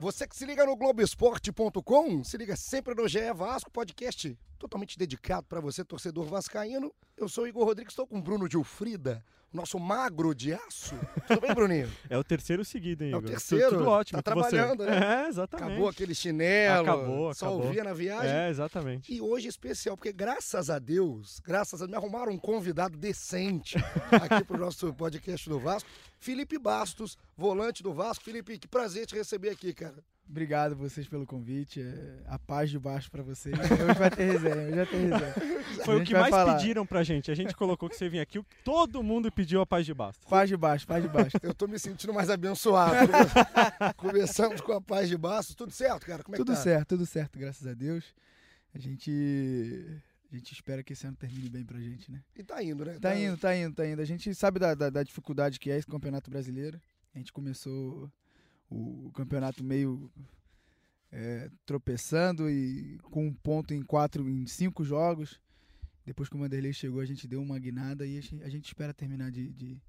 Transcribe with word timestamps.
Você 0.00 0.26
que 0.26 0.34
se 0.34 0.46
liga 0.46 0.64
no 0.64 0.74
Globoesporte.com, 0.76 2.24
se 2.24 2.38
liga 2.38 2.56
sempre 2.56 2.94
no 2.94 3.06
GE 3.06 3.32
Vasco, 3.34 3.70
podcast 3.70 4.36
totalmente 4.58 4.98
dedicado 4.98 5.46
para 5.46 5.60
você, 5.60 5.84
torcedor 5.84 6.24
vascaíno. 6.26 6.92
Eu 7.16 7.28
sou 7.28 7.44
o 7.44 7.46
Igor 7.46 7.64
Rodrigues, 7.64 7.92
estou 7.92 8.06
com 8.06 8.18
o 8.18 8.22
Bruno 8.22 8.46
Gilfrida, 8.50 9.22
nosso 9.52 9.78
magro 9.78 10.34
de 10.34 10.52
aço. 10.54 10.94
Tudo 11.26 11.40
bem, 11.42 11.54
Bruninho? 11.54 11.90
É 12.10 12.16
o 12.16 12.24
terceiro 12.24 12.62
seguido, 12.64 13.04
hein, 13.04 13.12
É 13.12 13.16
o 13.16 13.18
Igor? 13.20 13.30
terceiro. 13.30 13.70
Tudo 13.78 13.88
ótimo 13.88 14.22
Tá 14.22 14.32
com 14.34 14.42
você. 14.42 14.50
trabalhando, 14.50 14.84
né? 14.84 15.24
É, 15.24 15.28
exatamente. 15.28 15.66
Acabou 15.70 15.88
aquele 15.88 16.14
chinelo, 16.14 16.82
Acabou, 16.82 17.34
só 17.34 17.46
acabou. 17.46 17.66
ouvia 17.66 17.84
na 17.84 17.92
viagem. 17.94 18.30
É, 18.30 18.48
exatamente. 18.50 19.12
E 19.14 19.20
hoje 19.20 19.46
é 19.46 19.50
especial, 19.50 19.96
porque 19.96 20.12
graças 20.12 20.68
a 20.70 20.78
Deus, 20.78 21.40
graças 21.40 21.80
a 21.82 21.86
me 21.86 21.94
arrumaram 21.94 22.32
um 22.32 22.38
convidado 22.38 22.96
decente 22.98 23.76
aqui 24.12 24.44
pro 24.44 24.58
nosso 24.58 24.92
podcast 24.94 25.48
do 25.48 25.58
Vasco. 25.58 25.88
Felipe 26.18 26.58
Bastos, 26.58 27.16
volante 27.40 27.82
do 27.82 27.92
Vasco. 27.94 28.22
Felipe, 28.22 28.58
que 28.58 28.68
prazer 28.68 29.06
te 29.06 29.14
receber 29.16 29.48
aqui, 29.50 29.72
cara. 29.72 29.94
Obrigado 30.28 30.76
vocês 30.76 31.08
pelo 31.08 31.26
convite. 31.26 31.80
é, 31.82 32.20
A 32.28 32.38
paz 32.38 32.70
de 32.70 32.78
baixo 32.78 33.10
pra 33.10 33.20
vocês. 33.22 33.52
Hoje 33.58 33.98
vai 33.98 34.10
ter 34.10 34.30
resenha, 34.30 34.54
hoje 34.66 34.74
vai 34.76 34.86
ter 34.86 34.96
resenha. 34.96 35.34
Foi 35.84 35.96
o 36.00 36.04
que 36.04 36.12
mais 36.12 36.30
falar. 36.30 36.56
pediram 36.56 36.86
pra 36.86 37.02
gente. 37.02 37.30
A 37.32 37.34
gente 37.34 37.56
colocou 37.56 37.88
que 37.88 37.96
você 37.96 38.08
vinha 38.08 38.22
aqui. 38.22 38.38
o- 38.38 38.46
Todo 38.62 39.02
mundo 39.02 39.32
pediu 39.32 39.60
a 39.60 39.66
paz 39.66 39.84
de 39.84 39.92
basta. 39.92 40.24
Paz 40.28 40.48
de 40.48 40.56
baixo, 40.56 40.86
paz 40.86 41.02
de 41.02 41.08
baixo. 41.08 41.36
Eu 41.42 41.52
tô 41.54 41.66
me 41.66 41.78
sentindo 41.80 42.12
mais 42.14 42.30
abençoado. 42.30 42.94
Começamos 43.96 44.60
com 44.60 44.72
a 44.72 44.80
paz 44.80 45.08
de 45.08 45.16
Bastos. 45.16 45.54
Tudo 45.56 45.72
certo, 45.72 46.06
cara? 46.06 46.22
Como 46.22 46.36
é 46.36 46.38
Tudo 46.38 46.52
que 46.52 46.56
tá? 46.58 46.62
certo, 46.62 46.88
tudo 46.90 47.06
certo, 47.06 47.38
graças 47.38 47.66
a 47.66 47.74
Deus. 47.74 48.04
A 48.74 48.78
gente. 48.78 49.10
A 50.32 50.36
gente 50.36 50.52
espera 50.52 50.80
que 50.84 50.92
esse 50.92 51.04
ano 51.08 51.16
termine 51.16 51.48
bem 51.48 51.64
pra 51.64 51.80
gente, 51.80 52.08
né? 52.12 52.20
E 52.36 52.44
tá 52.44 52.62
indo, 52.62 52.84
né? 52.84 52.96
Tá 53.00 53.16
indo, 53.16 53.36
tá 53.36 53.56
indo, 53.56 53.74
tá 53.74 53.84
indo. 53.84 54.00
A 54.00 54.04
gente 54.04 54.32
sabe 54.32 54.60
da, 54.60 54.74
da, 54.76 54.88
da 54.88 55.02
dificuldade 55.02 55.58
que 55.58 55.72
é 55.72 55.76
esse 55.76 55.88
campeonato 55.88 56.30
brasileiro. 56.30 56.80
A 57.14 57.18
gente 57.18 57.32
começou 57.32 58.10
o, 58.68 59.10
campeonato 59.12 59.64
meio 59.64 60.10
é, 61.10 61.50
tropeçando 61.66 62.48
e 62.48 62.98
com 63.10 63.26
um 63.26 63.34
ponto 63.34 63.74
em 63.74 63.82
quatro, 63.82 64.28
em 64.28 64.46
cinco 64.46 64.84
jogos. 64.84 65.40
Depois 66.04 66.28
que 66.28 66.36
o 66.36 66.38
Vanderlei 66.38 66.72
chegou, 66.72 67.00
a 67.00 67.04
gente 67.04 67.26
deu 67.26 67.42
uma 67.42 67.58
guinada 67.58 68.06
e 68.06 68.16
a 68.16 68.20
gente, 68.20 68.42
a 68.42 68.48
gente 68.48 68.66
espera 68.66 68.94
terminar 68.94 69.30
de, 69.30 69.52
de, 69.52 69.82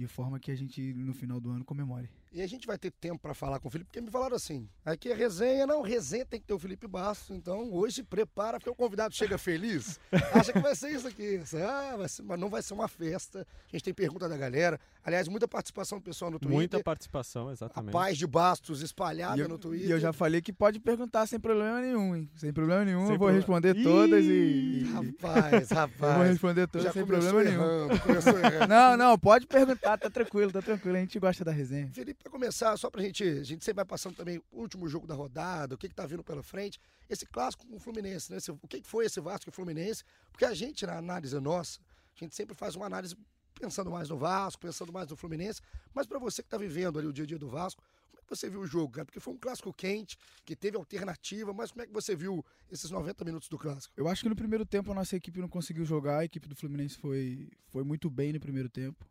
de 0.00 0.06
forma 0.06 0.40
que 0.40 0.50
a 0.50 0.54
gente, 0.56 0.80
no 0.94 1.12
final 1.12 1.38
do 1.38 1.50
ano, 1.50 1.62
comemore. 1.62 2.08
E 2.32 2.40
a 2.40 2.46
gente 2.46 2.66
vai 2.66 2.78
ter 2.78 2.90
tempo 2.92 3.18
pra 3.18 3.34
falar 3.34 3.58
com 3.58 3.68
o 3.68 3.70
Felipe, 3.70 3.88
porque 3.88 4.00
me 4.00 4.10
falaram 4.10 4.36
assim: 4.36 4.66
aqui 4.84 5.10
é 5.10 5.14
resenha, 5.14 5.66
não, 5.66 5.82
resenha 5.82 6.24
tem 6.24 6.40
que 6.40 6.46
ter 6.46 6.54
o 6.54 6.58
Felipe 6.58 6.86
Bastos. 6.86 7.36
Então 7.36 7.70
hoje 7.74 7.96
se 7.96 8.02
prepara, 8.04 8.58
porque 8.58 8.70
o 8.70 8.74
convidado 8.74 9.14
chega 9.14 9.36
feliz, 9.38 9.98
acha 10.32 10.52
que 10.52 10.60
vai 10.60 10.74
ser 10.74 10.90
isso 10.90 11.06
aqui. 11.08 11.40
Ah, 11.56 11.96
vai 11.98 12.08
ser- 12.08 12.22
mas 12.22 12.38
não 12.40 12.48
vai 12.48 12.62
ser 12.62 12.72
uma 12.72 12.88
festa. 12.88 13.40
A 13.40 13.76
gente 13.76 13.82
tem 13.84 13.92
pergunta 13.92 14.26
da 14.28 14.36
galera. 14.38 14.80
Aliás, 15.04 15.26
muita 15.28 15.48
participação 15.48 15.98
do 15.98 16.04
pessoal 16.04 16.30
no 16.30 16.38
Twitter. 16.38 16.54
Muita 16.56 16.80
participação, 16.82 17.48
a 17.48 17.52
exatamente. 17.52 17.92
paz 17.92 18.16
de 18.16 18.26
Bastos 18.26 18.80
espalhada 18.80 19.40
eu, 19.40 19.48
no 19.48 19.58
Twitter. 19.58 19.88
e 19.88 19.90
eu 19.90 19.98
já 19.98 20.12
falei 20.12 20.40
que 20.40 20.52
pode 20.52 20.78
perguntar 20.78 21.26
sem 21.26 21.40
problema 21.40 21.80
nenhum, 21.80 22.14
hein? 22.14 22.30
Sem 22.36 22.52
problema 22.52 22.84
nenhum, 22.84 23.06
Sem 23.06 23.14
eu 23.14 23.18
vou 23.18 23.28
problema. 23.28 23.38
responder 23.38 23.76
Ih! 23.76 23.82
todas 23.82 24.24
e. 24.24 24.28
e- 24.28 24.92
Rapaz, 24.92 25.52
eu 25.70 25.76
vou 25.76 25.76
rapaz. 26.08 26.30
responder 26.30 26.66
todas 26.68 26.84
Já 26.86 26.92
sem 26.92 27.04
problema 27.04 27.42
nenhum. 27.42 27.60
errando, 27.62 27.94
errando. 28.38 28.68
Não, 28.68 28.96
não, 28.96 29.18
pode 29.18 29.46
perguntar, 29.46 29.89
tá 29.96 30.10
tranquilo, 30.10 30.50
tá 30.52 30.60
tranquilo. 30.62 30.96
A 30.96 31.00
gente 31.00 31.18
gosta 31.18 31.44
da 31.44 31.52
resenha. 31.52 31.90
Felipe, 31.92 32.22
para 32.22 32.30
começar, 32.32 32.76
só 32.76 32.90
pra 32.90 33.02
gente. 33.02 33.22
A 33.22 33.42
gente 33.44 33.64
sempre 33.64 33.76
vai 33.76 33.84
passando 33.84 34.14
também 34.16 34.38
o 34.50 34.60
último 34.60 34.88
jogo 34.88 35.06
da 35.06 35.14
rodada, 35.14 35.74
o 35.74 35.78
que, 35.78 35.88
que 35.88 35.94
tá 35.94 36.06
vindo 36.06 36.22
pela 36.24 36.42
frente. 36.42 36.78
Esse 37.08 37.26
clássico 37.26 37.66
com 37.66 37.76
o 37.76 37.80
Fluminense, 37.80 38.30
né? 38.30 38.38
Esse- 38.38 38.50
o 38.50 38.58
que, 38.68 38.80
que 38.80 38.88
foi 38.88 39.06
esse 39.06 39.20
Vasco 39.20 39.48
e 39.48 39.52
Fluminense? 39.52 40.02
Porque 40.30 40.44
a 40.44 40.54
gente, 40.54 40.84
na 40.86 40.96
análise 40.98 41.38
nossa, 41.40 41.78
a 42.16 42.24
gente 42.24 42.34
sempre 42.34 42.54
faz 42.54 42.74
uma 42.76 42.86
análise 42.86 43.16
pensando 43.58 43.90
mais 43.90 44.08
no 44.08 44.16
Vasco, 44.16 44.60
pensando 44.60 44.92
mais 44.92 45.08
no 45.08 45.16
Fluminense. 45.16 45.60
Mas 45.94 46.06
para 46.06 46.18
você 46.18 46.42
que 46.42 46.48
tá 46.48 46.56
vivendo 46.58 46.98
ali 46.98 47.06
o 47.08 47.12
dia 47.12 47.24
a 47.24 47.26
dia 47.26 47.38
do 47.38 47.48
Vasco, 47.48 47.82
como 48.10 48.18
é 48.20 48.22
que 48.22 48.28
você 48.36 48.48
viu 48.48 48.60
o 48.60 48.66
jogo, 48.66 48.92
cara? 48.92 49.04
Porque 49.04 49.20
foi 49.20 49.34
um 49.34 49.38
clássico 49.38 49.72
quente, 49.72 50.16
que 50.44 50.54
teve 50.56 50.76
alternativa, 50.76 51.52
mas 51.52 51.70
como 51.70 51.82
é 51.82 51.86
que 51.86 51.92
você 51.92 52.14
viu 52.16 52.44
esses 52.70 52.90
90 52.90 53.24
minutos 53.24 53.48
do 53.48 53.58
clássico? 53.58 53.92
Eu 53.96 54.08
acho 54.08 54.22
que 54.22 54.28
no 54.28 54.36
primeiro 54.36 54.64
tempo 54.64 54.90
a 54.92 54.94
nossa 54.94 55.16
equipe 55.16 55.40
não 55.40 55.48
conseguiu 55.48 55.84
jogar, 55.84 56.18
a 56.20 56.24
equipe 56.24 56.48
do 56.48 56.54
Fluminense 56.56 56.96
foi, 56.96 57.50
foi 57.68 57.82
muito 57.84 58.08
bem 58.08 58.32
no 58.32 58.40
primeiro 58.40 58.68
tempo. 58.68 59.04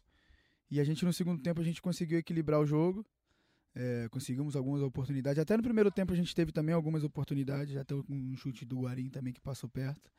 E 0.70 0.80
a 0.80 0.84
gente 0.84 1.04
no 1.06 1.12
segundo 1.14 1.42
tempo 1.42 1.62
a 1.62 1.64
gente 1.64 1.82
conseguiu 1.82 2.20
equilibrar 2.20 2.60
o 2.60 2.66
jogo. 2.66 3.06
é, 3.76 4.08
conseguimos 4.10 4.56
algumas 4.56 4.82
oportunidades. 4.82 5.40
Até 5.40 5.56
no 5.56 5.64
primeiro 5.64 5.92
tempo 5.92 6.12
a 6.14 6.16
gente 6.16 6.36
teve 6.36 6.52
também 6.52 6.74
algumas 6.74 7.04
oportunidades, 7.04 7.76
até 7.78 7.94
um 8.10 8.36
chute 8.36 8.66
do 8.66 8.82
Guarim 8.82 9.10
também 9.10 9.34
que 9.34 9.40
passou 9.40 9.70
perto. 9.70 10.12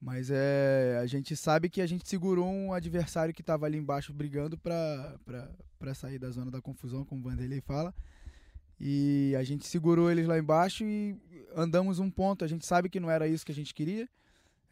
Mas 0.00 0.30
é, 0.30 0.98
a 1.00 1.06
gente 1.06 1.36
sabe 1.36 1.68
que 1.68 1.80
a 1.82 1.86
gente 1.86 2.08
segurou 2.08 2.46
um 2.46 2.72
adversário 2.72 3.34
que 3.34 3.42
estava 3.42 3.66
ali 3.66 3.76
embaixo 3.76 4.14
brigando 4.14 4.56
para 4.56 5.94
sair 5.94 6.18
da 6.18 6.30
zona 6.30 6.50
da 6.50 6.60
confusão, 6.60 7.04
como 7.04 7.20
o 7.20 7.24
Vanderlei 7.24 7.60
fala. 7.60 7.94
E 8.80 9.34
a 9.38 9.44
gente 9.44 9.66
segurou 9.66 10.10
eles 10.10 10.26
lá 10.26 10.38
embaixo 10.38 10.84
e 10.84 11.16
andamos 11.54 11.98
um 11.98 12.10
ponto. 12.10 12.44
A 12.44 12.48
gente 12.48 12.64
sabe 12.66 12.88
que 12.88 12.98
não 12.98 13.10
era 13.10 13.28
isso 13.28 13.44
que 13.44 13.52
a 13.52 13.54
gente 13.54 13.74
queria. 13.74 14.08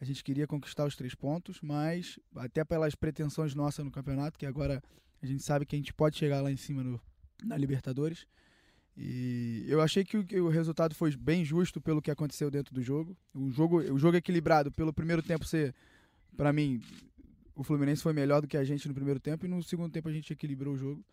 A 0.01 0.05
gente 0.05 0.23
queria 0.23 0.47
conquistar 0.47 0.85
os 0.85 0.95
três 0.95 1.13
pontos, 1.13 1.59
mas 1.61 2.17
até 2.35 2.63
pelas 2.63 2.95
pretensões 2.95 3.53
nossas 3.53 3.83
no 3.83 3.91
campeonato, 3.91 4.37
que 4.39 4.45
agora 4.45 4.81
a 5.21 5.25
gente 5.25 5.43
sabe 5.43 5.65
que 5.65 5.75
a 5.75 5.79
gente 5.79 5.93
pode 5.93 6.17
chegar 6.17 6.41
lá 6.41 6.49
em 6.51 6.55
cima 6.55 6.83
no, 6.83 7.01
na 7.43 7.57
Libertadores. 7.57 8.25
E 8.95 9.65
eu 9.67 9.81
achei 9.81 10.03
que 10.03 10.17
o, 10.17 10.23
que 10.25 10.39
o 10.39 10.49
resultado 10.49 10.93
foi 10.95 11.15
bem 11.15 11.45
justo 11.45 11.79
pelo 11.79 12.01
que 12.01 12.11
aconteceu 12.11 12.49
dentro 12.51 12.73
do 12.73 12.81
jogo. 12.81 13.15
O 13.33 13.49
jogo, 13.49 13.77
o 13.79 13.97
jogo 13.97 14.17
equilibrado, 14.17 14.71
pelo 14.71 14.91
primeiro 14.93 15.21
tempo 15.21 15.45
ser, 15.45 15.73
para 16.35 16.51
mim, 16.51 16.81
o 17.55 17.63
Fluminense 17.63 18.01
foi 18.01 18.13
melhor 18.13 18.41
do 18.41 18.47
que 18.47 18.57
a 18.57 18.63
gente 18.63 18.87
no 18.87 18.93
primeiro 18.93 19.19
tempo 19.19 19.45
e 19.45 19.49
no 19.49 19.61
segundo 19.63 19.91
tempo 19.91 20.09
a 20.09 20.11
gente 20.13 20.33
equilibrou 20.33 20.73
o 20.73 20.77
jogo. 20.77 21.03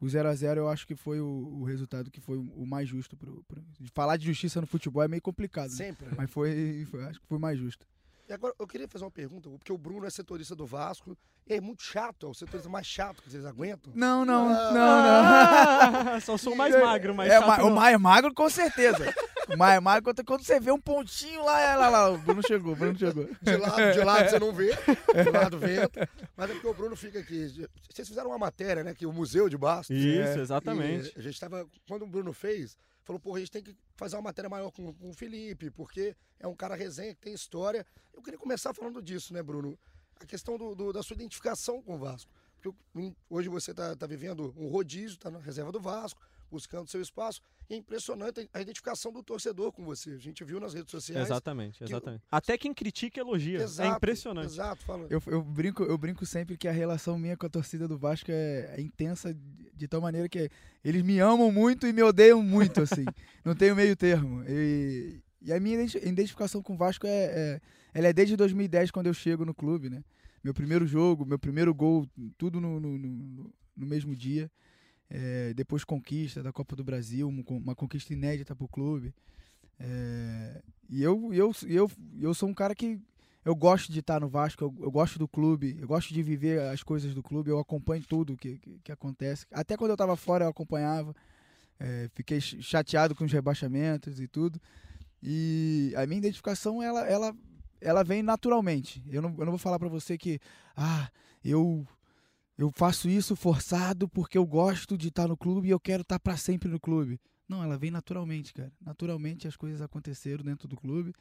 O 0.00 0.08
0 0.08 0.28
a 0.30 0.34
0 0.34 0.60
eu 0.60 0.68
acho 0.68 0.86
que 0.86 0.94
foi 0.96 1.20
o, 1.20 1.26
o 1.26 1.64
resultado 1.64 2.10
que 2.10 2.20
foi 2.22 2.38
o, 2.38 2.64
mais 2.66 2.88
justo. 2.88 3.16
Pro, 3.16 3.44
pro- 3.46 3.62
falar 3.92 4.16
de 4.16 4.24
justiça 4.26 4.58
no 4.60 4.66
futebol 4.66 5.02
é 5.02 5.08
meio 5.08 5.20
complicado, 5.20 5.70
né? 5.70 5.76
Sempre. 5.76 6.06
né? 6.08 6.14
mas 6.16 6.30
foi, 6.30 6.86
foi- 6.90 7.04
acho 7.04 7.20
que 7.20 7.26
foi 7.26 7.38
mais 7.38 7.58
justo. 7.58 7.86
E 8.30 8.32
agora, 8.32 8.54
eu 8.60 8.66
queria 8.66 8.86
fazer 8.86 9.04
uma 9.04 9.10
pergunta, 9.10 9.50
porque 9.50 9.72
o 9.72 9.76
Bruno 9.76 10.06
é 10.06 10.10
setorista 10.10 10.54
do 10.54 10.64
Vasco, 10.64 11.18
e 11.48 11.54
é 11.54 11.60
muito 11.60 11.82
chato, 11.82 12.26
é 12.26 12.28
o 12.30 12.32
setorista 12.34 12.68
mais 12.70 12.86
chato 12.86 13.20
que 13.20 13.28
vocês 13.28 13.44
aguentam. 13.44 13.92
Não, 13.92 14.24
não, 14.24 14.48
Ah. 14.48 14.70
não, 14.72 16.04
não. 16.14 16.20
Só 16.22 16.36
sou 16.38 16.54
mais 16.54 16.72
magro, 16.80 17.12
mas 17.12 17.28
é, 17.28 17.40
o 17.40 17.70
mais 17.74 17.98
magro 18.00 18.32
com 18.32 18.48
certeza. 18.48 19.12
O 19.52 19.56
mais 19.56 19.82
magro, 19.82 20.04
quando, 20.04 20.24
quando 20.24 20.44
você 20.44 20.60
vê 20.60 20.70
um 20.70 20.80
pontinho 20.80 21.44
lá, 21.44 21.60
é 21.60 21.74
lá, 21.74 21.88
lá, 21.88 22.10
o 22.10 22.18
Bruno 22.18 22.40
chegou, 22.46 22.72
o 22.72 22.76
Bruno 22.76 22.96
chegou. 22.96 23.28
De 23.42 23.56
lado, 23.56 23.92
de 23.94 24.04
lado 24.04 24.30
você 24.30 24.38
não 24.38 24.52
vê, 24.52 24.70
de 25.24 25.30
lado 25.32 25.58
venta. 25.58 26.08
Mas 26.36 26.50
é 26.50 26.52
porque 26.52 26.68
o 26.68 26.74
Bruno 26.74 26.94
fica 26.94 27.18
aqui. 27.18 27.66
Vocês 27.92 28.06
fizeram 28.06 28.30
uma 28.30 28.38
matéria, 28.38 28.84
né? 28.84 28.94
Que 28.94 29.06
o 29.06 29.12
Museu 29.12 29.48
de 29.48 29.58
Bastos. 29.58 29.96
Isso, 29.96 30.38
É, 30.38 30.40
exatamente. 30.40 31.12
E 31.16 31.18
a 31.18 31.22
gente 31.22 31.34
estava. 31.34 31.66
Quando 31.88 32.02
o 32.02 32.06
Bruno 32.06 32.32
fez, 32.32 32.78
falou, 33.04 33.18
porra, 33.20 33.36
a 33.38 33.40
gente 33.40 33.50
tem 33.50 33.62
que 33.62 33.76
fazer 33.96 34.16
uma 34.16 34.22
matéria 34.22 34.48
maior 34.48 34.70
com, 34.70 34.92
com 34.92 35.10
o 35.10 35.14
Felipe, 35.14 35.70
porque 35.70 36.16
é 36.38 36.46
um 36.46 36.54
cara 36.54 36.74
resenha 36.74 37.14
que 37.14 37.20
tem 37.20 37.32
história. 37.34 37.86
Eu 38.12 38.22
queria 38.22 38.38
começar 38.38 38.72
falando 38.74 39.00
disso, 39.02 39.32
né, 39.32 39.42
Bruno? 39.42 39.78
A 40.20 40.26
questão 40.26 40.56
do, 40.58 40.74
do- 40.74 40.92
da 40.92 41.02
sua 41.02 41.14
identificação 41.14 41.80
com 41.82 41.94
o 41.94 41.98
Vasco. 41.98 42.30
Porque 42.60 42.76
hoje 43.28 43.48
você 43.48 43.70
está 43.70 43.96
tá 43.96 44.06
vivendo 44.06 44.52
um 44.56 44.68
rodízio, 44.68 45.14
está 45.16 45.30
na 45.30 45.38
reserva 45.38 45.72
do 45.72 45.80
Vasco, 45.80 46.20
buscando 46.50 46.88
seu 46.88 47.00
espaço. 47.00 47.40
E 47.68 47.74
é 47.74 47.76
impressionante 47.76 48.48
a 48.52 48.60
identificação 48.60 49.12
do 49.12 49.22
torcedor 49.22 49.70
com 49.72 49.84
você. 49.84 50.10
A 50.10 50.18
gente 50.18 50.42
viu 50.44 50.58
nas 50.58 50.74
redes 50.74 50.90
sociais. 50.90 51.26
Exatamente, 51.26 51.82
exatamente. 51.84 52.24
Até 52.30 52.58
quem 52.58 52.74
critica 52.74 53.20
elogia. 53.20 53.62
Exato, 53.62 53.92
é 53.92 53.96
impressionante. 53.96 54.46
Exato, 54.46 54.84
fala. 54.84 55.06
Eu, 55.08 55.22
eu, 55.26 55.42
brinco, 55.42 55.82
eu 55.84 55.96
brinco 55.96 56.26
sempre 56.26 56.56
que 56.56 56.66
a 56.66 56.72
relação 56.72 57.16
minha 57.18 57.36
com 57.36 57.46
a 57.46 57.48
torcida 57.48 57.86
do 57.86 57.96
Vasco 57.96 58.30
é, 58.30 58.74
é 58.76 58.80
intensa 58.80 59.32
de, 59.32 59.70
de 59.74 59.88
tal 59.88 60.00
maneira 60.00 60.28
que 60.28 60.50
eles 60.84 61.02
me 61.02 61.18
amam 61.20 61.52
muito 61.52 61.86
e 61.86 61.92
me 61.92 62.02
odeiam 62.02 62.42
muito, 62.42 62.82
assim. 62.82 63.04
Não 63.44 63.54
tenho 63.54 63.76
meio 63.76 63.94
termo. 63.96 64.42
E, 64.48 65.22
e 65.40 65.52
a 65.52 65.60
minha 65.60 65.76
identi- 65.76 65.98
identificação 66.06 66.60
com 66.62 66.74
o 66.74 66.76
Vasco 66.76 67.06
é, 67.06 67.10
é, 67.10 67.60
ela 67.94 68.08
é 68.08 68.12
desde 68.12 68.36
2010, 68.36 68.90
quando 68.90 69.06
eu 69.06 69.14
chego 69.14 69.44
no 69.44 69.54
clube, 69.54 69.88
né? 69.88 70.02
Meu 70.42 70.54
primeiro 70.54 70.86
jogo, 70.86 71.24
meu 71.24 71.38
primeiro 71.38 71.72
gol, 71.74 72.06
tudo 72.36 72.60
no, 72.60 72.80
no, 72.80 72.98
no- 72.98 73.52
no 73.76 73.86
mesmo 73.86 74.16
dia. 74.16 74.50
É, 75.10 75.52
depois 75.54 75.82
conquista 75.82 76.42
da 76.42 76.52
Copa 76.52 76.76
do 76.76 76.84
Brasil, 76.84 77.28
um- 77.28 77.44
uma 77.56 77.74
conquista 77.74 78.12
inédita 78.12 78.54
para 78.54 78.64
o 78.64 78.68
clube. 78.68 79.12
É, 79.78 80.62
e 80.88 81.02
eu, 81.02 81.32
eu, 81.32 81.52
eu, 81.66 81.90
eu 82.20 82.34
sou 82.34 82.48
um 82.48 82.54
cara 82.54 82.74
que 82.74 83.00
eu 83.44 83.54
gosto 83.56 83.90
de 83.90 84.00
estar 84.00 84.20
no 84.20 84.28
Vasco, 84.28 84.62
eu, 84.62 84.74
eu 84.80 84.90
gosto 84.90 85.18
do 85.18 85.26
clube, 85.26 85.76
eu 85.80 85.88
gosto 85.88 86.12
de 86.14 86.22
viver 86.22 86.60
as 86.68 86.82
coisas 86.82 87.14
do 87.14 87.22
clube, 87.22 87.50
eu 87.50 87.58
acompanho 87.58 88.04
tudo 88.06 88.36
que, 88.36 88.58
que, 88.58 88.78
que 88.84 88.92
acontece. 88.92 89.46
Até 89.50 89.76
quando 89.76 89.90
eu 89.90 89.94
estava 89.94 90.14
fora 90.16 90.44
eu 90.44 90.48
acompanhava, 90.50 91.14
é, 91.78 92.08
fiquei 92.14 92.40
ch- 92.40 92.62
chateado 92.62 93.14
com 93.14 93.24
os 93.24 93.32
rebaixamentos 93.32 94.20
e 94.20 94.28
tudo. 94.28 94.60
E 95.22 95.92
a 95.96 96.06
minha 96.06 96.18
identificação, 96.18 96.82
ela, 96.82 97.06
ela, 97.06 97.34
ela 97.80 98.04
vem 98.04 98.22
naturalmente. 98.22 99.02
Eu 99.10 99.22
não, 99.22 99.30
eu 99.38 99.44
não 99.44 99.52
vou 99.52 99.58
falar 99.58 99.78
para 99.78 99.88
você 99.88 100.16
que, 100.16 100.38
ah, 100.76 101.10
eu 101.44 101.86
eu 102.60 102.70
faço 102.70 103.08
isso 103.08 103.34
forçado 103.34 104.06
porque 104.06 104.36
eu 104.36 104.44
gosto 104.44 104.98
de 104.98 105.08
estar 105.08 105.26
no 105.26 105.34
clube 105.34 105.68
e 105.68 105.70
eu 105.70 105.80
quero 105.80 106.02
estar 106.02 106.18
para 106.18 106.36
sempre 106.36 106.68
no 106.68 106.78
clube. 106.78 107.18
Não, 107.48 107.64
ela 107.64 107.78
vem 107.78 107.90
naturalmente, 107.90 108.52
cara. 108.52 108.70
Naturalmente 108.78 109.48
as 109.48 109.56
coisas 109.56 109.80
aconteceram 109.80 110.44
dentro 110.44 110.68
do 110.68 110.76
clube. 110.76 111.14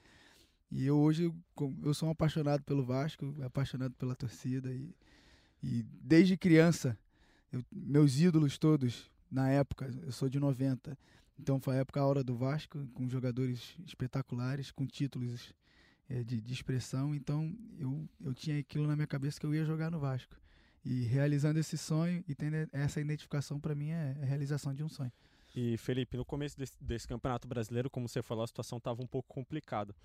E 0.69 0.85
eu 0.85 0.97
hoje 0.97 1.33
eu 1.81 1.93
sou 1.93 2.09
um 2.09 2.11
apaixonado 2.11 2.61
pelo 2.63 2.83
Vasco, 2.83 3.33
apaixonado 3.41 3.95
pela 3.95 4.15
torcida 4.15 4.69
e, 4.69 4.93
e 5.63 5.83
desde 5.83 6.35
criança, 6.35 6.97
eu, 7.53 7.63
meus 7.71 8.19
ídolos 8.19 8.57
todos 8.57 9.09
na 9.31 9.49
época, 9.49 9.89
eu 10.03 10.11
sou 10.11 10.27
de 10.27 10.41
90. 10.41 10.97
Então 11.39 11.57
foi 11.61 11.77
a 11.77 11.79
época 11.79 12.01
a 12.01 12.05
hora 12.05 12.21
do 12.21 12.35
Vasco, 12.35 12.85
com 12.93 13.07
jogadores 13.07 13.77
espetaculares, 13.87 14.71
com 14.71 14.85
títulos 14.85 15.53
é, 16.09 16.21
de, 16.21 16.41
de 16.41 16.53
expressão. 16.53 17.15
Então 17.15 17.57
eu, 17.77 18.09
eu 18.19 18.33
tinha 18.33 18.59
aquilo 18.59 18.85
na 18.85 18.95
minha 18.97 19.07
cabeça 19.07 19.39
que 19.39 19.45
eu 19.45 19.55
ia 19.55 19.63
jogar 19.63 19.89
no 19.89 20.01
Vasco. 20.01 20.35
E 20.91 21.03
realizando 21.03 21.59
esse 21.59 21.77
sonho 21.77 22.23
e 22.27 22.33
tendo 22.33 22.67
essa 22.73 22.99
identificação, 22.99 23.59
para 23.59 23.75
mim, 23.75 23.91
é 23.91 24.17
a 24.23 24.25
realização 24.25 24.73
de 24.73 24.83
um 24.83 24.89
sonho. 24.89 25.11
E 25.55 25.77
Felipe, 25.77 26.17
no 26.17 26.25
começo 26.25 26.57
desse, 26.57 26.73
desse 26.81 27.07
campeonato 27.07 27.47
brasileiro, 27.47 27.91
como 27.91 28.09
você 28.09 28.23
falou, 28.23 28.43
a 28.43 28.47
situação 28.47 28.79
estava 28.79 28.99
um 28.99 29.05
pouco 29.05 29.31
complicada. 29.31 29.95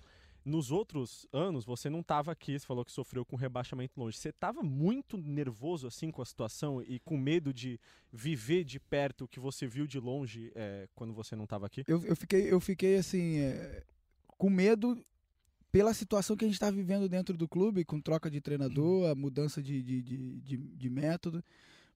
Nos 0.45 0.69
outros 0.69 1.27
anos, 1.33 1.65
você 1.65 1.89
não 1.89 2.01
estava 2.01 2.31
aqui, 2.31 2.59
você 2.59 2.67
falou 2.67 2.85
que 2.85 2.91
sofreu 2.91 3.25
com 3.25 3.35
rebaixamento 3.35 3.99
longe. 3.99 4.15
Você 4.15 4.29
estava 4.29 4.61
muito 4.61 5.17
nervoso 5.17 5.87
assim 5.87 6.11
com 6.11 6.21
a 6.21 6.25
situação 6.25 6.83
e 6.83 6.99
com 6.99 7.17
medo 7.17 7.51
de 7.51 7.79
viver 8.13 8.63
de 8.63 8.79
perto 8.79 9.23
o 9.23 9.27
que 9.27 9.39
você 9.39 9.65
viu 9.65 9.87
de 9.87 9.99
longe 9.99 10.51
é, 10.53 10.87
quando 10.93 11.15
você 11.15 11.35
não 11.35 11.45
estava 11.45 11.65
aqui? 11.65 11.83
Eu, 11.87 12.05
eu, 12.05 12.15
fiquei, 12.15 12.53
eu 12.53 12.59
fiquei 12.59 12.97
assim, 12.97 13.39
é, 13.39 13.83
com 14.37 14.51
medo 14.51 15.03
pela 15.75 15.93
situação 15.93 16.37
que 16.37 16.45
a 16.45 16.47
gente 16.47 16.55
está 16.55 16.71
vivendo 16.71 17.09
dentro 17.09 17.35
do 17.35 17.49
clube, 17.49 17.83
com 17.83 17.99
troca 17.99 18.31
de 18.31 18.39
treinador, 18.39 19.11
a 19.11 19.13
mudança 19.13 19.61
de, 19.61 19.83
de, 19.83 20.01
de, 20.01 20.39
de, 20.39 20.57
de 20.57 20.89
método, 20.89 21.43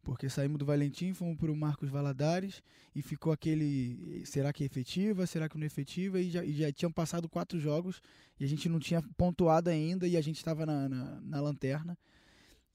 porque 0.04 0.30
saímos 0.30 0.60
do 0.60 0.66
Valentim, 0.66 1.14
fomos 1.14 1.38
para 1.38 1.50
o 1.50 1.56
Marcos 1.56 1.90
Valadares 1.90 2.62
e 2.94 3.02
ficou 3.02 3.31
aquele, 3.31 4.22
será 4.26 4.52
que 4.52 4.64
é 4.64 4.66
efetiva, 4.66 5.26
será 5.26 5.48
que 5.48 5.58
não 5.58 5.64
é 5.64 5.68
efetiva, 5.68 6.20
e 6.20 6.30
já, 6.30 6.44
e 6.44 6.52
já 6.52 6.70
tinham 6.74 6.92
passado 6.92 7.30
quatro 7.30 7.58
jogos 7.58 8.02
e 8.38 8.44
a 8.44 8.48
gente 8.50 8.68
não 8.68 8.80
tinha 8.80 9.02
pontuado 9.16 9.70
ainda 9.70 10.06
e 10.06 10.18
a 10.18 10.22
gente 10.22 10.40
estava 10.40 10.66
na, 10.66 10.90
na, 10.90 11.22
na, 11.22 11.40
lanterna. 11.40 11.98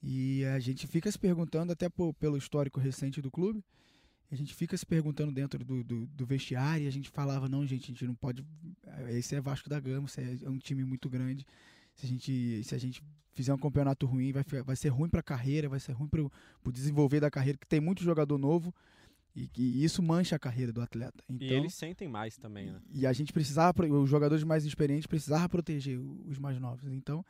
E 0.01 0.43
a 0.45 0.57
gente 0.57 0.87
fica 0.87 1.11
se 1.11 1.19
perguntando, 1.19 1.71
até 1.71 1.87
por, 1.87 2.15
pelo 2.15 2.35
histórico 2.35 2.79
recente 2.79 3.21
do 3.21 3.29
clube, 3.29 3.63
a 4.31 4.35
gente 4.35 4.53
fica 4.53 4.75
se 4.75 4.85
perguntando 4.85 5.31
dentro 5.31 5.63
do, 5.63 5.83
do, 5.83 6.05
do, 6.07 6.25
vestiário 6.25 6.85
e 6.85 6.87
a 6.87 6.91
gente 6.91 7.09
falava, 7.09 7.47
não, 7.47 7.65
gente, 7.65 7.83
a 7.83 7.87
gente 7.87 8.05
não 8.05 8.15
pode. 8.15 8.45
Esse 9.09 9.35
é 9.35 9.41
Vasco 9.41 9.69
da 9.69 9.79
Gama, 9.79 10.07
esse 10.07 10.21
é, 10.21 10.37
é 10.43 10.49
um 10.49 10.57
time 10.57 10.83
muito 10.83 11.09
grande. 11.09 11.45
Se 11.93 12.05
a 12.05 12.09
gente, 12.09 12.63
se 12.63 12.75
a 12.75 12.77
gente 12.77 13.03
fizer 13.33 13.53
um 13.53 13.57
campeonato 13.57 14.05
ruim, 14.05 14.31
vai, 14.31 14.43
vai 14.63 14.75
ser 14.75 14.89
ruim 14.89 15.09
para 15.09 15.19
a 15.19 15.23
carreira, 15.23 15.69
vai 15.69 15.79
ser 15.79 15.91
ruim 15.91 16.07
para 16.07 16.21
o 16.21 16.71
desenvolver 16.71 17.19
da 17.19 17.29
carreira, 17.29 17.57
que 17.57 17.67
tem 17.67 17.79
muito 17.79 18.03
jogador 18.03 18.37
novo 18.37 18.73
e, 19.35 19.49
e 19.57 19.83
isso 19.83 20.01
mancha 20.01 20.37
a 20.37 20.39
carreira 20.39 20.71
do 20.71 20.81
atleta. 20.81 21.23
Então, 21.29 21.45
e 21.45 21.53
eles 21.53 21.73
sentem 21.73 22.07
mais 22.07 22.37
também, 22.37 22.71
né? 22.71 22.79
E 22.93 23.05
a 23.05 23.11
gente 23.11 23.33
precisava, 23.33 23.73
os 23.85 24.09
jogadores 24.09 24.43
mais 24.43 24.65
experientes 24.65 25.05
precisavam 25.05 25.49
proteger 25.49 25.99
os 25.99 26.39
mais 26.39 26.59
novos. 26.59 26.89
Então, 26.91 27.23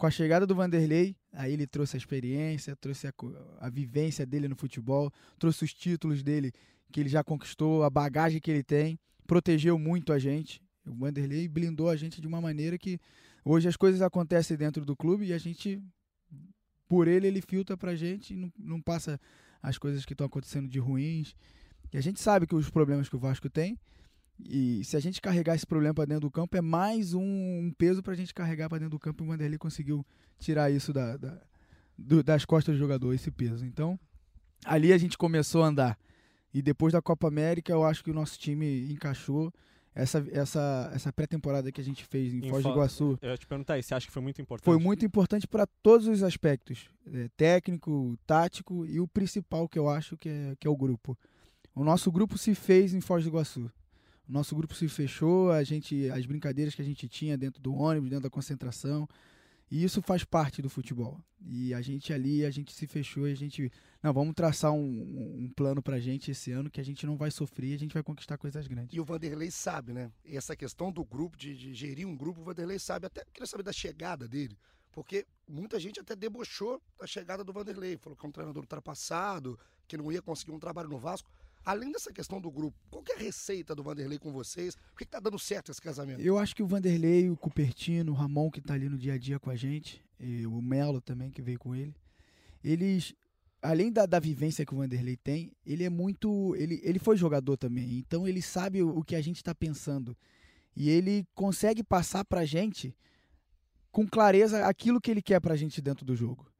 com 0.00 0.06
a 0.06 0.10
chegada 0.10 0.46
do 0.46 0.54
Vanderlei, 0.54 1.14
aí 1.30 1.52
ele 1.52 1.66
trouxe 1.66 1.94
a 1.94 1.98
experiência, 1.98 2.74
trouxe 2.74 3.06
a, 3.06 3.12
a 3.60 3.68
vivência 3.68 4.24
dele 4.24 4.48
no 4.48 4.56
futebol, 4.56 5.12
trouxe 5.38 5.62
os 5.62 5.74
títulos 5.74 6.22
dele 6.22 6.54
que 6.90 7.00
ele 7.00 7.08
já 7.10 7.22
conquistou, 7.22 7.84
a 7.84 7.90
bagagem 7.90 8.40
que 8.40 8.50
ele 8.50 8.62
tem, 8.62 8.98
protegeu 9.26 9.78
muito 9.78 10.10
a 10.10 10.18
gente. 10.18 10.62
O 10.86 10.94
Vanderlei 10.94 11.46
blindou 11.46 11.90
a 11.90 11.96
gente 11.96 12.18
de 12.18 12.26
uma 12.26 12.40
maneira 12.40 12.78
que 12.78 12.98
hoje 13.44 13.68
as 13.68 13.76
coisas 13.76 14.00
acontecem 14.00 14.56
dentro 14.56 14.86
do 14.86 14.96
clube 14.96 15.26
e 15.26 15.34
a 15.34 15.38
gente, 15.38 15.78
por 16.88 17.06
ele, 17.06 17.26
ele 17.26 17.42
filtra 17.42 17.76
pra 17.76 17.94
gente 17.94 18.32
e 18.32 18.36
não, 18.38 18.50
não 18.58 18.80
passa 18.80 19.20
as 19.62 19.76
coisas 19.76 20.06
que 20.06 20.14
estão 20.14 20.26
acontecendo 20.26 20.66
de 20.66 20.78
ruins. 20.78 21.36
E 21.92 21.98
a 21.98 22.00
gente 22.00 22.20
sabe 22.20 22.46
que 22.46 22.54
os 22.54 22.70
problemas 22.70 23.06
que 23.06 23.16
o 23.16 23.20
Vasco 23.20 23.50
tem, 23.50 23.78
e 24.48 24.84
se 24.84 24.96
a 24.96 25.00
gente 25.00 25.20
carregar 25.20 25.54
esse 25.54 25.66
problema 25.66 25.94
para 25.94 26.04
dentro 26.04 26.22
do 26.22 26.30
campo, 26.30 26.56
é 26.56 26.60
mais 26.60 27.14
um, 27.14 27.72
peso 27.76 28.02
para 28.02 28.12
a 28.12 28.16
gente 28.16 28.32
carregar 28.32 28.68
para 28.68 28.78
dentro 28.78 28.92
do 28.92 28.98
campo. 28.98 29.22
E 29.22 29.26
o 29.26 29.28
Vanderlei 29.28 29.58
conseguiu 29.58 30.04
tirar 30.38 30.70
isso 30.70 30.92
da, 30.92 31.16
da 31.16 31.40
do, 31.96 32.22
das 32.22 32.44
costas 32.44 32.74
do 32.74 32.78
jogador, 32.78 33.12
esse 33.12 33.30
peso. 33.30 33.64
Então, 33.64 33.98
ali 34.64 34.92
a 34.92 34.98
gente 34.98 35.18
começou 35.18 35.62
a 35.62 35.66
andar. 35.66 35.98
E 36.52 36.62
depois 36.62 36.92
da 36.92 37.02
Copa 37.02 37.28
América, 37.28 37.72
eu 37.72 37.84
acho 37.84 38.02
que 38.02 38.10
o 38.10 38.14
nosso 38.14 38.38
time 38.38 38.90
encaixou. 38.90 39.52
Essa, 39.92 40.24
essa, 40.30 40.90
essa 40.94 41.12
pré-temporada 41.12 41.72
que 41.72 41.80
a 41.80 41.84
gente 41.84 42.04
fez 42.04 42.32
em, 42.32 42.38
em 42.38 42.48
Foz 42.48 42.62
do 42.62 42.70
Iguaçu. 42.70 43.18
Eu 43.20 43.30
ia 43.30 43.36
te 43.36 43.44
perguntar 43.44 43.76
isso, 43.76 43.88
você 43.88 43.94
acha 43.96 44.06
que 44.06 44.12
foi 44.12 44.22
muito 44.22 44.40
importante? 44.40 44.64
Foi 44.64 44.78
muito 44.78 45.04
importante 45.04 45.48
para 45.48 45.66
todos 45.66 46.06
os 46.06 46.22
aspectos: 46.22 46.88
é, 47.12 47.28
técnico, 47.36 48.16
tático 48.24 48.86
e 48.86 49.00
o 49.00 49.08
principal 49.08 49.68
que 49.68 49.76
eu 49.76 49.88
acho 49.88 50.16
que 50.16 50.28
é, 50.28 50.54
que 50.60 50.66
é 50.66 50.70
o 50.70 50.76
grupo. 50.76 51.18
O 51.74 51.82
nosso 51.82 52.10
grupo 52.10 52.38
se 52.38 52.54
fez 52.54 52.94
em 52.94 53.00
Foz 53.00 53.24
do 53.24 53.30
Iguaçu 53.30 53.68
nosso 54.30 54.54
grupo 54.54 54.74
se 54.74 54.88
fechou, 54.88 55.50
a 55.50 55.62
gente, 55.64 56.08
as 56.10 56.24
brincadeiras 56.24 56.74
que 56.74 56.82
a 56.82 56.84
gente 56.84 57.08
tinha 57.08 57.36
dentro 57.36 57.60
do 57.60 57.74
ônibus, 57.74 58.10
dentro 58.10 58.22
da 58.22 58.30
concentração, 58.30 59.08
e 59.70 59.84
isso 59.84 60.02
faz 60.02 60.24
parte 60.24 60.60
do 60.60 60.68
futebol. 60.68 61.20
E 61.40 61.72
a 61.72 61.80
gente 61.80 62.12
ali, 62.12 62.44
a 62.44 62.50
gente 62.50 62.72
se 62.72 62.86
fechou 62.86 63.28
e 63.28 63.32
a 63.32 63.36
gente, 63.36 63.70
não, 64.02 64.12
vamos 64.12 64.34
traçar 64.34 64.72
um, 64.72 65.44
um 65.44 65.52
plano 65.54 65.80
pra 65.80 66.00
gente 66.00 66.30
esse 66.32 66.50
ano 66.50 66.68
que 66.68 66.80
a 66.80 66.84
gente 66.84 67.06
não 67.06 67.16
vai 67.16 67.30
sofrer, 67.30 67.74
a 67.74 67.78
gente 67.78 67.94
vai 67.94 68.02
conquistar 68.02 68.36
coisas 68.36 68.66
grandes. 68.66 68.94
E 68.94 69.00
o 69.00 69.04
Vanderlei 69.04 69.50
sabe, 69.50 69.92
né? 69.92 70.10
Essa 70.24 70.56
questão 70.56 70.90
do 70.90 71.04
grupo, 71.04 71.36
de, 71.36 71.56
de 71.56 71.72
gerir 71.72 72.06
um 72.06 72.16
grupo, 72.16 72.40
o 72.40 72.44
Vanderlei 72.44 72.78
sabe. 72.78 73.06
Até 73.06 73.24
queria 73.32 73.46
saber 73.46 73.62
da 73.62 73.72
chegada 73.72 74.26
dele, 74.26 74.58
porque 74.90 75.24
muita 75.48 75.78
gente 75.78 76.00
até 76.00 76.16
debochou 76.16 76.82
da 76.98 77.06
chegada 77.06 77.44
do 77.44 77.52
Vanderlei, 77.52 77.96
falou 77.96 78.16
que 78.16 78.26
é 78.26 78.28
um 78.28 78.32
treinador 78.32 78.62
ultrapassado, 78.62 79.58
que 79.86 79.96
não 79.96 80.10
ia 80.10 80.20
conseguir 80.20 80.50
um 80.52 80.58
trabalho 80.58 80.88
no 80.88 80.98
Vasco. 80.98 81.30
Além 81.64 81.92
dessa 81.92 82.12
questão 82.12 82.40
do 82.40 82.50
grupo, 82.50 82.76
qual 82.90 83.04
é 83.10 83.14
a 83.14 83.18
receita 83.18 83.74
do 83.74 83.82
Vanderlei 83.82 84.18
com 84.18 84.32
vocês? 84.32 84.74
Por 84.74 84.98
que, 84.98 85.04
está 85.04 85.20
dando 85.20 85.38
certo 85.38 85.70
esse 85.70 85.80
casamento? 85.80 86.20
Eu 86.20 86.38
acho 86.38 86.56
que 86.56 86.62
o 86.62 86.66
Vanderlei, 86.66 87.28
o 87.28 87.36
Cupertino, 87.36 88.12
o 88.12 88.14
Ramon, 88.14 88.50
que 88.50 88.60
está 88.60 88.74
ali 88.74 88.88
no 88.88 88.96
dia 88.96 89.14
a 89.14 89.18
dia 89.18 89.38
com 89.38 89.50
a 89.50 89.56
gente, 89.56 90.02
o 90.48 90.62
Melo 90.62 91.00
também, 91.00 91.30
que 91.30 91.42
veio 91.42 91.58
com 91.58 91.74
ele, 91.74 91.94
eles, 92.64 93.14
além 93.60 93.92
da, 93.92 94.06
da 94.06 94.18
vivência 94.18 94.64
que 94.64 94.74
o 94.74 94.78
Vanderlei 94.78 95.16
tem, 95.16 95.52
ele 95.64 95.84
é 95.84 95.90
muito. 95.90 96.54
Ele, 96.56 96.80
ele 96.82 96.98
foi 96.98 97.16
jogador 97.16 97.56
também, 97.56 97.98
então 97.98 98.26
ele 98.26 98.40
sabe 98.40 98.82
o, 98.82 98.98
o 98.98 99.04
que 99.04 99.14
a 99.14 99.20
gente 99.20 99.36
está 99.36 99.54
pensando. 99.54 100.16
E 100.74 100.88
ele 100.88 101.26
consegue 101.34 101.82
passar 101.82 102.24
para 102.24 102.40
a 102.40 102.44
gente 102.44 102.96
com 103.90 104.06
clareza 104.06 104.66
aquilo 104.66 105.00
que 105.00 105.10
ele 105.10 105.20
quer 105.20 105.40
para 105.40 105.54
a 105.54 105.56
gente 105.56 105.80
dentro 105.80 106.04
do 106.06 106.14
jogo. 106.14 106.50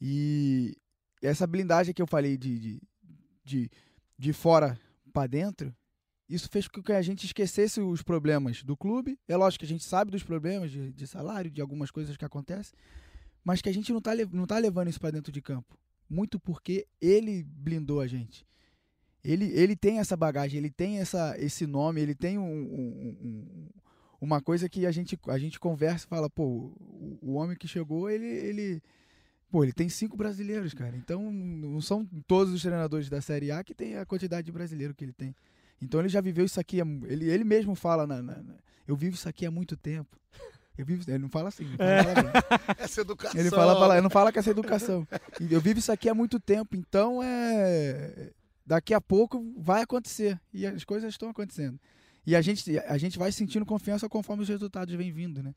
E 0.00 0.76
essa 1.22 1.46
blindagem 1.46 1.94
que 1.94 2.02
eu 2.02 2.06
falei 2.06 2.36
de, 2.36 2.58
de, 2.58 2.82
de 3.44 3.70
de 4.18 4.32
fora 4.32 4.78
para 5.12 5.26
dentro, 5.26 5.74
isso 6.28 6.48
fez 6.50 6.68
com 6.68 6.82
que 6.82 6.92
a 6.92 7.00
gente 7.00 7.24
esquecesse 7.24 7.80
os 7.80 8.02
problemas 8.02 8.62
do 8.62 8.76
clube. 8.76 9.18
É 9.26 9.36
lógico 9.36 9.60
que 9.60 9.66
a 9.66 9.68
gente 9.68 9.84
sabe 9.84 10.10
dos 10.10 10.22
problemas 10.22 10.70
de, 10.70 10.92
de 10.92 11.06
salário, 11.06 11.50
de 11.50 11.60
algumas 11.60 11.90
coisas 11.90 12.16
que 12.16 12.24
acontecem, 12.24 12.74
mas 13.42 13.62
que 13.62 13.68
a 13.68 13.72
gente 13.72 13.90
não 13.92 13.98
está 13.98 14.14
não 14.32 14.46
tá 14.46 14.58
levando 14.58 14.88
isso 14.88 15.00
para 15.00 15.12
dentro 15.12 15.32
de 15.32 15.40
campo. 15.40 15.78
Muito 16.08 16.38
porque 16.38 16.86
ele 17.00 17.44
blindou 17.44 18.00
a 18.00 18.06
gente. 18.06 18.46
Ele, 19.24 19.46
ele 19.46 19.74
tem 19.74 19.98
essa 19.98 20.16
bagagem, 20.16 20.58
ele 20.58 20.70
tem 20.70 20.98
essa, 20.98 21.34
esse 21.38 21.66
nome, 21.66 22.00
ele 22.00 22.14
tem 22.14 22.38
um, 22.38 22.44
um, 22.44 23.18
um, 23.20 23.68
uma 24.20 24.40
coisa 24.40 24.68
que 24.68 24.86
a 24.86 24.92
gente, 24.92 25.18
a 25.28 25.38
gente 25.38 25.58
conversa 25.58 26.06
e 26.06 26.08
fala, 26.08 26.30
pô, 26.30 26.44
o, 26.44 27.18
o 27.20 27.32
homem 27.34 27.56
que 27.56 27.66
chegou, 27.66 28.08
ele, 28.08 28.26
ele, 28.26 28.82
Pô, 29.50 29.64
ele 29.64 29.72
tem 29.72 29.88
cinco 29.88 30.16
brasileiros, 30.16 30.74
cara. 30.74 30.96
Então, 30.96 31.30
não 31.32 31.80
são 31.80 32.04
todos 32.26 32.52
os 32.52 32.60
treinadores 32.60 33.08
da 33.08 33.20
Série 33.20 33.50
A 33.50 33.64
que 33.64 33.74
tem 33.74 33.96
a 33.96 34.04
quantidade 34.04 34.44
de 34.44 34.52
brasileiro 34.52 34.94
que 34.94 35.04
ele 35.04 35.12
tem. 35.12 35.34
Então, 35.80 36.00
ele 36.00 36.08
já 36.08 36.20
viveu 36.20 36.44
isso 36.44 36.60
aqui. 36.60 36.78
Ele, 36.80 37.30
ele 37.30 37.44
mesmo 37.44 37.74
fala: 37.74 38.06
na, 38.06 38.22
na, 38.22 38.42
na 38.42 38.54
eu 38.86 38.96
vivo 38.96 39.14
isso 39.14 39.28
aqui 39.28 39.46
há 39.46 39.50
muito 39.50 39.76
tempo. 39.76 40.18
Eu 40.76 40.86
vivo, 40.86 41.02
ele 41.08 41.18
não 41.18 41.28
fala 41.28 41.48
assim. 41.48 41.64
Ele 41.64 41.76
fala 41.76 42.32
é. 42.78 42.82
essa 42.84 43.00
educação. 43.00 43.40
Ele 43.40 43.50
fala, 43.50 43.74
fala, 43.74 43.94
ele 43.94 44.02
não 44.02 44.10
fala 44.10 44.32
com 44.32 44.38
essa 44.38 44.50
educação. 44.50 45.06
Eu 45.40 45.60
vivo 45.60 45.78
isso 45.78 45.90
aqui 45.90 46.08
há 46.08 46.14
muito 46.14 46.38
tempo. 46.38 46.76
Então, 46.76 47.22
é. 47.22 48.30
Daqui 48.64 48.94
a 48.94 49.00
pouco 49.00 49.54
vai 49.56 49.82
acontecer. 49.82 50.40
E 50.52 50.66
as 50.66 50.84
coisas 50.84 51.10
estão 51.12 51.30
acontecendo. 51.30 51.80
E 52.26 52.36
a 52.36 52.42
gente, 52.42 52.78
a 52.80 52.98
gente 52.98 53.18
vai 53.18 53.32
sentindo 53.32 53.64
confiança 53.64 54.08
conforme 54.08 54.42
os 54.42 54.48
resultados 54.48 54.94
vêm 54.94 55.10
vindo, 55.10 55.42
né? 55.42 55.54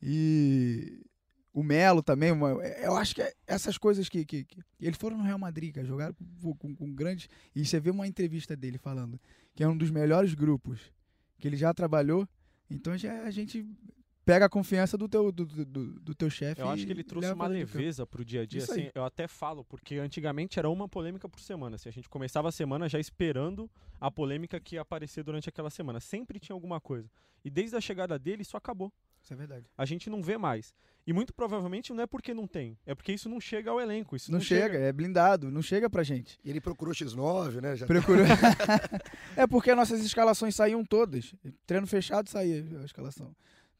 E 0.00 1.00
o 1.56 1.62
Melo 1.62 2.02
também, 2.02 2.30
uma, 2.30 2.50
eu 2.50 2.94
acho 2.96 3.14
que 3.14 3.22
é 3.22 3.32
essas 3.46 3.78
coisas 3.78 4.10
que, 4.10 4.26
que, 4.26 4.44
que, 4.44 4.60
Eles 4.78 4.98
foram 4.98 5.16
no 5.16 5.24
Real 5.24 5.38
Madrid, 5.38 5.74
cara, 5.74 5.86
jogaram 5.86 6.14
com, 6.42 6.54
com, 6.54 6.76
com, 6.76 6.94
grandes. 6.94 7.30
E 7.54 7.64
você 7.64 7.80
vê 7.80 7.88
uma 7.88 8.06
entrevista 8.06 8.54
dele 8.54 8.76
falando 8.76 9.18
que 9.54 9.64
é 9.64 9.68
um 9.68 9.74
dos 9.74 9.90
melhores 9.90 10.34
grupos 10.34 10.92
que 11.38 11.48
ele 11.48 11.56
já 11.56 11.72
trabalhou. 11.72 12.28
Então 12.68 12.94
já, 12.98 13.22
a 13.22 13.30
gente 13.30 13.66
pega 14.22 14.44
a 14.44 14.48
confiança 14.50 14.98
do 14.98 15.08
teu, 15.08 15.32
do, 15.32 15.46
do, 15.46 16.00
do- 16.00 16.14
teu 16.14 16.28
chefe. 16.28 16.60
Eu 16.60 16.68
acho 16.68 16.84
que 16.84 16.92
ele 16.92 17.02
trouxe 17.02 17.32
uma 17.32 17.46
leveza 17.46 18.06
pro 18.06 18.22
dia 18.22 18.42
a 18.42 18.46
dia, 18.46 18.58
Isso 18.58 18.72
assim, 18.72 18.82
aí. 18.82 18.92
eu 18.94 19.06
até 19.06 19.26
falo, 19.26 19.64
porque 19.64 19.94
antigamente 19.94 20.58
era 20.58 20.68
uma 20.68 20.86
polêmica 20.86 21.26
por 21.26 21.40
semana, 21.40 21.76
assim, 21.76 21.88
a 21.88 21.92
gente 21.92 22.06
começava 22.06 22.50
a 22.50 22.52
semana 22.52 22.86
já 22.86 23.00
esperando 23.00 23.70
a 23.98 24.10
polêmica 24.10 24.60
que 24.60 24.74
ia 24.74 24.82
aparecer 24.82 25.24
durante 25.24 25.48
aquela 25.48 25.70
semana, 25.70 26.00
sempre 26.00 26.38
tinha 26.38 26.54
alguma 26.54 26.82
coisa. 26.82 27.10
E 27.42 27.48
desde 27.48 27.76
a 27.76 27.80
chegada 27.80 28.18
dele, 28.18 28.42
isso 28.42 28.58
acabou. 28.58 28.92
Isso 29.22 29.32
é 29.32 29.36
verdade. 29.36 29.66
A 29.78 29.86
gente 29.86 30.10
não 30.10 30.22
vê 30.22 30.36
mais. 30.36 30.74
E 31.06 31.12
muito 31.12 31.32
provavelmente 31.32 31.92
não 31.92 32.02
é 32.02 32.06
porque 32.06 32.34
não 32.34 32.48
tem, 32.48 32.76
é 32.84 32.92
porque 32.92 33.12
isso 33.12 33.28
não 33.28 33.40
chega 33.40 33.70
ao 33.70 33.80
elenco, 33.80 34.16
isso 34.16 34.32
Não, 34.32 34.40
chega, 34.40 34.76
é 34.76 34.92
blindado, 34.92 35.52
não 35.52 35.62
chega 35.62 35.88
pra 35.88 36.02
gente. 36.02 36.36
E 36.44 36.50
ele 36.50 36.60
procurou 36.60 36.92
X9, 36.92 37.60
né? 37.60 37.76
Já 37.76 37.86
Procurou. 37.86 38.24
é 39.36 39.46
porque 39.46 39.72
nossas 39.72 40.04
escalações 40.04 40.56
saíam 40.56 40.84
todas. 40.84 41.32
Treino 41.64 41.86
fechado 41.86 42.28
saía 42.28 42.64
a 42.82 42.84
escalação. 42.84 43.32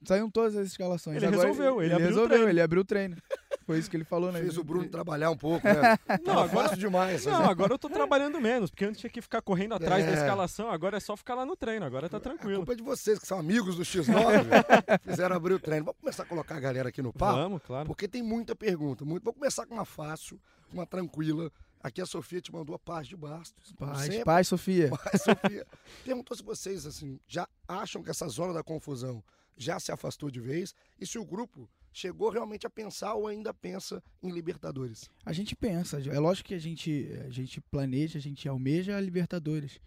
Saíam 0.05 0.31
todas 0.31 0.57
as 0.57 0.67
escalações. 0.69 1.17
Ele 1.17 1.27
Agora 1.27 1.49
resolveu, 1.49 1.83
ele 1.83 1.93
abriu 1.93 2.07
o 2.07 2.11
resolveu, 2.11 2.29
treino. 2.37 2.49
ele 2.51 2.61
abriu 2.61 2.83
o 2.83 2.85
treino. 2.85 3.17
Foi 3.65 3.79
isso 3.79 3.91
que 3.91 3.97
ele 3.97 4.05
falou, 4.05 4.31
né? 4.31 4.41
fez 4.41 4.57
o 4.57 4.63
Bruno 4.63 4.85
Ele- 4.85 4.91
trabalhar 4.91 5.31
um 5.31 5.37
pouco, 5.37 5.67
né? 5.67 5.99
Não, 6.25 6.39
agora- 6.39 6.49
fácil 6.69 6.77
demais. 6.77 7.27
Não, 7.27 7.41
né? 7.41 7.47
agora 7.49 7.73
eu 7.73 7.79
tô 7.79 7.89
trabalhando 7.89 8.41
menos, 8.41 8.71
porque 8.71 8.85
antes 8.85 9.01
tinha 9.01 9.11
que 9.11 9.21
ficar 9.21 9.43
correndo 9.43 9.75
atrás 9.75 10.05
da 10.05 10.13
É. 10.13 10.15
escalação, 10.15 10.71
agora 10.71 10.99
é 10.99 11.01
só 11.01 11.17
ficar 11.17 11.35
lá 11.35 11.45
no 11.45 11.57
treino, 11.57 11.85
agora 11.85 12.09
tá 12.09 12.19
A 12.19 12.21
tranquilo. 12.21 12.59
culpa 12.59 12.75
é 12.75 12.77
de 12.77 12.83
vocês, 12.85 13.19
que 13.19 13.27
são 13.27 13.39
amigos 13.41 13.75
do 13.77 13.83
X9, 13.83 15.01
fizeram 15.03 15.35
abrir 15.35 15.55
o 15.55 15.59
treino. 15.59 15.87
Vamos 15.87 16.01
começar 16.01 16.23
a 16.23 16.27
colocar 16.27 16.57
a 16.57 16.61
galera 16.61 16.89
aqui 16.91 17.03
no 17.03 17.13
papo, 17.13 17.39
Vamos, 17.41 17.63
claro. 17.67 17.87
porque 17.87 18.07
tem 18.07 18.23
muita 18.23 18.55
pergunta. 18.55 19.05
Muito... 19.05 19.25
Vamos 19.25 19.39
começar 19.39 19.67
com 19.67 19.75
uma 19.75 19.85
fácil, 19.85 20.39
uma 20.73 20.87
tranquila. 20.87 21.51
Aqui 21.83 22.01
a 22.01 22.07
Sofia 22.07 22.41
te 22.41 22.53
mandou 22.53 22.75
a 22.75 22.79
paz 22.79 23.07
de 23.09 23.17
bastos. 23.17 23.73
Paz, 23.73 23.99
sempre. 24.03 24.25
paz, 24.25 24.49
Sofia. 24.49 24.91
Paz, 24.91 25.23
Sofia. 25.23 25.67
Perguntou 26.05 26.37
se 26.37 26.43
vocês 26.43 26.87
assim, 26.87 27.19
já 27.29 27.49
acham 27.67 28.03
que 28.03 28.11
essa 28.11 28.29
zona 28.29 28.53
da 28.53 28.63
confusão 28.63 29.23
já 29.57 29.81
se 29.81 29.91
afastou 29.91 30.31
de 30.31 30.41
vez 30.41 30.75
e 30.99 31.07
se 31.07 31.19
o 31.19 31.25
grupo 31.25 31.69
chegou 31.93 32.29
realmente 32.29 32.67
a 32.67 32.71
pensar 32.71 33.15
ou 33.15 33.27
ainda 33.27 33.55
pensa 33.55 34.03
em 34.23 34.31
Libertadores. 34.31 35.09
A 35.25 35.33
gente 35.33 35.57
pensa, 35.57 35.99
é 35.99 36.19
lógico 36.19 36.49
que 36.49 36.55
a 36.55 36.59
gente, 36.59 37.11
a 37.27 37.31
gente 37.31 37.61
planeja, 37.61 38.19
a 38.19 38.23
gente 38.23 38.47
almeja 38.49 38.97
a 38.97 39.01
Libertadores. 39.01 39.81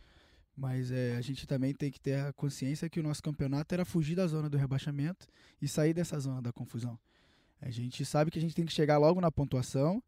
Mas 0.55 0.91
é, 0.91 1.15
a 1.15 1.21
gente 1.21 1.47
também 1.47 1.73
tem 1.73 1.89
que 1.89 2.01
ter 2.01 2.19
a 2.19 2.33
consciência 2.33 2.89
que 2.89 2.99
o 2.99 3.03
nosso 3.03 3.23
campeonato 3.23 3.73
era 3.73 3.85
fugir 3.85 4.15
da 4.15 4.27
zona 4.27 4.49
do 4.49 4.57
rebaixamento 4.57 5.25
e 5.61 5.67
sair 5.67 5.93
dessa 5.93 6.19
zona 6.19 6.41
da 6.41 6.51
confusão. 6.51 6.99
A 7.61 7.69
gente 7.69 8.03
sabe 8.03 8.29
que 8.29 8.39
a 8.39 8.41
gente 8.41 8.55
tem 8.55 8.65
que 8.65 8.73
chegar 8.73 8.97
logo 8.97 9.21
na 9.21 9.31
pontuação. 9.31 10.03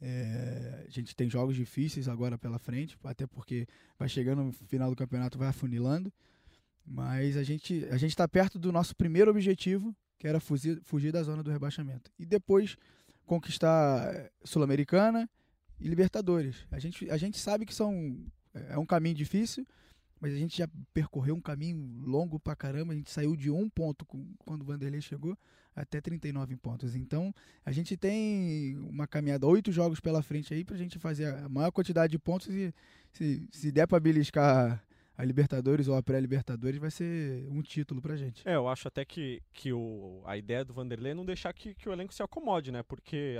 é, 0.00 0.84
a 0.86 0.90
gente 0.90 1.14
tem 1.14 1.28
jogos 1.28 1.54
difíceis 1.54 2.08
agora 2.08 2.38
pela 2.38 2.58
frente, 2.58 2.96
até 3.04 3.26
porque 3.26 3.66
vai 3.98 4.08
chegando 4.08 4.42
no 4.42 4.52
final 4.52 4.88
do 4.88 4.96
campeonato, 4.96 5.36
vai 5.36 5.48
afunilando. 5.48 6.10
Mas 6.84 7.36
a 7.36 7.42
gente 7.42 7.84
a 7.90 7.96
gente 7.96 8.10
está 8.10 8.26
perto 8.26 8.58
do 8.58 8.72
nosso 8.72 8.94
primeiro 8.96 9.30
objetivo, 9.30 9.94
que 10.18 10.26
era 10.26 10.40
fugir, 10.40 10.80
fugir 10.82 11.12
da 11.12 11.22
zona 11.22 11.42
do 11.42 11.50
rebaixamento. 11.50 12.10
E 12.18 12.26
depois 12.26 12.76
conquistar 13.24 14.12
eh, 14.14 14.30
Sul-Americana 14.44 15.28
e 15.78 15.88
Libertadores. 15.88 16.66
A 16.70 16.78
gente, 16.78 17.08
a 17.10 17.16
gente 17.16 17.38
sabe 17.38 17.64
que 17.64 17.74
são 17.74 18.18
é 18.52 18.76
um 18.76 18.84
caminho 18.84 19.14
difícil, 19.14 19.64
mas 20.20 20.32
a 20.32 20.36
gente 20.36 20.58
já 20.58 20.68
percorreu 20.92 21.34
um 21.34 21.40
caminho 21.40 22.02
longo 22.04 22.38
pra 22.38 22.56
caramba. 22.56 22.92
A 22.92 22.96
gente 22.96 23.10
saiu 23.10 23.36
de 23.36 23.50
um 23.50 23.68
ponto 23.68 24.04
quando 24.44 24.62
o 24.62 24.64
Vanderlei 24.64 25.00
chegou 25.00 25.36
até 25.74 26.00
39 26.00 26.56
pontos. 26.56 26.94
Então 26.94 27.32
a 27.64 27.72
gente 27.72 27.96
tem 27.96 28.76
uma 28.78 29.06
caminhada, 29.06 29.46
oito 29.46 29.72
jogos 29.72 30.00
pela 30.00 30.22
frente 30.22 30.52
aí 30.52 30.64
pra 30.64 30.76
gente 30.76 30.98
fazer 30.98 31.26
a 31.26 31.48
maior 31.48 31.70
quantidade 31.70 32.10
de 32.10 32.18
pontos 32.18 32.48
e 32.48 32.74
se, 33.12 33.48
se 33.50 33.72
der 33.72 33.86
pra 33.86 34.00
beliscar 34.00 34.84
a 35.20 35.24
Libertadores 35.24 35.88
ou 35.88 35.94
a 35.96 36.02
pré-Libertadores 36.02 36.78
vai 36.78 36.90
ser 36.90 37.46
um 37.50 37.60
título 37.62 38.00
pra 38.00 38.16
gente. 38.16 38.46
É, 38.48 38.54
eu 38.56 38.68
acho 38.68 38.88
até 38.88 39.04
que, 39.04 39.42
que 39.52 39.72
o, 39.72 40.22
a 40.24 40.36
ideia 40.36 40.64
do 40.64 40.72
Vanderlei 40.74 41.12
é 41.12 41.14
não 41.14 41.24
deixar 41.24 41.52
que, 41.52 41.74
que 41.74 41.88
o 41.88 41.92
elenco 41.92 42.12
se 42.14 42.22
acomode, 42.22 42.70
né? 42.72 42.82
Porque, 42.82 43.36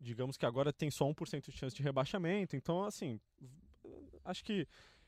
digamos 0.00 0.36
que 0.36 0.44
agora 0.46 0.72
tem 0.72 0.90
só 0.90 1.06
1% 1.08 1.50
de 1.50 1.52
chance 1.56 1.74
de 1.76 1.82
rebaixamento, 1.82 2.56
então, 2.56 2.84
assim, 2.84 3.20
acho 4.24 4.44
que 4.44 4.66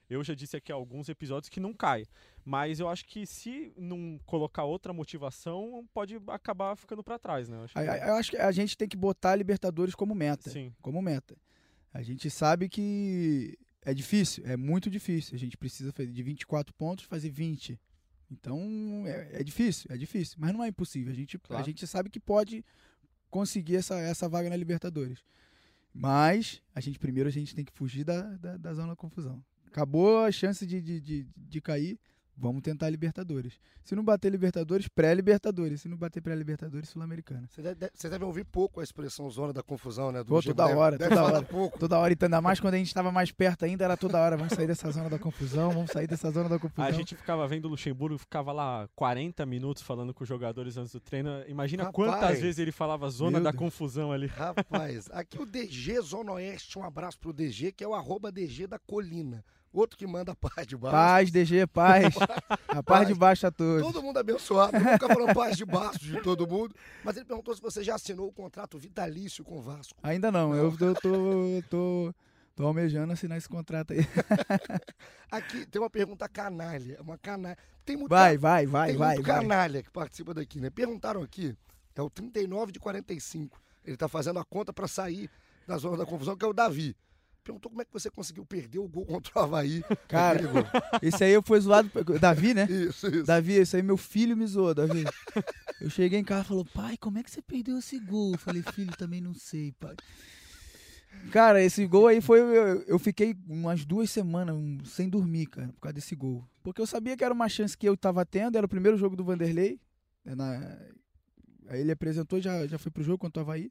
eu 0.08 0.22
já 0.22 0.34
disse 0.34 0.56
aqui 0.56 0.70
há 0.70 0.74
alguns 0.76 1.08
episódios 1.08 1.48
que 1.48 1.58
não 1.58 1.74
cai. 1.74 2.06
Mas 2.44 2.78
eu 2.78 2.88
acho 2.88 3.04
que 3.04 3.26
se 3.26 3.72
não 3.76 4.20
colocar 4.24 4.62
outra 4.62 4.92
motivação, 4.92 5.84
pode 5.92 6.16
acabar 6.28 6.76
ficando 6.76 7.02
pra 7.02 7.18
trás, 7.18 7.48
né? 7.48 7.56
Eu 7.56 7.62
acho 7.64 7.74
que- 7.74 7.80
Eu 7.80 8.14
acho 8.14 8.30
que 8.30 8.36
a 8.36 8.52
gente 8.52 8.76
tem 8.78 8.88
que 8.88 8.96
botar 8.96 9.32
a 9.32 9.36
Libertadores 9.36 9.94
como 9.96 10.14
meta. 10.14 10.48
Sim. 10.50 10.72
como 10.80 11.02
meta. 11.02 11.36
A 11.92 12.02
gente 12.02 12.30
sabe 12.30 12.68
que 12.68 13.58
é 13.86 13.94
difícil, 13.94 14.42
é 14.46 14.56
muito 14.56 14.90
difícil. 14.90 15.34
A 15.34 15.38
gente 15.38 15.56
precisa 15.56 15.92
fazer 15.92 16.10
de 16.10 16.22
24 16.22 16.74
pontos 16.74 17.04
fazer 17.04 17.30
20. 17.30 17.78
Então 18.28 18.60
é, 19.06 19.40
é 19.40 19.44
difícil, 19.44 19.86
é 19.88 19.96
difícil, 19.96 20.36
mas 20.38 20.52
não 20.52 20.62
é 20.62 20.68
impossível. 20.68 21.12
A 21.12 21.16
gente, 21.16 21.38
Claro. 21.38 21.62
a 21.62 21.64
gente 21.64 21.86
sabe 21.86 22.10
que 22.10 22.18
pode 22.18 22.64
conseguir 23.30 23.76
essa, 23.76 23.96
essa 23.98 24.28
vaga 24.28 24.50
na 24.50 24.56
Libertadores. 24.56 25.20
Mas 25.94 26.60
a 26.74 26.80
gente 26.80 26.98
primeiro 26.98 27.28
a 27.28 27.32
gente 27.32 27.54
tem 27.54 27.64
que 27.64 27.72
fugir 27.72 28.04
da, 28.04 28.22
da, 28.36 28.56
da 28.56 28.74
zona 28.74 28.88
da 28.88 28.96
confusão. 28.96 29.42
Acabou 29.66 30.24
a 30.24 30.32
chance 30.32 30.66
de, 30.66 30.80
de, 30.80 31.00
de, 31.00 31.26
de 31.36 31.60
cair, 31.60 31.98
vamos 32.36 32.62
tentar 32.62 32.88
Libertadores. 32.90 33.58
Se 33.82 33.94
não 33.94 34.04
bater 34.04 34.30
Libertadores, 34.30 34.88
pré-Libertadores. 34.88 35.80
Se 35.82 35.88
não 35.88 35.96
bater 35.96 36.20
pré-Libertadores, 36.20 36.88
Sul-Americana. 36.88 37.48
Vocês 37.48 37.64
devem 37.64 37.90
você 37.94 38.08
deve 38.08 38.24
ouvir 38.24 38.44
pouco 38.44 38.80
a 38.80 38.84
expressão 38.84 39.28
zona 39.30 39.52
da 39.52 39.62
confusão, 39.62 40.12
né? 40.12 40.20
Do 40.20 40.26
Pô, 40.26 40.42
toda 40.42 40.64
deve- 40.66 40.78
hora, 40.78 40.98
deve 40.98 41.14
toda 41.14 41.24
hora. 41.24 41.42
pouco. 41.42 41.78
Toda 41.78 41.98
hora, 41.98 42.12
então, 42.12 42.26
ainda 42.26 42.40
mais 42.40 42.60
quando 42.60 42.74
a 42.74 42.78
gente 42.78 42.88
estava 42.88 43.10
mais 43.12 43.30
perto 43.32 43.64
ainda, 43.64 43.84
era 43.84 43.96
toda 43.96 44.20
hora. 44.20 44.36
Vamos 44.36 44.52
sair 44.52 44.66
dessa 44.66 44.90
zona 44.90 45.08
da 45.08 45.18
confusão, 45.18 45.70
vamos 45.70 45.90
sair 45.90 46.06
dessa 46.06 46.30
zona 46.30 46.48
da 46.48 46.58
confusão. 46.58 46.84
A 46.84 46.90
gente 46.92 47.14
ficava 47.16 47.46
vendo 47.48 47.66
o 47.66 47.68
Luxemburgo, 47.68 48.18
ficava 48.18 48.52
lá 48.52 48.88
40 48.94 49.44
minutos 49.46 49.82
falando 49.82 50.12
com 50.12 50.22
os 50.24 50.28
jogadores 50.28 50.76
antes 50.76 50.92
do 50.92 51.00
treino. 51.00 51.30
Imagina 51.48 51.84
Rapaz. 51.84 51.94
quantas 52.10 52.40
vezes 52.40 52.58
ele 52.58 52.72
falava 52.72 53.08
zona 53.10 53.40
da 53.40 53.52
confusão 53.52 54.12
ali. 54.12 54.26
Rapaz, 54.26 55.08
aqui 55.12 55.40
o 55.40 55.46
DG 55.46 56.00
Zona 56.00 56.32
Oeste, 56.32 56.78
um 56.78 56.84
abraço 56.84 57.18
pro 57.18 57.32
DG, 57.32 57.72
que 57.72 57.82
é 57.84 57.88
o 57.88 57.94
arroba 57.94 58.30
DG 58.32 58.66
da 58.66 58.78
Colina. 58.78 59.44
Outro 59.76 59.98
que 59.98 60.06
manda 60.06 60.34
paz 60.34 60.66
de 60.66 60.74
baixo. 60.74 60.96
Paz, 60.96 61.30
DG, 61.30 61.66
paz. 61.68 62.14
A 62.66 62.82
paz 62.82 63.06
de 63.06 63.14
baixo 63.14 63.46
a 63.46 63.50
todos. 63.50 63.82
Todo 63.82 64.02
mundo 64.02 64.18
abençoado, 64.18 64.72
nunca 64.78 65.06
falou 65.06 65.34
paz 65.34 65.54
de 65.54 65.66
baixo 65.66 65.98
de 65.98 66.22
todo 66.22 66.46
mundo. 66.46 66.74
Mas 67.04 67.16
ele 67.16 67.26
perguntou 67.26 67.54
se 67.54 67.60
você 67.60 67.84
já 67.84 67.94
assinou 67.94 68.26
o 68.26 68.32
contrato 68.32 68.78
vitalício 68.78 69.44
com 69.44 69.58
o 69.58 69.60
Vasco. 69.60 69.98
Ainda 70.02 70.32
não, 70.32 70.54
eu, 70.54 70.74
eu 70.80 70.94
tô, 70.94 71.62
tô, 71.68 72.14
tô 72.54 72.66
almejando 72.66 73.12
assinar 73.12 73.36
esse 73.36 73.48
contrato 73.48 73.92
aí. 73.92 74.00
Aqui 75.30 75.66
tem 75.66 75.80
uma 75.80 75.90
pergunta 75.90 76.26
canalha, 76.26 76.98
uma 77.02 77.18
canalha. 77.18 77.58
Tem 77.84 77.96
muito, 77.96 78.08
Vai, 78.08 78.38
vai, 78.38 78.66
vai, 78.66 78.88
tem 78.88 78.96
vai, 78.96 79.14
muito 79.16 79.26
vai. 79.26 79.40
canalha 79.40 79.82
que 79.82 79.90
participa 79.90 80.32
daqui, 80.32 80.58
né? 80.58 80.70
Perguntaram 80.70 81.22
aqui, 81.22 81.54
é 81.94 82.00
o 82.00 82.08
39 82.08 82.72
de 82.72 82.80
45. 82.80 83.60
Ele 83.84 83.96
tá 83.96 84.08
fazendo 84.08 84.38
a 84.38 84.44
conta 84.44 84.72
para 84.72 84.88
sair 84.88 85.30
da 85.66 85.76
zona 85.76 85.98
da 85.98 86.06
confusão, 86.06 86.34
que 86.34 86.44
é 86.44 86.48
o 86.48 86.54
Davi. 86.54 86.96
Perguntou 87.46 87.70
como 87.70 87.80
é 87.80 87.84
que 87.84 87.92
você 87.92 88.10
conseguiu 88.10 88.44
perder 88.44 88.80
o 88.80 88.88
gol 88.88 89.06
contra 89.06 89.30
o 89.36 89.42
Havaí. 89.42 89.82
Cara, 90.08 90.40
esse 91.00 91.22
aí 91.22 91.30
eu 91.32 91.40
fui 91.42 91.60
zoado. 91.60 91.88
Davi, 92.20 92.52
né? 92.52 92.64
Isso, 92.68 93.06
isso. 93.06 93.22
Davi, 93.24 93.52
esse 93.52 93.76
aí 93.76 93.82
meu 93.84 93.96
filho 93.96 94.36
me 94.36 94.44
zoou, 94.46 94.74
Davi. 94.74 95.04
Eu 95.80 95.88
cheguei 95.88 96.18
em 96.18 96.24
casa 96.24 96.42
e 96.42 96.48
falou, 96.48 96.64
pai, 96.64 96.96
como 96.96 97.18
é 97.18 97.22
que 97.22 97.30
você 97.30 97.40
perdeu 97.40 97.78
esse 97.78 98.00
gol? 98.00 98.32
Eu 98.32 98.38
falei, 98.38 98.62
filho, 98.62 98.90
também 98.96 99.20
não 99.20 99.32
sei, 99.32 99.72
pai. 99.78 99.94
Cara, 101.30 101.62
esse 101.62 101.86
gol 101.86 102.08
aí 102.08 102.20
foi. 102.20 102.40
Eu, 102.40 102.82
eu 102.82 102.98
fiquei 102.98 103.36
umas 103.48 103.84
duas 103.84 104.10
semanas 104.10 104.56
sem 104.88 105.08
dormir, 105.08 105.46
cara, 105.46 105.68
por 105.68 105.80
causa 105.80 105.94
desse 105.94 106.14
gol. 106.16 106.44
Porque 106.64 106.80
eu 106.80 106.86
sabia 106.86 107.16
que 107.16 107.24
era 107.24 107.32
uma 107.32 107.48
chance 107.48 107.76
que 107.78 107.88
eu 107.88 107.96
tava 107.96 108.24
tendo, 108.26 108.56
era 108.56 108.66
o 108.66 108.68
primeiro 108.68 108.96
jogo 108.96 109.16
do 109.16 109.24
Vanderlei. 109.24 109.80
né, 110.24 110.34
na- 110.34 110.78
aí 111.68 111.80
ele 111.80 111.92
apresentou, 111.92 112.40
já, 112.40 112.66
já 112.66 112.76
foi 112.78 112.90
pro 112.92 113.02
jogo 113.02 113.18
contra 113.18 113.40
o 113.40 113.44
Havaí. 113.44 113.70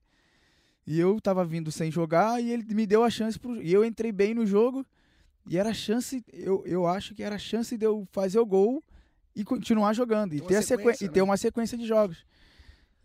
E 0.88 1.00
eu 1.00 1.20
tava 1.20 1.44
vindo 1.44 1.72
sem 1.72 1.92
jogar 1.92 2.42
e 2.42 2.52
ele 2.52 2.64
me 2.76 2.86
deu 2.86 3.04
a 3.04 3.10
chance 3.10 3.40
pro, 3.40 3.62
E 3.62 3.74
eu 3.74 3.84
entrei 3.84 4.12
bem 4.12 4.34
no 4.34 4.46
jogo. 4.46 4.86
E 5.48 5.58
era 5.58 5.70
a 5.70 5.74
chance, 5.74 6.24
eu, 6.34 6.64
eu 6.66 6.88
acho 6.88 7.14
que 7.14 7.22
era 7.24 7.36
a 7.36 7.40
chance 7.40 7.78
de 7.78 7.86
eu 7.86 8.08
fazer 8.12 8.40
o 8.40 8.46
gol 8.46 8.84
e 9.36 9.44
continuar 9.44 9.94
jogando. 9.94 10.34
E, 10.34 10.38
Ter 10.38 10.44
uma 10.44 10.48
ter, 10.50 10.56
a 10.58 10.62
sequência, 10.62 11.06
e 11.06 11.08
né? 11.08 11.14
ter 11.14 11.22
uma 11.22 11.38
sequência 11.38 11.78
de 11.78 11.86
jogos. 11.86 12.26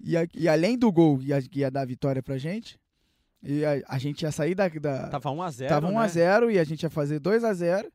E, 0.03 0.17
a- 0.17 0.27
e 0.35 0.49
além 0.49 0.79
do 0.79 0.91
gol 0.91 1.19
que 1.19 1.27
ia, 1.27 1.43
ia 1.55 1.71
dar 1.71 1.83
a 1.83 1.85
vitória 1.87 2.23
pra 2.23 2.39
gente, 2.39 2.79
e 3.43 3.63
a, 3.65 3.83
a 3.89 3.99
gente 3.99 4.23
ia 4.23 4.33
sair 4.33 4.55
da. 4.55 4.69
da 4.69 5.09
Tava 5.09 5.31
1x0. 5.31 5.69
tava 5.69 5.87
1 5.89 5.91
né? 5.93 5.99
a 5.99 6.07
0 6.09 6.51
e 6.51 6.59
a 6.59 6.65
gente 6.65 6.83
ia 6.83 6.91
fazer 6.91 7.19
2 7.19 7.45
a 7.45 7.53
0 7.53 7.91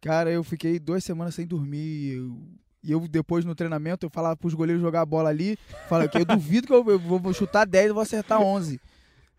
Cara, 0.00 0.30
eu 0.30 0.42
fiquei 0.44 0.78
duas 0.78 1.02
semanas 1.04 1.34
sem 1.34 1.46
dormir. 1.46 2.14
eu- 2.16 2.38
e 2.84 2.92
eu, 2.92 3.00
depois 3.08 3.44
no 3.44 3.54
treinamento, 3.54 4.04
eu 4.06 4.10
falava 4.10 4.36
pros 4.36 4.54
goleiros 4.54 4.82
jogar 4.82 5.00
a 5.00 5.06
bola 5.06 5.30
ali. 5.30 5.56
Falava 5.88 6.08
que 6.08 6.18
eu 6.18 6.24
duvido 6.24 6.66
que 6.66 6.72
eu, 6.72 6.84
eu 6.90 6.98
vou 6.98 7.32
chutar 7.32 7.64
10 7.66 7.90
e 7.90 7.92
vou 7.92 8.02
acertar 8.02 8.40
11. 8.40 8.80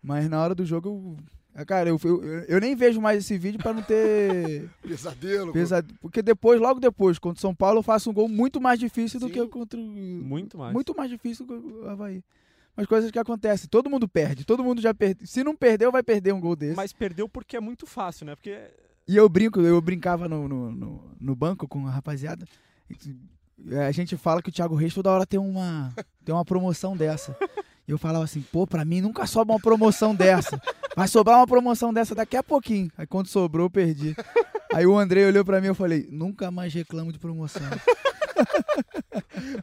Mas 0.02 0.28
na 0.28 0.42
hora 0.42 0.54
do 0.54 0.64
jogo, 0.66 1.16
eu. 1.56 1.64
Cara, 1.64 1.88
eu, 1.88 1.98
eu, 2.04 2.22
eu 2.48 2.60
nem 2.60 2.76
vejo 2.76 3.00
mais 3.00 3.18
esse 3.24 3.38
vídeo 3.38 3.58
pra 3.58 3.72
não 3.72 3.82
ter 3.82 4.68
Pesadelo. 4.86 5.52
pesado. 5.54 5.94
Porque 6.02 6.20
depois, 6.20 6.60
logo 6.60 6.78
depois, 6.78 7.18
contra 7.18 7.38
o 7.38 7.40
São 7.40 7.54
Paulo, 7.54 7.78
eu 7.78 7.82
faço 7.82 8.10
um 8.10 8.12
gol 8.12 8.28
muito 8.28 8.60
mais 8.60 8.78
difícil 8.78 9.18
do 9.18 9.28
Sim. 9.28 9.32
que 9.32 9.46
contra 9.48 9.80
o. 9.80 9.82
Muito 9.82 10.58
mais. 10.58 10.74
Muito 10.74 10.94
mais 10.94 11.08
difícil 11.10 11.46
que 11.46 11.54
o 11.54 11.88
Havaí. 11.88 12.22
Mas 12.76 12.86
coisas 12.86 13.10
que 13.10 13.18
acontecem. 13.18 13.68
Todo 13.70 13.88
mundo 13.88 14.06
perde. 14.06 14.44
Todo 14.44 14.62
mundo 14.62 14.82
já 14.82 14.92
perde. 14.92 15.26
Se 15.26 15.42
não 15.42 15.56
perdeu, 15.56 15.90
vai 15.90 16.02
perder 16.02 16.34
um 16.34 16.40
gol 16.40 16.54
desse. 16.54 16.76
Mas 16.76 16.92
perdeu 16.92 17.26
porque 17.26 17.56
é 17.56 17.60
muito 17.60 17.86
fácil, 17.86 18.26
né? 18.26 18.34
Porque 18.34 18.54
E 19.08 19.16
eu 19.16 19.26
brinco, 19.26 19.58
eu 19.62 19.80
brincava 19.80 20.28
no, 20.28 20.46
no, 20.46 20.70
no, 20.70 21.10
no 21.18 21.34
banco 21.34 21.66
com 21.66 21.86
a 21.86 21.90
rapaziada. 21.90 22.46
É, 23.70 23.86
a 23.86 23.92
gente 23.92 24.16
fala 24.16 24.42
que 24.42 24.48
o 24.48 24.52
Thiago 24.52 24.74
Reis 24.74 24.94
toda 24.94 25.10
hora 25.10 25.26
tem 25.26 25.40
uma, 25.40 25.92
tem 26.24 26.34
uma 26.34 26.44
promoção 26.44 26.96
dessa. 26.96 27.36
E 27.88 27.90
eu 27.92 27.98
falava 27.98 28.24
assim, 28.24 28.42
pô, 28.42 28.66
pra 28.66 28.84
mim 28.84 29.00
nunca 29.00 29.26
sobra 29.26 29.54
uma 29.54 29.60
promoção 29.60 30.14
dessa. 30.14 30.60
Vai 30.96 31.06
sobrar 31.06 31.38
uma 31.38 31.46
promoção 31.46 31.92
dessa 31.92 32.14
daqui 32.14 32.36
a 32.36 32.42
pouquinho. 32.42 32.90
Aí 32.98 33.06
quando 33.06 33.28
sobrou, 33.28 33.66
eu 33.66 33.70
perdi. 33.70 34.16
Aí 34.74 34.86
o 34.86 34.98
André 34.98 35.26
olhou 35.26 35.44
pra 35.44 35.60
mim 35.60 35.66
e 35.66 35.70
eu 35.70 35.74
falei, 35.74 36.08
nunca 36.10 36.50
mais 36.50 36.74
reclamo 36.74 37.12
de 37.12 37.18
promoção. 37.18 37.62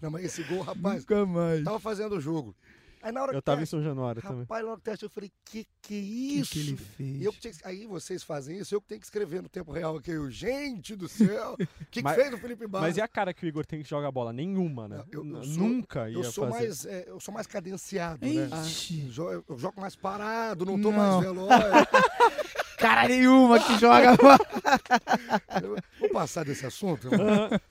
Não, 0.01 0.09
mas 0.09 0.25
esse 0.25 0.43
gol, 0.43 0.61
rapaz, 0.61 1.01
nunca 1.01 1.25
mais. 1.25 1.63
tava 1.63 1.79
fazendo 1.79 2.15
o 2.15 2.21
jogo. 2.21 2.55
Aí 3.03 3.11
na 3.11 3.21
hora 3.21 3.33
Eu 3.33 3.41
que 3.41 3.45
tava 3.45 3.57
em 3.57 3.59
teste- 3.63 3.71
São 3.75 3.83
Januário 3.83 4.21
também. 4.21 4.39
Rapaz, 4.39 4.63
na 4.63 4.71
hora 4.71 4.77
que 4.79 4.83
teste, 4.85 5.03
eu 5.03 5.09
falei, 5.09 5.29
que 5.43 5.67
que 5.81 5.93
é 5.93 5.97
isso? 6.39 6.51
que, 6.53 6.63
que 6.63 6.67
ele 6.69 6.77
fez? 6.77 7.21
E 7.21 7.25
eu 7.25 7.33
que 7.33 7.39
tinha 7.41 7.53
que- 7.53 7.67
aí 7.67 7.85
vocês 7.85 8.23
fazem 8.23 8.57
isso, 8.57 8.73
eu 8.73 8.79
que 8.81 8.87
tenho 8.87 9.01
que 9.01 9.05
escrever 9.05 9.41
no 9.43 9.49
tempo 9.49 9.73
real 9.73 9.97
aqui. 9.97 10.11
Eu, 10.11 10.31
gente 10.31 10.95
do 10.95 11.09
céu, 11.09 11.53
o 11.59 11.85
que, 11.91 11.99
que 11.99 12.01
Mas- 12.01 12.15
fez 12.15 12.33
o 12.33 12.37
Felipe 12.37 12.65
Barros? 12.65 12.87
Mas 12.87 12.95
e 12.97 13.01
a 13.01 13.07
cara 13.09 13.33
que 13.33 13.45
o 13.45 13.47
Igor 13.47 13.65
tem 13.65 13.83
que 13.83 13.89
jogar 13.89 14.09
bola? 14.09 14.31
Nenhuma, 14.31 14.87
né? 14.87 15.03
Eu- 15.11 15.25
eu 15.25 15.43
sou- 15.43 15.53
Nunca 15.57 16.09
ia 16.09 16.15
eu 16.15 16.23
sou 16.23 16.47
fazer. 16.49 16.59
mais, 16.65 16.85
é, 16.85 17.03
eu 17.09 17.19
sou 17.19 17.33
mais 17.33 17.45
cadenciado, 17.45 18.25
né? 18.25 18.49
Ixi, 18.65 19.09
Jo- 19.09 19.31
Eu, 19.31 19.43
eu 19.49 19.57
jogo 19.57 19.81
mais 19.81 19.95
parado, 19.97 20.63
não 20.65 20.81
tô 20.81 20.89
Não. 20.89 20.97
mais 20.97 21.19
veloz. 21.25 21.49
cara 22.77 23.07
nenhuma 23.09 23.59
que 23.59 23.77
joga. 23.79 24.11
Vou 25.99 26.09
passar 26.09 26.45
desse 26.45 26.65
assunto. 26.65 27.09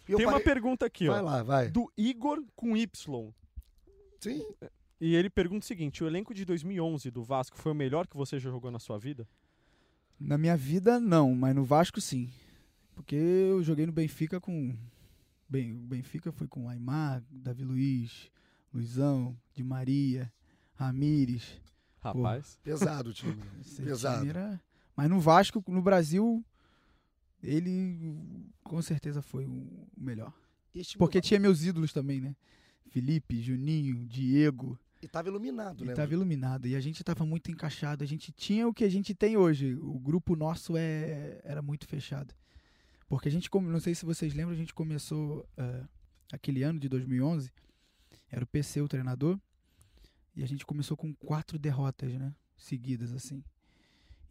Tem 0.06 0.26
uma 0.26 0.40
pergunta 0.40 0.86
aqui, 0.86 1.06
Vai 1.08 1.20
ó. 1.20 1.22
lá, 1.22 1.42
vai. 1.42 1.68
Do 1.70 1.90
Igor 1.96 2.42
com 2.54 2.76
Y. 2.76 3.32
Sim. 4.20 4.44
E 5.04 5.16
ele 5.16 5.28
pergunta 5.28 5.64
o 5.64 5.66
seguinte: 5.66 6.04
o 6.04 6.06
elenco 6.06 6.32
de 6.32 6.44
2011 6.44 7.10
do 7.10 7.24
Vasco 7.24 7.58
foi 7.58 7.72
o 7.72 7.74
melhor 7.74 8.06
que 8.06 8.16
você 8.16 8.38
já 8.38 8.48
jogou 8.48 8.70
na 8.70 8.78
sua 8.78 8.98
vida? 9.00 9.26
Na 10.16 10.38
minha 10.38 10.56
vida, 10.56 11.00
não, 11.00 11.34
mas 11.34 11.56
no 11.56 11.64
Vasco, 11.64 12.00
sim. 12.00 12.30
Porque 12.94 13.16
eu 13.16 13.64
joguei 13.64 13.84
no 13.84 13.90
Benfica 13.90 14.40
com. 14.40 14.76
Bem, 15.48 15.72
o 15.72 15.78
Benfica 15.78 16.30
foi 16.30 16.46
com 16.46 16.68
Aymar, 16.68 17.20
Davi 17.28 17.64
Luiz, 17.64 18.30
Luizão, 18.72 19.36
Di 19.52 19.64
Maria, 19.64 20.32
Ramires. 20.74 21.60
Rapaz. 21.98 22.60
Pesado 22.62 23.10
o 23.10 23.12
time. 23.12 23.42
Esse 23.60 23.82
Pesado. 23.82 24.18
time 24.18 24.30
era- 24.30 24.60
Mas 24.96 25.10
no 25.10 25.18
Vasco, 25.18 25.64
no 25.66 25.82
Brasil, 25.82 26.44
ele 27.42 28.14
com 28.62 28.80
certeza 28.80 29.20
foi 29.20 29.46
o 29.46 29.66
melhor. 29.96 30.32
Porque 30.96 31.20
tinha 31.20 31.40
meus 31.40 31.64
ídolos 31.64 31.92
também, 31.92 32.20
né? 32.20 32.36
Felipe, 32.88 33.42
Juninho, 33.42 34.06
Diego. 34.06 34.78
E 35.02 35.08
tava 35.08 35.28
iluminado, 35.28 35.82
E 35.84 35.88
né? 35.88 35.94
tava 35.94 36.12
iluminado. 36.12 36.68
E 36.68 36.76
a 36.76 36.80
gente 36.80 37.02
tava 37.02 37.26
muito 37.26 37.50
encaixado. 37.50 38.04
A 38.04 38.06
gente 38.06 38.30
tinha 38.30 38.68
o 38.68 38.72
que 38.72 38.84
a 38.84 38.88
gente 38.88 39.14
tem 39.14 39.36
hoje. 39.36 39.74
O 39.74 39.98
grupo 39.98 40.36
nosso 40.36 40.76
é, 40.76 41.40
era 41.44 41.60
muito 41.60 41.86
fechado. 41.88 42.32
Porque 43.08 43.28
a 43.28 43.32
gente, 43.32 43.50
não 43.52 43.80
sei 43.80 43.94
se 43.94 44.04
vocês 44.06 44.32
lembram, 44.32 44.54
a 44.54 44.58
gente 44.58 44.72
começou 44.72 45.46
eh, 45.56 45.84
aquele 46.32 46.62
ano 46.62 46.78
de 46.78 46.88
2011. 46.88 47.50
Era 48.30 48.44
o 48.44 48.46
PC 48.46 48.80
o 48.80 48.88
treinador. 48.88 49.38
E 50.36 50.42
a 50.42 50.46
gente 50.46 50.64
começou 50.64 50.96
com 50.96 51.12
quatro 51.14 51.58
derrotas, 51.58 52.12
né? 52.14 52.32
Seguidas, 52.56 53.12
assim. 53.12 53.42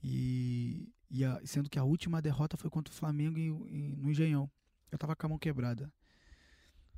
E, 0.03 0.89
e 1.09 1.23
a- 1.23 1.39
sendo 1.45 1.69
que 1.69 1.77
a 1.77 1.83
última 1.83 2.21
derrota 2.21 2.57
foi 2.57 2.69
contra 2.69 2.91
o 2.91 2.95
Flamengo 2.95 3.37
em- 3.37 3.49
em- 3.69 3.95
no 3.97 4.09
Engenhão. 4.09 4.49
Eu 4.91 4.97
tava 4.97 5.15
com 5.15 5.25
a 5.25 5.29
mão 5.29 5.37
quebrada. 5.37 5.91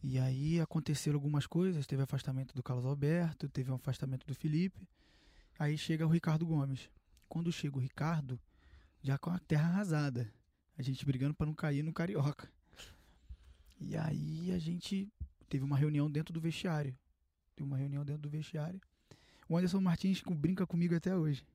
E 0.03 0.19
aí 0.19 0.59
aconteceram 0.59 1.15
algumas 1.15 1.47
coisas, 1.47 1.87
teve 1.87 2.03
afastamento 2.03 2.53
do 2.53 2.61
Carlos 2.61 2.85
Alberto, 2.85 3.47
teve 3.47 3.71
um 3.71 3.75
afastamento 3.75 4.27
do 4.27 4.35
Felipe. 4.35 4.85
Aí 5.57 5.77
chega 5.77 6.05
o 6.05 6.09
Ricardo 6.09 6.45
Gomes. 6.45 6.89
Quando 7.29 7.53
chega 7.53 7.77
o 7.77 7.79
Ricardo, 7.79 8.37
já 9.01 9.17
com 9.17 9.29
a 9.29 9.39
terra 9.39 9.69
arrasada. 9.69 10.29
A 10.77 10.81
gente 10.81 11.05
brigando 11.05 11.33
para 11.33 11.45
não 11.45 11.53
cair 11.53 11.83
no 11.83 11.93
Carioca. 11.93 12.51
E 13.79 13.95
aí 13.95 14.51
a 14.51 14.59
gente 14.59 15.09
teve 15.47 15.63
uma 15.63 15.77
reunião 15.77 16.11
dentro 16.11 16.33
do 16.33 16.41
vestiário. 16.41 16.93
Teve 17.55 17.67
uma 17.67 17.77
reunião 17.77 18.03
dentro 18.03 18.23
do 18.23 18.29
vestiário. 18.29 18.81
O 19.47 19.55
Anderson 19.55 19.79
Martins 19.79 20.21
brinca 20.21 20.67
comigo 20.67 20.95
até 20.95 21.15
hoje. 21.15 21.45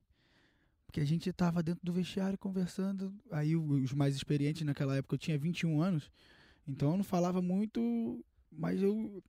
Porque 0.87 1.01
a 1.01 1.05
gente 1.05 1.31
tava 1.31 1.61
dentro 1.61 1.85
do 1.85 1.93
vestiário 1.93 2.37
conversando. 2.37 3.13
Aí 3.29 3.55
os 3.55 3.93
mais 3.93 4.15
experientes 4.15 4.63
naquela 4.63 4.95
época, 4.95 5.13
eu 5.13 5.19
tinha 5.19 5.37
21 5.37 5.81
anos. 5.81 6.09
Então 6.67 6.91
eu 6.91 6.97
não 6.97 7.03
falava 7.03 7.41
muito, 7.41 8.23
mas 8.51 8.81
eu 8.81 9.21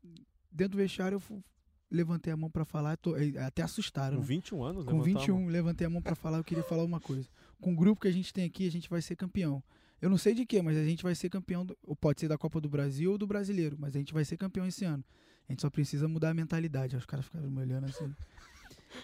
dentro 0.50 0.72
do 0.72 0.78
vestiário 0.78 1.16
eu 1.16 1.20
fu- 1.20 1.42
levantei 1.90 2.32
a 2.32 2.36
mão 2.36 2.50
pra 2.50 2.64
falar, 2.64 2.96
tô- 2.96 3.14
até 3.44 3.62
assustaram. 3.62 4.16
Com 4.16 4.22
né? 4.22 4.26
21 4.28 4.62
anos? 4.62 4.84
Com 4.84 4.90
levantou 4.92 5.00
a 5.12 5.20
21, 5.20 5.38
mão. 5.40 5.48
levantei 5.48 5.86
a 5.86 5.90
mão 5.90 6.02
pra 6.02 6.14
falar, 6.14 6.38
eu 6.38 6.44
queria 6.44 6.62
falar 6.64 6.84
uma 6.84 7.00
coisa. 7.00 7.28
Com 7.60 7.72
o 7.72 7.76
grupo 7.76 8.00
que 8.02 8.08
a 8.08 8.12
gente 8.12 8.32
tem 8.32 8.44
aqui, 8.44 8.66
a 8.66 8.70
gente 8.70 8.88
vai 8.88 9.02
ser 9.02 9.16
campeão. 9.16 9.62
Eu 10.00 10.08
não 10.08 10.16
sei 10.16 10.32
de 10.34 10.46
quê, 10.46 10.62
mas 10.62 10.76
a 10.78 10.84
gente 10.84 11.02
vai 11.02 11.14
ser 11.14 11.28
campeão, 11.28 11.64
do- 11.66 11.76
ou 11.82 11.94
pode 11.94 12.20
ser 12.20 12.28
da 12.28 12.38
Copa 12.38 12.60
do 12.60 12.68
Brasil 12.68 13.10
ou 13.12 13.18
do 13.18 13.26
Brasileiro, 13.26 13.76
mas 13.78 13.94
a 13.94 13.98
gente 13.98 14.14
vai 14.14 14.24
ser 14.24 14.36
campeão 14.36 14.66
esse 14.66 14.84
ano. 14.84 15.04
A 15.48 15.52
gente 15.52 15.60
só 15.62 15.68
precisa 15.68 16.06
mudar 16.08 16.30
a 16.30 16.34
mentalidade. 16.34 16.96
Os 16.96 17.04
caras 17.04 17.24
ficaram 17.26 17.50
me 17.50 17.60
olhando 17.60 17.84
assim. 17.86 18.14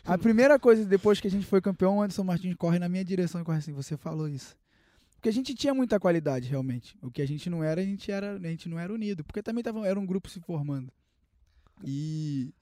A 0.05 0.17
primeira 0.17 0.59
coisa, 0.59 0.85
depois 0.85 1.21
que 1.21 1.27
a 1.27 1.31
gente 1.31 1.45
foi 1.47 1.61
campeão, 1.61 1.99
o 1.99 2.03
Anderson 2.03 2.25
Martins 2.25 2.55
corre 2.57 2.79
na 2.79 2.89
minha 2.89 3.05
direção 3.05 3.41
e 3.41 3.45
corre 3.45 3.59
assim, 3.59 3.73
você 3.73 3.97
falou 3.97 4.29
isso. 4.29 4.57
Porque 5.17 5.29
a 5.29 5.33
gente 5.33 5.55
tinha 5.55 5.75
muita 5.75 5.99
qualidade, 5.99 6.49
realmente. 6.49 6.97
O 7.03 7.11
que 7.11 7.21
a 7.21 7.27
gente 7.27 7.51
não 7.51 7.65
era, 7.65 7.81
a 7.81 7.85
gente, 7.85 8.11
era, 8.13 8.37
a 8.37 8.39
gente 8.49 8.69
não 8.69 8.79
era 8.79 8.93
unido. 8.93 9.25
Porque 9.25 9.43
também 9.43 9.65
tava, 9.65 9.87
era 9.87 9.99
um 9.99 10.07
grupo 10.07 10.29
se 10.31 10.41
formando. 10.41 10.93
E 11.85 12.53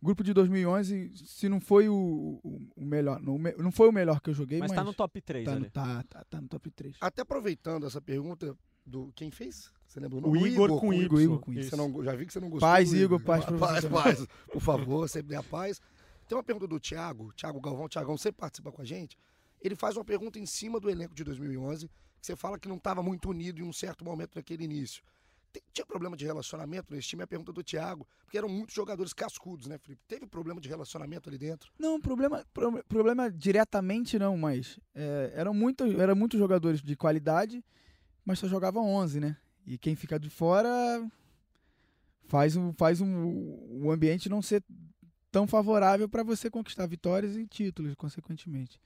o 0.00 0.06
grupo 0.06 0.22
de 0.24 0.32
2011, 0.32 1.12
se 1.14 1.48
não 1.48 1.60
foi 1.60 1.88
o, 1.88 1.94
o- 2.42 2.68
o 2.76 2.84
melhor, 2.84 3.20
não, 3.20 3.36
o 3.36 3.62
não 3.62 3.72
foi 3.72 3.88
o 3.88 3.92
melhor 3.92 4.20
que 4.20 4.30
eu 4.30 4.34
joguei, 4.34 4.58
Mas 4.58 4.70
mas, 4.70 4.76
tá 4.78 4.84
no 4.84 4.94
top 4.94 5.20
3 5.20 5.44
tá, 5.44 5.52
ali. 5.52 5.60
no, 5.64 5.70
tá, 5.70 6.02
tá, 6.08 6.24
tá 6.24 6.40
no 6.40 6.48
top 6.48 6.70
3. 6.70 6.96
Até 7.00 7.22
aproveitando 7.22 7.86
essa 7.86 8.00
pergunta 8.00 8.56
do. 8.84 9.12
Quem 9.14 9.30
fez? 9.30 9.70
Você 9.86 10.00
lembra 10.00 10.18
O 10.26 10.36
Igor 10.36 10.80
com 10.80 10.92
Igor, 10.92 11.20
Y. 11.20 11.24
Igor 11.24 11.40
com 11.40 11.52
Isso. 11.52 11.70
Você 11.70 11.76
não, 11.76 12.02
já 12.04 12.14
vi 12.14 12.26
que 12.26 12.32
você 12.32 12.40
não 12.40 12.50
gostou. 12.50 12.68
Paz, 12.68 12.92
Igor, 12.92 13.20
paz 13.20 13.44
paz, 13.44 13.80
você 13.84 13.88
paz, 13.88 14.26
por 14.52 14.60
favor, 14.60 15.08
sempre 15.08 15.28
dê 15.28 15.36
a 15.36 15.42
paz. 15.42 15.80
Tem 16.28 16.36
uma 16.36 16.42
pergunta 16.42 16.66
do 16.66 16.80
Thiago, 16.80 17.32
Thiago 17.34 17.60
Galvão, 17.60 17.88
Thiagão 17.88 18.16
sempre 18.18 18.40
participa 18.40 18.72
com 18.72 18.82
a 18.82 18.84
gente. 18.84 19.16
Ele 19.60 19.74
faz 19.74 19.96
uma 19.96 20.04
pergunta 20.04 20.38
em 20.38 20.46
cima 20.46 20.78
do 20.78 20.88
elenco 20.90 21.14
de 21.14 21.24
2011, 21.24 21.88
que 21.88 22.26
você 22.26 22.36
fala 22.36 22.58
que 22.58 22.68
não 22.68 22.76
estava 22.76 23.02
muito 23.02 23.28
unido 23.30 23.60
em 23.60 23.64
um 23.64 23.72
certo 23.72 24.04
momento 24.04 24.36
naquele 24.36 24.64
início. 24.64 25.02
Tinha 25.72 25.86
problema 25.86 26.14
de 26.16 26.26
relacionamento 26.26 26.92
nesse 26.94 27.08
time? 27.08 27.22
É 27.22 27.24
a 27.24 27.26
pergunta 27.26 27.50
do 27.50 27.62
Thiago, 27.64 28.06
porque 28.24 28.36
eram 28.36 28.48
muitos 28.48 28.74
jogadores 28.74 29.14
cascudos, 29.14 29.66
né, 29.66 29.78
Felipe? 29.78 30.02
Teve 30.06 30.26
problema 30.26 30.60
de 30.60 30.68
relacionamento 30.68 31.30
ali 31.30 31.38
dentro? 31.38 31.72
Não, 31.78 31.98
problema, 31.98 32.44
pro- 32.52 32.84
problema 32.84 33.30
diretamente 33.30 34.18
não, 34.18 34.36
mas 34.36 34.78
é, 34.94 35.32
eram 35.34 35.54
muito, 35.54 35.84
eram 35.98 36.14
muitos 36.14 36.38
jogadores 36.38 36.82
de 36.82 36.94
qualidade, 36.94 37.64
mas 38.24 38.38
só 38.38 38.46
jogavam 38.46 38.86
11, 38.86 39.18
né? 39.18 39.36
E 39.66 39.78
quem 39.78 39.96
fica 39.96 40.18
de 40.20 40.28
fora 40.28 40.68
faz, 42.26 42.54
um, 42.56 42.72
faz 42.74 43.00
um, 43.00 43.84
o 43.84 43.90
ambiente 43.90 44.28
não 44.28 44.42
ser 44.42 44.62
tão 45.30 45.46
favorável 45.46 46.08
para 46.08 46.22
você 46.22 46.50
conquistar 46.50 46.86
vitórias 46.86 47.36
e 47.36 47.46
títulos, 47.46 47.94
consequentemente. 47.94 48.78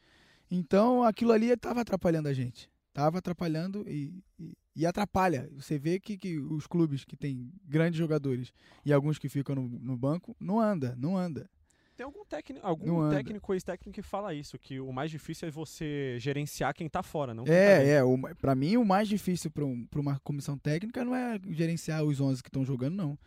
Então, 0.50 1.02
aquilo 1.04 1.32
ali 1.32 1.50
estava 1.50 1.80
atrapalhando 1.80 2.28
a 2.28 2.32
gente. 2.32 2.68
Estava 2.88 3.18
atrapalhando 3.18 3.84
e, 3.88 4.12
e, 4.38 4.52
e 4.74 4.84
atrapalha. 4.86 5.48
Você 5.54 5.78
vê 5.78 6.00
que, 6.00 6.18
que 6.18 6.38
os 6.38 6.66
clubes 6.66 7.04
que 7.04 7.16
têm 7.16 7.50
grandes 7.64 7.98
jogadores 7.98 8.52
e 8.84 8.92
alguns 8.92 9.18
que 9.18 9.28
ficam 9.28 9.54
no, 9.54 9.68
no 9.68 9.96
banco, 9.96 10.36
não 10.40 10.58
anda, 10.58 10.96
não 10.98 11.16
anda. 11.16 11.48
Tem 11.96 12.04
algum 12.04 12.24
técnico, 12.24 12.66
algum 12.66 13.10
técnico 13.10 13.52
ou 13.52 13.54
ex-técnico 13.54 13.94
que 13.94 14.00
fala 14.02 14.32
isso, 14.34 14.58
que 14.58 14.80
o 14.80 14.90
mais 14.90 15.10
difícil 15.10 15.46
é 15.46 15.50
você 15.50 16.16
gerenciar 16.18 16.74
quem 16.74 16.88
tá 16.88 17.02
fora, 17.02 17.34
não 17.34 17.44
quem 17.44 17.52
tá 17.52 17.60
É, 17.60 17.96
é. 17.98 18.00
Pra 18.40 18.54
mim, 18.54 18.76
o 18.78 18.84
mais 18.84 19.06
difícil 19.06 19.50
pra, 19.50 19.64
um- 19.66 19.86
uma 19.94 20.18
comissão 20.20 20.56
técnica 20.58 21.04
não 21.04 21.14
é 21.14 21.38
gerenciar 21.50 22.02
os 22.02 22.18
11 22.20 22.42
que 22.42 22.48
estão 22.48 22.64
jogando, 22.64 22.96
não. 22.96 23.18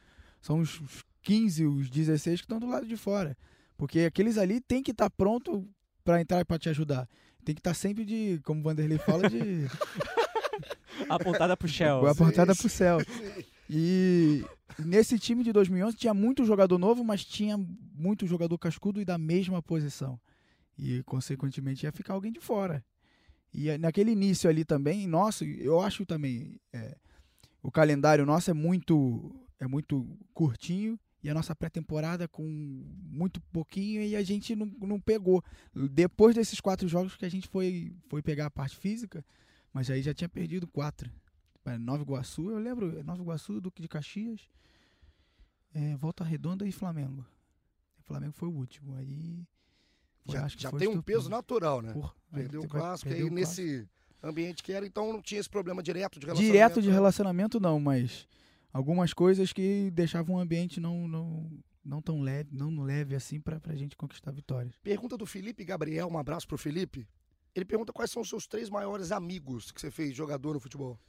São 0.42 0.60
os, 0.60 0.82
os 0.82 1.06
15, 1.22 1.66
os 1.66 1.90
16 1.90 2.42
que 2.42 2.46
estão 2.46 2.60
do 2.60 2.68
lado 2.68 2.88
de 2.88 2.98
fora. 2.98 3.38
Porque 3.78 4.00
aqueles 4.02 4.38
ali 4.40 4.60
tem 4.60 4.82
que 4.84 4.92
estar 4.92 5.10
pronto 5.10 5.66
pra 6.04 6.22
entrar 6.22 6.42
e 6.42 6.46
pra 6.46 6.60
te 6.60 6.70
ajudar. 6.70 7.08
Tem 7.44 7.56
que 7.56 7.60
estar 7.60 7.74
sempre 7.74 8.06
de, 8.06 8.40
como 8.44 8.60
o 8.60 8.64
Vanderlei 8.64 8.98
fala, 8.98 9.30
de 9.30 9.68
Apontada 11.10 11.58
pro 11.58 11.68
Shell. 11.68 12.08
apontada 12.08 12.56
pro 12.56 12.70
céu. 12.70 13.00
E 13.70 14.44
nesse 14.80 15.18
time 15.18 15.44
de 15.44 15.52
2011 15.52 15.98
tinha 15.98 16.14
muito 16.14 16.46
jogador 16.46 16.78
novo, 16.78 17.04
mas 17.04 17.24
tinha 17.24 17.58
muito 17.94 18.28
jogador 18.28 18.58
cascudo 18.58 19.02
e 19.02 19.06
da 19.06 19.18
mesma 19.18 19.62
posição. 19.62 20.20
E, 20.78 21.04
consequentemente, 21.04 21.86
ia 21.86 21.92
ficar 21.92 22.14
alguém 22.14 22.32
de 22.32 22.40
fora. 22.40 22.84
E 23.54 23.70
eh, 23.70 23.78
naquele 23.78 24.12
início 24.12 24.50
ali 24.50 24.66
também, 24.66 25.08
nosso, 25.08 25.44
eu 25.44 25.80
acho 25.82 26.06
também, 26.06 26.60
é, 26.72 26.96
o 27.62 27.72
calendário 27.72 28.26
nosso 28.26 28.50
é 28.50 28.54
muito, 28.54 29.36
é 29.60 29.68
muito 29.68 30.08
curtinho 30.34 31.00
e 31.24 31.30
a 31.30 31.34
nossa 31.34 31.56
pré-temporada 31.56 32.28
com 32.28 32.44
muito 32.46 33.40
pouquinho 33.42 34.02
e 34.02 34.16
a 34.16 34.22
gente 34.22 34.56
não, 34.56 34.66
não 34.66 35.00
pegou. 35.00 35.42
Depois 35.74 36.36
desses 36.36 36.60
quatro 36.60 36.88
jogos 36.88 37.16
que 37.16 37.26
a 37.26 37.30
gente 37.30 37.48
foi, 37.48 37.96
foi 38.10 38.22
pegar 38.22 38.48
a 38.48 38.52
parte 38.52 38.76
física, 38.76 39.26
mas 39.72 39.90
aí 39.90 40.02
já 40.02 40.14
tinha 40.14 40.28
perdido 40.28 40.68
quatro. 40.68 41.10
É, 41.66 41.78
Nova 41.78 42.04
Iguaçu, 42.04 42.52
eu 42.52 42.60
lembro, 42.60 43.00
é 43.00 43.04
Nova 43.04 43.22
Iguaçu, 43.22 43.62
Duque 43.62 43.82
de 43.82 43.88
Caxias, 43.88 44.42
é, 45.74 45.96
Volta 45.96 46.26
Redonda 46.26 46.68
e 46.68 46.74
Flamengo. 46.74 47.26
O 48.00 48.04
Flamengo 48.04 48.34
foi 48.34 48.50
o 48.50 48.54
último. 48.54 48.94
Aí 48.96 49.48
foi, 50.26 50.36
já 50.36 50.46
acho 50.46 50.58
que 50.58 50.64
já 50.64 50.72
tem 50.74 50.90
um 50.90 51.02
peso 51.02 51.30
natural, 51.30 51.82
né? 51.82 51.94
Aí 52.34 52.42
Perdeu 52.42 52.64
o 52.64 52.68
clássico, 52.68 53.08
perdeu 53.08 53.28
aí 53.28 53.32
o 53.32 53.34
nesse 53.34 53.88
ambiente 54.22 54.62
que 54.62 54.74
era, 54.74 54.86
então 54.86 55.14
não 55.14 55.22
tinha 55.22 55.40
esse 55.40 55.50
problema 55.50 55.82
direto 55.82 56.20
de 56.20 56.26
relacionamento. 56.26 56.54
Direto 56.54 56.82
de 56.82 56.88
né? 56.90 56.94
relacionamento 56.94 57.60
não, 57.62 57.80
mas 57.80 58.28
algumas 58.74 59.14
coisas 59.14 59.54
que 59.54 59.90
deixavam 59.92 60.36
o 60.36 60.40
ambiente 60.40 60.80
não, 60.80 61.08
não, 61.08 61.50
não 61.86 62.02
tão 62.02 62.22
leve, 62.22 62.50
não 62.52 62.82
leve 62.84 63.16
assim 63.16 63.40
pra, 63.40 63.60
pra 63.60 63.76
gente 63.76 63.96
conquistar 63.96 64.32
vitórias. 64.32 64.76
Pergunta 64.82 65.16
do 65.16 65.26
Felipe 65.26 65.64
Gabriel, 65.64 66.08
um 66.10 66.18
abraço 66.18 66.48
pro 66.48 66.58
Felipe. 66.58 67.08
Ele 67.56 67.64
pergunta 67.66 67.94
quais 67.94 68.10
são 68.10 68.22
os 68.24 68.28
seus 68.30 68.48
três 68.48 68.70
maiores 68.70 69.12
amigos 69.12 69.72
que 69.72 69.80
você 69.80 69.92
fez 69.92 70.16
jogador 70.16 70.56
no 70.56 70.60
futebol. 70.60 71.00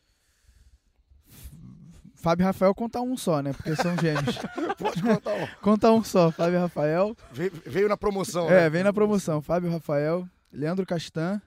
Fábio 2.17 2.47
Rafael 2.47 2.75
conta 2.75 3.01
um 3.01 3.17
só, 3.17 3.43
né? 3.43 3.53
Porque 3.53 3.75
são 3.77 3.97
gêmeos. 3.99 4.39
Pode 4.79 5.03
contar 5.03 5.35
um. 5.35 5.47
conta 5.61 5.91
um 5.93 6.05
só, 6.05 6.31
Fábio 6.31 6.57
e 6.57 6.61
Rafael. 6.61 7.17
Veio, 7.33 7.53
veio 7.67 7.89
na 7.89 7.97
promoção, 7.97 8.47
É, 8.49 8.63
né? 8.63 8.71
vem 8.71 8.83
na 8.83 8.93
promoção. 8.93 9.43
Fábio 9.43 9.71
Rafael, 9.71 10.29
Leandro 10.53 10.87
Castan. 10.87 11.41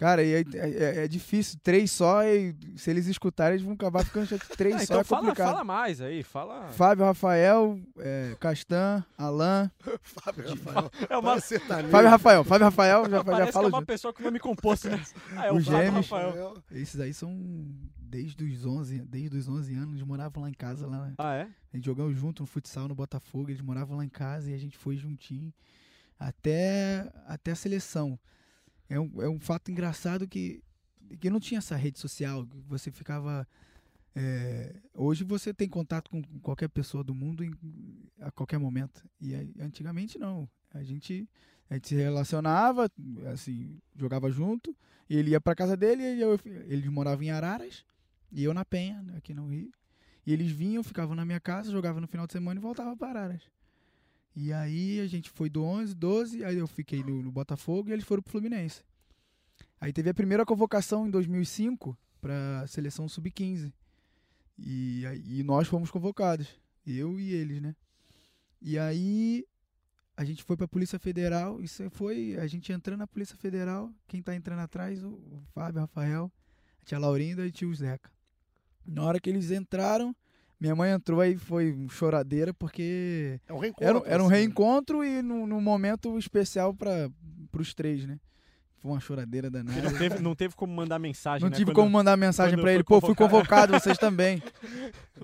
Cara, 0.00 0.24
e 0.24 0.32
é, 0.32 0.40
é- 0.54 1.04
é 1.04 1.08
difícil. 1.08 1.60
Três 1.62 1.90
só, 1.90 2.24
e 2.24 2.56
se 2.74 2.88
eles 2.90 3.06
escutarem, 3.06 3.56
eles 3.56 3.62
vão 3.64 3.74
acabar 3.74 4.02
ficando 4.02 4.24
chateados. 4.26 4.48
Três 4.56 4.74
Ah, 4.74 4.78
só 4.78 4.84
então 4.84 5.00
é 5.00 5.04
fala, 5.04 5.20
complicado. 5.20 5.50
fala 5.52 5.62
mais 5.64 6.00
aí, 6.00 6.22
fala. 6.22 6.68
Fábio, 6.68 7.04
Rafael, 7.04 7.78
é, 7.98 8.34
Castan, 8.40 9.04
Alain. 9.18 9.70
Fábio 10.00 10.48
Rafael. 10.48 10.90
É 11.10 11.18
uma. 11.18 11.38
Fábio 11.38 12.08
Rafael, 12.10 12.44
Fábio 12.44 12.64
Rafael, 12.64 13.04
já, 13.04 13.10
já 13.18 13.24
parece 13.24 13.42
que 13.42 13.48
é 13.50 13.52
falo 13.52 13.68
uma 13.68 13.78
junto. 13.80 13.86
pessoa 13.86 14.14
com 14.14 14.22
nome 14.22 14.40
composto, 14.40 14.88
né? 14.88 15.04
Ah, 15.36 15.46
é 15.46 15.52
o 15.52 15.60
Fábio 15.62 15.62
gêmeos. 15.62 16.08
Rafael. 16.08 16.54
Esses 16.70 16.98
aí 16.98 17.12
são 17.12 17.38
desde 18.00 18.42
os 18.42 18.64
11, 18.64 19.00
desde 19.00 19.36
os 19.36 19.48
11 19.48 19.74
anos, 19.74 19.90
eles 19.90 20.02
moravam 20.02 20.42
lá 20.44 20.48
em 20.48 20.54
casa, 20.54 20.86
lá, 20.86 21.06
né? 21.08 21.12
Ah, 21.18 21.34
é? 21.34 21.42
A 21.42 21.76
gente 21.76 21.84
jogamos 21.84 22.16
junto 22.18 22.42
no 22.42 22.46
futsal 22.46 22.88
no 22.88 22.94
Botafogo, 22.94 23.50
eles 23.50 23.60
moravam 23.60 23.98
lá 23.98 24.04
em 24.04 24.08
casa 24.08 24.50
e 24.50 24.54
a 24.54 24.58
gente 24.58 24.78
foi 24.78 24.96
juntinho 24.96 25.52
até, 26.18 27.06
até 27.26 27.50
a 27.52 27.54
seleção. 27.54 28.18
É 28.90 29.00
um, 29.00 29.22
é 29.22 29.28
um 29.28 29.40
fato 29.40 29.70
engraçado 29.70 30.28
que, 30.28 30.62
que 31.20 31.30
não 31.30 31.40
tinha 31.40 31.58
essa 31.58 31.76
rede 31.76 31.98
social, 31.98 32.44
que 32.46 32.58
você 32.68 32.90
ficava. 32.90 33.48
é, 34.14 34.74
hoje 34.94 35.24
você 35.24 35.54
tem 35.54 35.68
contato 35.68 36.10
com 36.10 36.20
qualquer 36.40 36.68
pessoa 36.68 37.04
do 37.04 37.14
mundo 37.14 37.44
em- 37.44 37.54
a 38.20 38.30
qualquer 38.32 38.58
momento. 38.58 39.02
E 39.20 39.34
antigamente 39.60 40.18
não. 40.18 40.48
A 40.74 40.82
gente, 40.82 41.28
a 41.70 41.74
gente 41.74 41.88
se 41.88 41.94
relacionava, 41.94 42.90
assim, 43.32 43.78
jogava 43.96 44.30
junto, 44.30 44.76
e 45.08 45.16
ele 45.16 45.30
ia 45.30 45.40
pra 45.40 45.54
casa 45.54 45.76
dele, 45.76 46.02
e 46.02 46.20
eu, 46.20 46.38
ele 46.44 46.88
morava 46.90 47.24
em 47.24 47.30
Araras, 47.30 47.84
e 48.32 48.42
eu 48.44 48.52
na 48.54 48.64
Penha, 48.64 49.04
aqui 49.16 49.32
no 49.34 49.48
Rio. 49.48 49.70
E 50.26 50.32
eles 50.32 50.50
vinham, 50.50 50.82
ficavam 50.82 51.14
na 51.16 51.24
minha 51.24 51.40
casa, 51.40 51.70
jogavam 51.70 52.00
no 52.00 52.08
final 52.08 52.26
de 52.26 52.32
semana 52.32 52.58
e 52.60 52.62
voltavam 52.62 52.96
para 52.96 53.20
Araras. 53.20 53.42
E 54.34 54.52
aí 54.52 55.00
a 55.00 55.06
gente 55.06 55.28
foi 55.30 55.50
do 55.50 55.62
11, 55.62 55.94
12, 55.94 56.44
aí 56.44 56.56
eu 56.56 56.66
fiquei 56.66 57.02
no, 57.02 57.22
no 57.22 57.32
Botafogo 57.32 57.88
e 57.88 57.92
eles 57.92 58.04
foram 58.04 58.22
pro 58.22 58.32
Fluminense. 58.32 58.82
Aí 59.80 59.92
teve 59.92 60.10
a 60.10 60.14
primeira 60.14 60.44
convocação 60.44 61.06
em 61.06 61.10
2005 61.10 61.96
para 62.20 62.66
seleção 62.66 63.08
sub-15. 63.08 63.72
E, 64.58 65.04
e 65.24 65.42
nós 65.42 65.66
fomos 65.66 65.90
convocados, 65.90 66.46
eu 66.86 67.18
e 67.18 67.32
eles, 67.32 67.62
né? 67.62 67.74
E 68.60 68.78
aí 68.78 69.46
a 70.16 70.24
gente 70.24 70.42
foi 70.42 70.54
para 70.54 70.66
a 70.66 70.68
Polícia 70.68 70.98
Federal, 70.98 71.62
isso 71.62 71.88
foi 71.90 72.36
a 72.38 72.46
gente 72.46 72.70
entrando 72.70 72.98
na 72.98 73.06
Polícia 73.06 73.36
Federal, 73.36 73.90
quem 74.06 74.22
tá 74.22 74.34
entrando 74.34 74.58
atrás, 74.58 75.02
o, 75.02 75.08
o 75.08 75.42
Fábio, 75.54 75.78
o 75.78 75.80
Rafael, 75.80 76.30
a 76.82 76.84
tia 76.84 76.98
Laurinda 76.98 77.46
e 77.46 77.48
o 77.48 77.52
tio 77.52 77.74
Zeca. 77.74 78.10
Na 78.84 79.02
hora 79.02 79.18
que 79.18 79.30
eles 79.30 79.50
entraram, 79.50 80.14
minha 80.60 80.76
mãe 80.76 80.90
entrou 80.92 81.20
aí 81.20 81.36
foi 81.36 81.74
choradeira 81.88 82.52
porque 82.52 83.40
É 83.48 83.52
um 83.52 83.58
reencontro. 83.58 83.86
era, 83.88 83.98
era 84.14 84.22
um 84.22 84.26
assim. 84.26 84.34
reencontro 84.36 85.02
e 85.04 85.22
num, 85.22 85.46
num 85.46 85.60
momento 85.60 86.18
especial 86.18 86.74
para 86.74 87.10
os 87.58 87.72
três, 87.74 88.06
né? 88.06 88.18
Foi 88.78 88.90
uma 88.92 89.00
choradeira 89.00 89.50
danada. 89.50 89.82
não 89.82 89.98
teve, 89.98 90.18
não 90.20 90.34
teve 90.34 90.54
como 90.54 90.72
mandar 90.74 90.98
mensagem, 90.98 91.42
Não 91.42 91.50
né? 91.50 91.56
tive 91.56 91.70
Quando- 91.72 91.76
como 91.76 91.90
mandar 91.90 92.16
mensagem 92.16 92.58
foi 92.58 92.74
ele, 92.74 92.84
pô, 92.84 93.00
fui 93.00 93.14
convocado. 93.14 93.72
vocês 93.72 93.96
também. 93.98 94.42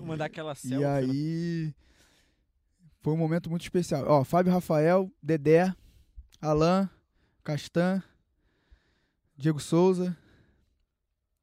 Mandar 0.01 0.25
aquela 0.25 0.53
selfie. 0.55 0.75
e 0.75 0.79
né? 0.79 0.85
aí 0.95 1.73
foi 3.01 3.13
um 3.13 3.17
momento 3.17 3.49
muito 3.49 3.63
especial. 3.63 4.03
Ó, 4.07 4.23
Fábio 4.23 4.51
Rafael, 4.53 5.11
Dedé, 5.23 5.73
Alain, 6.41 6.87
Castan, 7.43 8.03
Diego 9.35 9.59
Souza. 9.59 10.15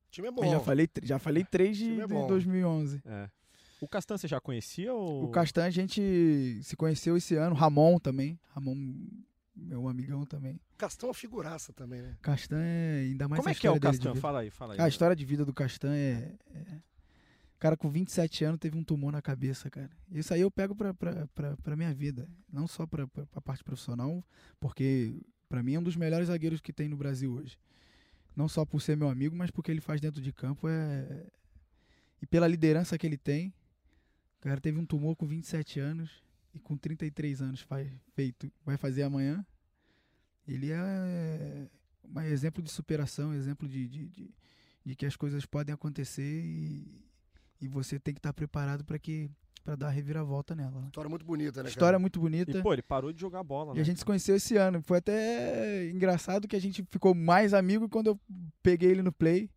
O 0.07 0.11
time 0.11 0.28
é 0.28 0.30
Eu 0.30 0.35
bom. 0.35 0.48
já 0.50 0.61
falei, 0.61 0.88
já 1.02 1.18
falei 1.18 1.44
três 1.44 1.76
de, 1.76 2.00
é 2.00 2.07
de 2.07 2.14
bom. 2.14 2.26
2011. 2.28 3.00
É. 3.04 3.28
O 3.85 3.88
Castan 3.88 4.16
você 4.16 4.27
já 4.27 4.40
conhecia 4.40 4.92
ou... 4.92 5.25
O 5.25 5.29
Castan 5.31 5.64
a 5.64 5.70
gente 5.70 6.61
se 6.62 6.75
conheceu 6.77 7.16
esse 7.16 7.35
ano, 7.37 7.55
Ramon 7.55 7.99
também. 7.99 8.38
Ramon, 8.49 8.75
meu 9.55 9.87
amigão 9.88 10.25
também. 10.25 10.59
Castão 10.77 11.09
é 11.09 11.11
uma 11.11 11.14
figuraça 11.14 11.73
também, 11.73 12.01
né? 12.03 12.16
Castan 12.23 12.61
é 12.61 13.01
ainda 13.03 13.29
mais 13.29 13.38
Como 13.38 13.49
a 13.49 13.53
é 13.53 13.55
que 13.55 13.66
é 13.66 13.70
o 13.70 13.79
Castan? 13.79 14.14
Fala 14.14 14.40
aí, 14.40 14.51
fala 14.51 14.75
aí. 14.75 14.81
Ah, 14.81 14.85
a 14.85 14.88
história 14.88 15.14
de 15.14 15.25
vida 15.25 15.44
do 15.44 15.53
Castan 15.53 15.94
é, 15.94 16.35
é- 16.55 16.77
O 17.57 17.59
cara 17.59 17.77
com 17.77 17.90
27 17.90 18.44
anos 18.44 18.59
teve 18.59 18.77
um 18.77 18.83
tumor 18.83 19.12
na 19.12 19.23
cabeça, 19.23 19.70
cara. 19.70 19.90
Isso 20.11 20.33
aí 20.35 20.40
eu 20.40 20.51
pego 20.51 20.75
pra, 20.75 20.92
pra, 20.94 21.27
pra, 21.29 21.57
pra 21.59 21.77
minha 21.77 21.92
vida. 21.94 22.29
Não 22.53 22.66
só 22.66 22.87
pra, 22.87 23.07
pra, 23.07 23.27
pra 23.27 23.40
parte 23.40 23.62
profissional, 23.62 24.25
porque 24.59 25.14
pra 25.49 25.62
mim 25.62 25.75
é 25.75 25.79
um 25.79 25.83
dos 25.83 25.94
melhores 25.94 26.29
zagueiros 26.29 26.61
que 26.61 26.73
tem 26.73 26.88
no 26.88 26.97
Brasil 26.97 27.33
hoje. 27.33 27.59
Não 28.35 28.49
só 28.49 28.64
por 28.64 28.81
ser 28.81 28.97
meu 28.97 29.09
amigo, 29.09 29.37
mas 29.37 29.51
porque 29.51 29.70
ele 29.70 29.81
faz 29.81 30.01
dentro 30.01 30.20
de 30.20 30.33
campo. 30.33 30.68
É... 30.68 31.27
E 32.20 32.27
pela 32.27 32.49
liderança 32.49 32.97
que 32.99 33.07
ele 33.07 33.18
tem. 33.18 33.53
O 34.44 34.48
cara 34.48 34.61
teve 34.61 34.78
um 34.78 34.85
tumor 34.85 35.16
com 35.16 35.26
27 35.26 35.80
anos 35.80 36.11
e 36.52 36.59
com 36.59 36.76
33 36.76 37.40
anos 37.40 37.62
faz, 37.62 37.90
feito, 38.14 38.52
vai 38.62 38.76
fazer 38.76 39.02
amanhã. 39.02 39.44
Ele 40.46 40.70
é 40.70 41.66
um 42.14 42.20
exemplo 42.20 42.62
de 42.62 42.70
superação, 42.70 43.33
exemplo 43.33 43.66
de, 43.66 43.88
de, 43.88 44.07
de, 44.07 44.35
de 44.85 44.94
que 44.94 45.07
as 45.07 45.16
coisas 45.16 45.46
podem 45.46 45.74
acontecer 45.74 46.42
e, 46.44 47.02
e 47.59 47.66
você 47.66 47.98
tem 47.98 48.12
que 48.12 48.18
estar 48.18 48.35
preparado 48.35 48.85
para 48.85 48.98
que 48.98 49.30
para 49.64 49.76
dar 49.76 49.87
a 49.87 49.90
reviravolta 49.90 50.54
nela. 50.54 50.78
né? 50.78 50.87
História 50.88 51.09
muito 51.09 51.24
bonita, 51.24 51.62
né? 51.62 51.70
História 51.70 51.92
cara? 51.92 51.98
muito 51.98 52.20
bonita. 52.20 52.59
E, 52.59 52.62
pô, 52.62 52.74
ele 52.74 52.83
parou 52.83 53.11
de 53.14 53.18
jogar 53.18 53.42
bola, 53.42 53.72
E 53.72 53.76
né? 53.76 53.80
a 53.80 53.85
gente 53.85 53.98
se 53.98 54.04
conheceu 54.04 54.37
esse 54.37 54.59
ano. 54.59 54.83
Foi 54.83 54.98
até 54.98 55.88
engraçado 55.88 56.46
que 56.46 56.54
a 56.54 56.61
gente 56.61 56.87
ficou 56.90 57.14
mais 57.14 57.54
amigo 57.54 57.88
quando 57.88 58.09
eu 58.09 58.20
peguei 58.62 58.90
ele 58.90 59.00
no 59.00 59.11
play. 59.11 59.48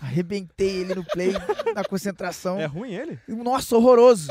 Arrebentei 0.00 0.76
ele 0.80 0.94
no 0.94 1.04
play, 1.04 1.32
na 1.74 1.84
concentração. 1.84 2.58
É 2.60 2.66
ruim 2.66 2.92
ele? 2.92 3.18
Nossa, 3.28 3.76
horroroso. 3.76 4.28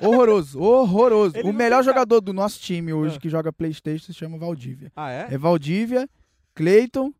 Horroroso, 0.00 0.60
horroroso. 0.60 1.36
Ele 1.36 1.48
o 1.48 1.52
melhor 1.52 1.78
tem 1.78 1.86
ca- 1.86 1.92
jogador 1.92 2.20
do 2.20 2.32
nosso 2.32 2.58
time 2.60 2.92
hoje 2.92 3.16
Ah. 3.16 3.20
que 3.20 3.28
joga 3.28 3.52
Playstation 3.52 4.06
se 4.06 4.14
chama 4.14 4.36
Valdívia. 4.38 4.90
Ah, 4.96 5.10
é? 5.10 5.28
É 5.30 5.38
Valdívia, 5.38 6.08
Cleiton, 6.54 7.12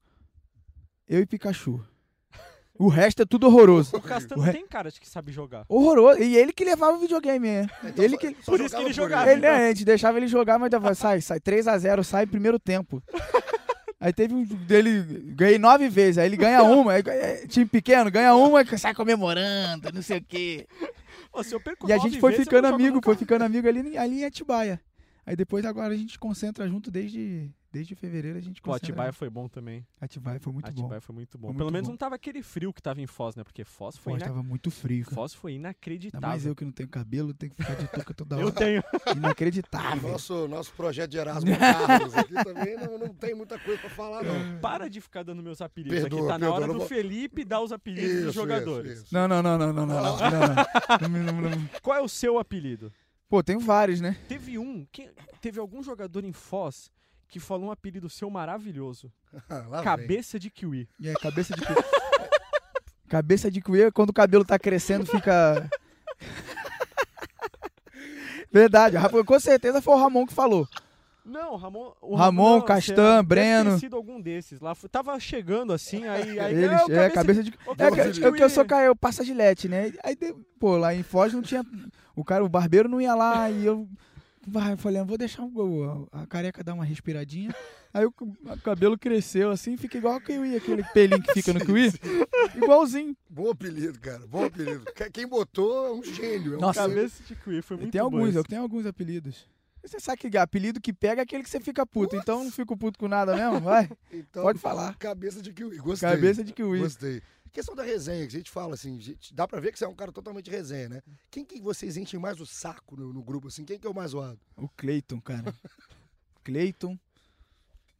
eu 1.08 1.20
e 1.20 1.26
Pikachu. 1.26 1.84
O 2.76 2.88
resto 2.88 3.22
é 3.22 3.24
tudo 3.24 3.46
horroroso. 3.46 3.96
O 3.96 4.00
Castan 4.00 4.34
O 4.34 4.38
não 4.38 4.44
re- 4.46 4.52
tem 4.52 4.66
cara 4.66 4.90
de 4.90 4.98
que 5.00 5.08
sabe 5.08 5.30
jogar. 5.30 5.64
Horroroso. 5.68 6.20
E 6.20 6.36
ele 6.36 6.52
que 6.52 6.64
levava 6.64 6.96
o 6.96 7.00
videogame, 7.00 7.46
é. 7.46 7.66
Então, 7.84 8.04
ele 8.04 8.14
só- 8.14 8.18
que. 8.20 8.36
só 8.42 8.50
Por 8.50 8.60
isso 8.60 8.76
que 8.76 8.82
ele 8.82 8.92
jogava. 8.92 9.30
Ele, 9.30 9.40
né, 9.42 9.48
a 9.48 9.68
gente 9.68 9.84
deixava 9.84 10.18
ele 10.18 10.26
jogar, 10.26 10.58
mas 10.58 10.70
dava, 10.70 10.92
sai, 10.94 11.20
sai 11.20 11.38
3x0, 11.38 12.02
sai 12.02 12.26
primeiro 12.26 12.58
tempo. 12.58 13.00
Aí 14.04 14.12
teve 14.12 14.34
um 14.34 14.44
dele, 14.44 15.00
ganhei 15.34 15.58
nove 15.58 15.88
vezes, 15.88 16.18
aí 16.18 16.26
ele 16.26 16.36
ganha 16.36 16.62
uma, 16.62 16.92
aí, 16.92 17.02
é, 17.06 17.46
time 17.46 17.64
pequeno, 17.64 18.10
ganha 18.10 18.34
uma, 18.34 18.62
sai 18.76 18.92
comemorando, 18.92 19.90
não 19.94 20.02
sei 20.02 20.18
o 20.18 20.22
quê. 20.22 20.66
Pô, 21.32 21.42
se 21.42 21.56
E 21.86 21.90
a 21.90 21.96
gente 21.96 22.20
foi 22.20 22.32
vezes, 22.32 22.44
ficando 22.44 22.66
amigo, 22.66 23.00
foi 23.02 23.16
ficando 23.16 23.44
amigo 23.44 23.66
ali, 23.66 23.96
ali 23.96 24.20
em 24.20 24.24
Atibaia. 24.26 24.78
Aí 25.24 25.34
depois 25.34 25.64
agora 25.64 25.94
a 25.94 25.96
gente 25.96 26.18
concentra 26.18 26.68
junto 26.68 26.90
desde, 26.90 27.50
desde 27.74 27.94
fevereiro, 27.96 28.38
a 28.38 28.40
gente 28.40 28.62
Pô. 28.62 28.72
Atibaia 28.72 29.12
foi 29.12 29.28
bom 29.28 29.48
também. 29.48 29.84
Atibaia 30.00 30.38
foi 30.38 30.52
muito 30.52 30.68
Atibaia 30.68 31.00
bom. 31.00 31.00
foi 31.00 31.14
muito 31.14 31.36
bom. 31.36 31.48
Foi 31.48 31.54
Pelo 31.56 31.64
muito 31.64 31.72
menos 31.72 31.88
bom. 31.88 31.92
não 31.92 31.96
tava 31.98 32.14
aquele 32.14 32.40
frio 32.40 32.72
que 32.72 32.80
tava 32.80 33.00
em 33.00 33.06
Foz, 33.06 33.34
né? 33.34 33.42
Porque 33.42 33.64
Foz 33.64 33.96
foi, 33.96 34.12
Pô, 34.12 34.16
ina... 34.18 34.26
tava 34.28 34.42
muito 34.44 34.70
frio, 34.70 35.04
cara. 35.04 35.14
Foz 35.16 35.34
foi 35.34 35.54
inacreditável. 35.54 36.28
mais 36.28 36.46
eu 36.46 36.54
que 36.54 36.64
não 36.64 36.70
tenho 36.70 36.88
cabelo, 36.88 37.34
tenho 37.34 37.50
que 37.52 37.60
ficar 37.62 37.74
de 37.74 37.88
touca 37.88 38.14
toda 38.14 38.36
Eu 38.40 38.46
hora. 38.46 38.54
tenho. 38.54 38.82
Inacreditável. 39.16 40.10
Nosso, 40.12 40.46
nosso 40.48 40.72
projeto 40.74 41.10
de 41.10 41.18
Erasmo 41.18 41.50
Carlos 41.58 42.14
aqui 42.16 42.34
também 42.44 42.76
não, 42.76 42.96
não 42.98 43.08
tem 43.08 43.34
muita 43.34 43.58
coisa 43.58 43.80
pra 43.80 43.90
falar, 43.90 44.22
não. 44.22 44.60
Para 44.60 44.88
de 44.88 45.00
ficar 45.00 45.24
dando 45.24 45.42
meus 45.42 45.60
apelidos 45.60 45.98
Perdoa, 46.00 46.20
aqui. 46.20 46.28
Tá 46.28 46.34
na 46.34 46.38
perdoa, 46.38 46.54
hora 46.56 46.66
não 46.66 46.74
do 46.74 46.78
vou- 46.80 46.88
Felipe 46.88 47.44
dar 47.44 47.60
os 47.60 47.72
apelidos 47.72 48.10
Isso, 48.10 48.24
dos 48.26 48.34
jogadores. 48.34 48.92
isso, 48.92 49.04
isso. 49.06 49.14
Não, 49.14 49.26
não, 49.26 49.42
não, 49.42 49.58
não, 49.58 49.72
não, 49.72 49.86
não, 49.86 49.96
não, 49.96 51.08
não, 51.32 51.50
não. 51.50 51.68
Qual 51.82 51.96
é 51.98 52.00
o 52.00 52.08
seu 52.08 52.38
apelido? 52.38 52.92
Pô, 53.28 53.42
tenho 53.42 53.58
vários, 53.58 54.00
né? 54.00 54.16
Teve 54.28 54.58
um, 54.58 54.86
que- 54.92 55.10
teve 55.40 55.58
algum 55.58 55.82
jogador 55.82 56.24
em 56.24 56.32
Foz 56.32 56.90
que 57.34 57.40
falou 57.40 57.66
um 57.66 57.72
apelido 57.72 58.08
seu 58.08 58.30
maravilhoso. 58.30 59.10
Ah. 59.50 59.82
Cabeça 59.82 60.38
de 60.38 60.48
kiwi. 60.50 60.88
Aí, 61.04 61.12
cabeça 61.14 61.52
de 61.52 61.66
cuia. 61.66 61.84
cabeça 63.10 63.50
de 63.50 63.60
cuia, 63.60 63.90
quando 63.90 64.10
o 64.10 64.14
cabelo 64.14 64.44
tá 64.44 64.56
crescendo, 64.56 65.04
fica. 65.04 65.68
Verdade, 68.52 68.96
com 69.26 69.40
certeza 69.40 69.82
foi 69.82 69.94
o 69.94 69.98
Ramon 69.98 70.26
que 70.26 70.32
falou. 70.32 70.68
Não, 71.24 71.56
Ramon. 71.56 71.92
O 72.00 72.14
Ramon, 72.14 72.58
não, 72.58 72.64
Castan, 72.64 72.94
sei 72.94 73.02
lá, 73.04 73.16
deve 73.16 73.28
Breno. 73.28 73.70
ter 73.72 73.78
sido 73.80 73.96
algum 73.96 74.20
desses 74.20 74.60
lá. 74.60 74.72
Tava 74.92 75.18
chegando 75.18 75.72
assim, 75.72 76.06
aí. 76.06 76.38
aí 76.38 76.54
Eles, 76.54 76.70
não, 76.70 76.86
é, 76.96 77.10
cabeça 77.10 77.42
de. 77.42 77.50
ô, 77.66 77.72
É, 77.72 77.76
cabeça 77.76 78.10
que- 78.12 78.18
é 78.18 78.20
que 78.20 78.26
eu 78.28 78.32
kiwi. 78.34 78.50
sou 78.50 78.64
ca- 78.64 78.82
eu 78.84 78.94
passo 78.94 79.22
a 79.22 79.24
gilete, 79.24 79.66
né? 79.68 79.92
Aí, 80.04 80.16
pô, 80.60 80.76
lá 80.76 80.94
em 80.94 81.02
Foz 81.02 81.32
não 81.32 81.42
tinha. 81.42 81.64
O 82.14 82.22
cara, 82.22 82.44
o 82.44 82.48
barbeiro 82.48 82.88
não 82.88 83.00
ia 83.00 83.16
lá 83.16 83.50
e 83.50 83.66
eu 83.66 83.88
vai, 84.46 84.72
eu 84.72 84.76
falei, 84.76 85.00
"Ah, 85.00 85.04
vou 85.04 85.16
deixar 85.18 85.42
a, 85.42 86.22
a 86.22 86.26
careca 86.26 86.62
dar 86.62 86.74
uma 86.74 86.84
respiradinha. 86.84 87.54
Aí 87.94 88.04
o, 88.04 88.12
cabelo 88.62 88.98
cresceu 88.98 89.50
assim, 89.50 89.76
fica 89.76 89.96
igual 89.98 90.16
o 90.16 90.20
kiwi, 90.20 90.56
aquele 90.56 90.82
pelinho 90.82 91.22
que 91.22 91.32
fica 91.32 91.52
no 91.52 91.60
kiwi. 91.64 91.92
Igualzinho. 92.56 93.16
Bom 93.30 93.50
apelido, 93.50 93.98
cara. 94.00 94.26
Bom 94.26 94.44
apelido. 94.44 94.84
Que- 94.94 95.10
Quem 95.10 95.26
botou 95.26 95.86
é 95.86 95.92
um 95.92 96.02
gênio. 96.02 96.54
É 96.54 96.56
um 96.56 96.60
Nossa. 96.60 96.80
Cabeça 96.80 97.22
de 97.22 97.36
Kiwi, 97.36 97.62
foi 97.62 97.76
muito 97.76 97.92
tem 97.92 98.00
alguns, 98.00 98.34
eu 98.34 98.44
tenho 98.44 98.62
alguns 98.62 98.84
apelidos. 98.86 99.46
Você 99.82 100.00
sabe 100.00 100.18
que 100.18 100.38
apelido 100.38 100.80
que 100.80 100.92
pega 100.94 101.20
é 101.20 101.24
aquele 101.24 101.42
que 101.42 101.50
você 101.50 101.60
fica 101.60 101.84
puto, 101.86 102.16
então 102.16 102.38
eu 102.38 102.44
não 102.44 102.50
fico 102.50 102.74
puto 102.76 102.98
com 102.98 103.06
nada 103.06 103.36
mesmo, 103.36 103.60
vai. 103.60 103.88
Então, 104.10 104.42
Pode 104.42 104.58
falar. 104.58 104.96
Cabeça 104.96 105.42
de 105.42 105.52
kiwi. 105.52 105.76
Gostei. 105.76 106.08
Cabeça 106.08 106.42
de 106.42 106.52
kiwi. 106.52 106.78
Gostei. 106.78 107.22
Questão 107.54 107.76
da 107.76 107.84
resenha, 107.84 108.26
que 108.26 108.34
a 108.34 108.38
gente 108.38 108.50
fala 108.50 108.74
assim, 108.74 108.98
gente, 109.00 109.32
dá 109.32 109.46
pra 109.46 109.60
ver 109.60 109.70
que 109.72 109.78
você 109.78 109.84
é 109.84 109.88
um 109.88 109.94
cara 109.94 110.10
totalmente 110.10 110.50
resenha, 110.50 110.88
né? 110.88 111.02
Quem 111.30 111.44
que 111.44 111.60
vocês 111.60 111.96
enchem 111.96 112.18
mais 112.18 112.40
o 112.40 112.44
saco 112.44 112.96
no, 112.96 113.12
no 113.12 113.22
grupo, 113.22 113.46
assim? 113.46 113.64
Quem 113.64 113.78
que 113.78 113.86
é 113.86 113.90
o 113.90 113.94
mais 113.94 114.10
zoado? 114.10 114.40
O 114.56 114.68
Cleiton, 114.68 115.20
cara. 115.20 115.54
Cleiton. 116.42 116.98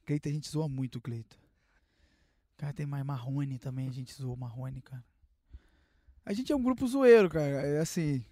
Cleiton, 0.04 0.28
a 0.28 0.32
gente 0.32 0.50
zoa 0.50 0.68
muito 0.68 0.96
o 0.96 1.00
Cleiton. 1.00 1.36
Cara, 2.56 2.72
tem 2.72 2.84
mais 2.84 3.04
Marrone 3.06 3.56
também, 3.60 3.88
a 3.88 3.92
gente 3.92 4.12
zoa 4.12 4.34
o 4.34 4.36
Marrone, 4.36 4.82
cara. 4.82 5.04
A 6.26 6.32
gente 6.32 6.50
é 6.50 6.56
um 6.56 6.62
grupo 6.62 6.84
zoeiro, 6.88 7.30
cara. 7.30 7.46
É 7.46 7.78
assim. 7.78 8.24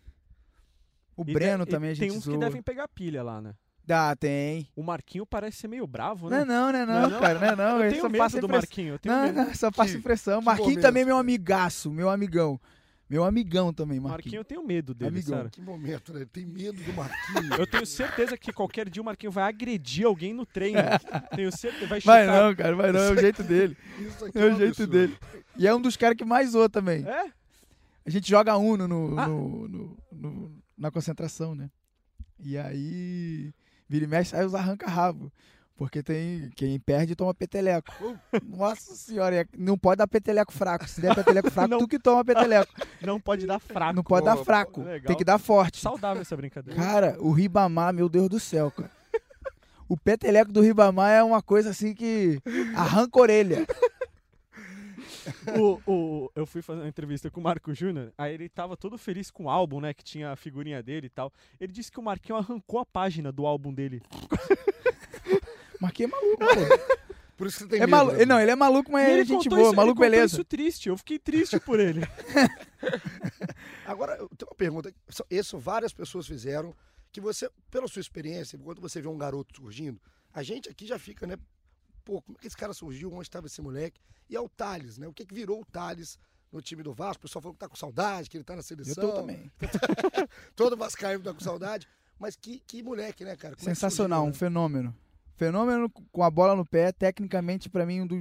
O 1.17 1.23
E 1.25 1.33
Breno 1.33 1.63
e 1.63 1.67
também 1.67 1.91
a 1.91 1.95
gente 1.95 2.09
Tem 2.09 2.19
uns 2.19 2.25
zoa. 2.25 2.35
que 2.35 2.41
devem 2.41 2.63
pegar 2.63 2.89
pilha 2.89 3.23
lá, 3.23 3.41
né? 3.41 3.55
Dá, 3.85 4.15
tem. 4.15 4.69
O 4.77 4.83
Marquinho 4.83 5.27
parece 5.27 5.57
ser 5.59 5.69
meio 5.69 5.87
bravo, 5.87 6.31
Não 6.31 6.37
né? 6.39 6.43
é 6.43 6.45
não, 6.45 6.73
não 6.73 6.79
é 6.79 6.87
não, 6.87 6.95
Não 6.95 7.05
é 7.05 7.11
não? 7.11 7.21
cara. 7.21 7.39
Não 7.41 7.47
é 7.49 7.57
não. 7.57 7.77
Eu 7.79 7.81
ele 7.83 7.91
tenho 7.91 8.03
só 8.03 8.09
medo 8.09 8.19
passa 8.23 8.41
do 8.41 8.47
impressão. 8.47 8.61
Marquinho, 8.61 8.95
eu 8.95 8.99
tenho 8.99 9.15
Não, 9.15 9.23
medo. 9.25 9.35
não, 9.37 9.55
só 9.55 9.71
passa 9.73 9.93
Que- 9.93 9.99
impressão. 9.99 10.39
que 10.39 10.45
Marquinho 10.47 10.69
momento. 10.69 10.83
também 10.83 11.03
é 11.03 11.07
meu 11.07 11.17
amigaço, 11.19 11.91
meu 11.91 12.09
amigão. 12.09 12.61
Meu 13.11 13.25
amigão 13.25 13.75
também, 13.75 14.01
Marquinho, 14.01 14.13
Marquinho. 14.15 14.41
eu 14.41 14.45
tenho 14.45 14.67
medo 14.67 14.95
dele, 14.95 15.11
Amigão. 15.19 15.35
sério. 15.37 15.51
Que 15.51 15.61
momento, 15.61 16.15
né? 16.15 16.21
Ele 16.21 16.27
tem 16.27 16.47
medo 16.47 16.83
do 16.83 16.93
Marquinhos. 16.95 17.59
Eu 17.61 17.67
tenho 17.67 17.85
certeza 17.85 18.39
que 18.39 18.51
qualquer 18.55 18.89
dia 18.89 19.03
o 19.03 19.05
Marquinho 19.05 19.31
vai 19.31 19.45
agredir 19.45 20.07
alguém 20.07 20.33
no 20.33 20.47
treino. 20.47 20.79
tenho 21.37 21.53
certeza. 21.55 21.87
Vai, 21.89 22.01
Vai 22.01 22.25
chutar- 22.25 22.43
não, 22.43 22.55
cara, 22.55 22.75
vai 22.77 22.91
não. 22.93 23.01
É 23.01 23.11
o 23.11 23.21
jeito 23.21 23.43
dele. 23.43 23.77
Isso 24.01 24.25
aqui 24.25 24.39
É 24.39 24.45
o 24.47 24.53
um 24.55 24.57
jeito 24.57 24.87
dele. 24.87 25.19
E 25.59 25.67
é 25.69 25.75
um 25.75 25.81
dos 25.83 25.95
caras 25.95 26.17
que 26.17 26.25
mais 26.25 26.51
zoa 26.53 26.71
também. 26.71 27.07
É? 27.07 27.27
A 28.07 28.09
gente 28.09 28.31
joga 28.31 28.57
Uno 28.57 28.89
no, 28.89 29.19
Ah. 29.19 29.27
no- 29.29 29.69
no- 29.69 29.97
no- 30.11 30.63
na 30.79 30.91
concentração, 30.91 31.55
né? 31.55 31.69
E 32.41 32.57
aí, 32.57 33.53
vira 33.93 34.07
e 34.07 34.09
mexe, 34.09 34.31
sai 34.31 34.45
os 34.47 34.55
arranca-rabo. 34.55 35.31
Porque 35.77 36.03
tem 36.03 36.49
quem 36.55 36.79
perde 36.79 37.15
toma 37.17 37.35
peteleco. 37.35 37.93
Nossa 38.47 38.95
senhora, 38.95 39.37
é- 39.37 39.47
não 39.59 39.77
pode 39.77 39.99
dar 39.99 40.07
peteleco 40.07 40.53
fraco. 40.53 40.89
Se 40.89 41.01
der 41.01 41.15
peteleco 41.15 41.51
fraco, 41.51 41.69
Não. 41.71 41.79
tu 41.79 41.89
que 41.89 41.99
toma 41.99 42.25
peteleco. 42.25 42.73
Não 43.03 43.21
pode 43.21 43.47
dar 43.47 43.59
fraco. 43.59 43.95
Não 43.97 44.03
pode 44.03 44.25
dar 44.25 44.37
fraco. 44.39 44.83
legal. 44.83 45.07
Tem 45.09 45.17
que 45.17 45.25
dar 45.25 45.39
forte. 45.39 45.79
Saudável 45.81 46.23
essa 46.23 46.37
brincadeira. 46.37 46.81
Cara, 46.81 47.17
o 47.21 47.33
Ribamar, 47.33 47.93
meu 47.93 48.09
Deus 48.09 48.29
do 48.29 48.39
céu, 48.41 48.71
cara. 48.71 48.91
O 49.89 49.97
peteleco 49.97 50.53
do 50.53 50.61
Ribamar 50.63 51.11
é 51.11 51.23
uma 51.23 51.43
coisa 51.43 51.71
assim 51.71 51.93
que 51.95 52.41
arranca 52.75 53.19
a 53.19 53.23
orelha. 53.23 53.67
o, 55.59 55.81
o- 55.91 56.31
eu 56.35 56.45
fui 56.47 56.63
fazer 56.63 56.81
uma 56.81 56.89
entrevista 56.89 57.31
com 57.31 57.41
o 57.41 57.43
Marco 57.43 57.73
Júnior, 57.75 58.13
aí 58.19 58.35
ele 58.35 58.49
tava 58.49 58.77
todo 58.77 58.97
feliz 58.99 59.31
com 59.31 59.45
o 59.45 59.51
álbum, 59.51 59.81
né? 59.81 59.93
Que 59.95 60.03
tinha 60.05 60.31
a 60.33 60.37
figurinha 60.37 60.83
dele 60.83 61.07
e 61.07 61.11
tal. 61.11 61.33
Ele 61.61 61.73
disse 61.73 61.91
que 61.91 61.99
o 62.01 62.03
Marquinho 62.03 62.37
arrancou 62.39 62.81
a 62.81 62.87
página 62.87 63.31
do 63.33 63.47
álbum 63.47 63.73
dele. 63.73 64.03
Marquinhos 65.81 66.13
é 66.13 66.15
maluco, 66.17 66.39
pô. 66.39 67.03
Por 67.37 67.47
isso 67.49 67.57
que 67.59 67.63
você 67.65 67.71
tem 67.71 67.81
É 67.81 67.87
medo. 67.89 68.13
né? 68.13 68.25
Não, 68.25 68.39
ele 68.41 68.51
é 68.53 68.55
maluco, 68.57 68.93
mas 68.93 69.09
E 69.09 69.11
é 69.11 69.15
ele 69.15 69.25
gente 69.25 69.49
boa. 69.49 69.63
isso, 69.63 69.75
maluco, 69.75 70.05
ele 70.05 70.11
beleza. 70.11 70.35
isso 70.37 70.45
triste. 70.45 70.89
Eu 70.89 70.97
fiquei 70.97 71.19
triste 71.19 71.59
por 71.59 71.81
ele. 71.81 72.03
Agora, 73.85 74.13
eu 74.17 74.29
tenho 74.37 74.49
uma 74.51 74.55
pergunta. 74.57 74.93
Isso- 75.09 75.25
Isso 75.29 75.59
várias 75.59 75.93
pessoas 75.93 76.27
fizeram, 76.27 76.73
que 77.11 77.21
você, 77.21 77.51
pela 77.71 77.89
sua 77.89 78.01
experiência, 78.01 78.59
quando 78.59 78.81
você 78.81 79.01
vê 79.01 79.09
um 79.09 79.19
garoto 79.19 79.57
surgindo, 79.57 80.01
a 80.33 80.43
gente 80.43 80.69
aqui 80.69 80.87
já 80.87 80.99
fica, 80.99 81.27
né? 81.27 81.37
Pô, 82.05 82.21
como 82.23 82.37
é 82.39 82.41
que 82.41 82.47
esse 82.47 82.57
cara 82.57 82.73
surgiu? 82.75 83.13
Onde 83.13 83.23
estava 83.23 83.47
esse 83.47 83.61
moleque? 83.63 84.01
E 84.29 84.37
é 84.37 84.41
o 84.41 84.49
Thales, 84.49 84.99
né? 84.99 85.07
O 85.09 85.13
que, 85.13 85.25
que 85.27 85.35
virou 85.35 85.61
o 85.61 85.65
Thales 85.65 86.19
no 86.53 86.61
time 86.61 86.83
do 86.83 86.93
Vasco? 86.93 87.21
O 87.25 87.29
pessoal 87.29 87.43
falou 87.43 87.55
que 87.55 87.61
tá 87.61 87.69
com 87.69 87.77
saudade, 87.77 88.29
que 88.31 88.37
ele 88.37 88.45
tá 88.45 88.55
na 88.55 88.61
Eu 88.61 88.65
seleção. 88.65 88.95
tô 89.11 89.13
também. 89.13 89.51
Todo 90.57 90.77
Vascaíno 90.77 91.23
tá 91.23 91.33
com 91.33 91.41
saudade. 91.41 91.87
Mas 92.19 92.37
que, 92.37 92.61
que 92.67 92.83
moleque, 92.83 93.25
né, 93.25 93.37
cara? 93.37 93.57
Como 93.57 93.69
é 93.69 93.75
Sensacional, 93.75 94.23
um 94.23 94.27
surgiu, 94.27 94.33
né? 94.35 94.39
fenômeno. 94.51 94.97
Fenômeno 95.37 95.91
com 95.91 96.23
a 96.23 96.31
bola 96.31 96.55
no 96.55 96.65
pé, 96.65 96.93
tecnicamente, 96.93 97.69
pra 97.69 97.85
mim, 97.87 98.03
um, 98.03 98.07
do- 98.07 98.15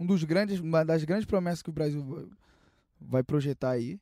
um 0.00 0.06
dos 0.06 0.24
grandes, 0.24 0.58
uma 0.60 0.84
das 0.84 1.04
grandes 1.04 1.26
promessas 1.26 1.60
que 1.62 1.68
o 1.70 1.72
Brasil 1.72 2.02
vai- 2.04 2.26
vai 3.00 3.22
projetar 3.22 3.70
aí. 3.70 4.00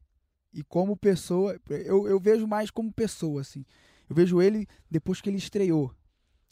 E 0.53 0.63
como 0.63 0.97
pessoa, 0.97 1.61
eu, 1.69 2.07
eu 2.07 2.19
vejo 2.21 2.47
mais 2.47 2.71
como 2.71 2.93
pessoa, 2.93 3.41
assim. 3.41 3.65
Eu 4.09 4.15
vejo 4.15 4.41
ele 4.41 4.67
depois 4.91 5.21
que 5.21 5.29
ele 5.29 5.37
estreou. 5.39 5.93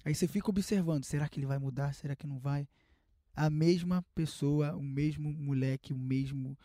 Aí 0.04 0.14
você 0.14 0.28
fica 0.28 0.50
observando, 0.50 1.04
será 1.04 1.28
que 1.28 1.40
ele 1.40 1.46
vai 1.46 1.58
mudar? 1.58 1.94
Será 1.94 2.14
que 2.14 2.26
não 2.26 2.38
vai? 2.38 2.68
A 3.34 3.48
mesma 3.48 4.04
pessoa, 4.14 4.74
o 4.76 4.82
mesmo 4.82 5.32
moleque, 5.32 5.92
o 5.92 5.98
mesmo. 5.98 6.56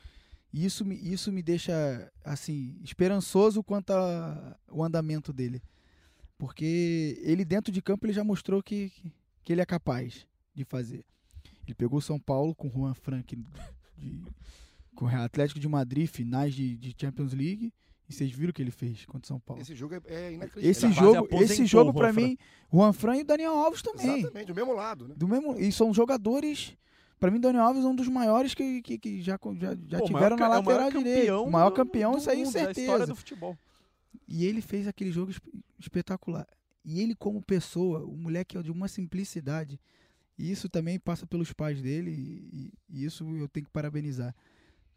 Isso 0.53 0.83
me, 0.83 0.95
isso 0.95 1.31
me 1.31 1.41
deixa, 1.41 2.11
assim, 2.23 2.77
esperançoso 2.83 3.63
quanto 3.63 3.91
ao 3.91 4.83
andamento 4.83 5.31
dele. 5.31 5.61
Porque 6.37 7.19
ele 7.21 7.45
dentro 7.45 7.71
de 7.71 7.81
campo 7.81 8.05
ele 8.05 8.13
já 8.13 8.23
mostrou 8.23 8.61
que, 8.61 8.91
que 9.43 9.53
ele 9.53 9.61
é 9.61 9.65
capaz 9.65 10.27
de 10.53 10.63
fazer. 10.63 11.05
Ele 11.65 11.75
pegou 11.75 12.01
São 12.01 12.19
Paulo 12.19 12.55
com 12.55 12.69
Juan 12.69 12.93
Frank 12.93 13.35
de, 13.97 14.23
com 14.95 15.05
o 15.05 15.07
Atlético 15.07 15.59
de 15.59 15.67
Madrid, 15.67 16.07
finais 16.09 16.53
de, 16.53 16.75
de 16.77 16.95
Champions 16.99 17.33
League. 17.33 17.73
E 18.09 18.13
vocês 18.13 18.31
viram 18.31 18.49
o 18.49 18.53
que 18.53 18.61
ele 18.61 18.71
fez 18.71 19.05
contra 19.05 19.23
o 19.25 19.27
São 19.27 19.39
Paulo. 19.39 19.61
Esse 19.61 19.75
jogo 19.75 19.93
é, 19.93 20.01
é 20.07 20.33
inacreditável. 20.33 20.71
Esse 20.71 20.91
jogo, 20.91 21.27
esse 21.43 21.65
jogo 21.67 21.93
para 21.93 22.11
mim, 22.11 22.37
Juan 22.73 22.91
Fran 22.91 23.17
e 23.17 23.21
o 23.21 23.25
Daniel 23.25 23.53
Alves 23.53 23.81
também. 23.83 24.19
Exatamente, 24.19 24.47
do 24.47 24.55
mesmo 24.55 24.73
lado, 24.73 25.07
né? 25.07 25.13
Do 25.15 25.27
mesmo, 25.27 25.55
e 25.59 25.71
são 25.71 25.93
jogadores. 25.93 26.75
Para 27.19 27.29
mim, 27.29 27.39
Daniel 27.39 27.65
Alves 27.65 27.83
é 27.83 27.87
um 27.87 27.95
dos 27.95 28.07
maiores 28.07 28.55
que, 28.55 28.81
que, 28.81 28.97
que 28.97 29.21
já, 29.21 29.37
já, 29.59 29.75
já 29.87 29.99
Pô, 29.99 30.05
tiveram 30.05 30.37
maior 30.37 30.39
na 30.39 30.45
é 30.45 30.47
o 30.47 30.49
lateral 30.49 30.63
maior 30.63 30.91
direita. 30.91 31.19
campeão 31.21 31.43
O 31.45 31.51
maior 31.51 31.69
do- 31.69 31.75
campeão, 31.75 32.11
do 32.13 32.17
isso 32.17 32.29
aí, 32.31 32.37
mundo, 32.39 32.51
certeza. 32.51 32.73
Da 32.73 32.81
história 32.81 33.07
do 33.07 33.15
futebol. 33.15 33.57
E 34.27 34.45
ele 34.45 34.61
fez 34.61 34.87
aquele 34.87 35.11
jogo 35.11 35.29
esp- 35.31 35.45
espetacular. 35.77 36.47
E 36.83 37.01
ele, 37.01 37.13
como 37.13 37.41
pessoa, 37.43 38.03
o 38.05 38.15
moleque 38.15 38.57
é 38.57 38.61
de 38.63 38.71
uma 38.71 38.87
simplicidade. 38.87 39.79
E 40.37 40.49
isso 40.49 40.67
também 40.69 40.97
passa 40.97 41.27
pelos 41.27 41.51
pais 41.53 41.81
dele. 41.81 42.09
E, 42.11 42.73
e 42.89 43.05
isso 43.05 43.23
eu 43.35 43.47
tenho 43.49 43.65
que 43.65 43.71
parabenizar. 43.71 44.33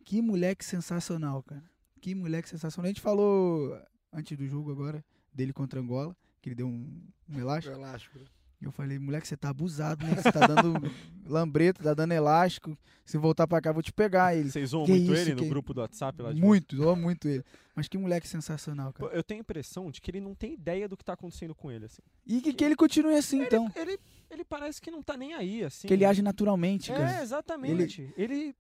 Que 0.04 0.22
moleque 0.22 0.64
sensacional, 0.64 1.42
cara. 1.42 1.64
Que 2.02 2.14
moleque 2.14 2.48
sensacional. 2.48 2.86
A 2.86 2.88
gente 2.92 3.00
falou 3.00 3.80
antes 4.12 4.36
do 4.36 4.46
jogo 4.46 4.70
agora, 4.72 5.02
dele 5.32 5.52
contra 5.52 5.80
Angola, 5.80 6.14
que 6.42 6.48
ele 6.50 6.56
deu 6.56 6.66
um, 6.66 7.00
um 7.30 7.38
elástico. 7.38 7.74
Elástico. 7.74 8.18
né? 8.18 8.24
Eu 8.60 8.70
falei, 8.70 8.96
moleque, 8.98 9.26
você 9.26 9.36
tá 9.36 9.48
abusado, 9.48 10.04
né? 10.06 10.14
Você 10.14 10.30
tá 10.30 10.46
dando 10.46 10.74
lambreta, 11.26 11.82
tá 11.82 11.94
dando 11.94 12.12
elástico. 12.12 12.76
Se 13.04 13.16
voltar 13.18 13.46
pra 13.48 13.60
cá, 13.60 13.72
vou 13.72 13.82
te 13.82 13.92
pegar. 13.92 14.36
Ele, 14.36 14.50
Vocês 14.50 14.70
zoam 14.70 14.84
Que 14.84 14.92
muito 14.92 15.12
isso, 15.14 15.22
ele 15.22 15.34
no 15.34 15.42
que- 15.42 15.48
grupo 15.48 15.72
do 15.74 15.80
WhatsApp 15.80 16.20
lá 16.22 16.32
de 16.32 16.40
muito, 16.40 16.76
zoa 16.76 16.94
muito 16.94 17.26
ele. 17.28 17.44
Mas 17.74 17.88
que 17.88 17.96
moleque 17.98 18.28
sensacional, 18.28 18.92
cara. 18.92 19.12
Eu 19.14 19.22
tenho 19.24 19.40
a 19.40 19.42
impressão 19.42 19.90
de 19.90 20.00
que 20.00 20.10
ele 20.12 20.20
não 20.20 20.34
tem 20.34 20.52
ideia 20.54 20.88
do 20.88 20.96
que 20.96 21.04
tá 21.04 21.14
acontecendo 21.14 21.54
com 21.56 21.70
ele, 21.72 21.86
assim. 21.86 22.02
E 22.26 22.40
que, 22.40 22.52
que 22.52 22.64
ele 22.64 22.76
continue 22.76 23.14
assim, 23.16 23.42
então. 23.42 23.68
Ele, 23.74 23.98
ele 24.30 24.44
parece 24.44 24.80
que 24.80 24.90
não 24.92 25.02
tá 25.02 25.16
nem 25.16 25.34
aí, 25.34 25.64
assim. 25.64 25.88
Que 25.88 25.94
ele 25.94 26.04
age 26.04 26.22
naturalmente, 26.22 26.92
É, 26.92 26.96
cara. 26.96 27.22
exatamente. 27.22 28.12
Ele... 28.16 28.54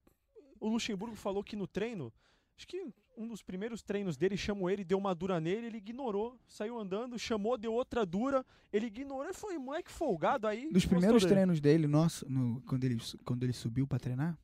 O 0.58 0.68
Luxemburgo 0.68 1.14
falou 1.16 1.42
que 1.44 1.54
no 1.56 1.66
treino, 1.66 2.12
acho 2.56 2.66
que 2.68 2.86
um 3.16 3.28
dos 3.28 3.42
primeiros 3.42 3.82
treinos 3.82 4.16
dele 4.16 4.36
chamou 4.36 4.68
ele, 4.70 4.84
deu 4.84 4.98
uma 4.98 5.14
dura 5.14 5.40
nele, 5.40 5.66
ele 5.66 5.78
ignorou, 5.78 6.38
saiu 6.48 6.78
andando, 6.78 7.18
chamou, 7.18 7.56
deu 7.58 7.72
outra 7.72 8.04
dura, 8.06 8.44
ele 8.72 8.86
ignorou 8.86 9.28
e 9.30 9.34
foi 9.34 9.58
moleque 9.58 9.90
folgado 9.90 10.46
aí. 10.46 10.70
Gostou 10.72 10.90
primeiros 10.90 11.22
dele. 11.22 11.34
treinos 11.34 11.60
dele, 11.60 11.86
nossa, 11.86 12.26
no- 12.28 12.60
quando, 12.62 12.84
ele, 12.84 12.96
quando 13.24 13.42
ele 13.42 13.52
subiu 13.52 13.86
pra 13.86 13.98
treinar, 13.98 14.38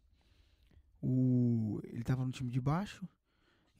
o, 1.02 1.80
ele 1.84 2.02
tava 2.02 2.24
no 2.24 2.30
time 2.32 2.50
de 2.50 2.60
baixo. 2.60 3.06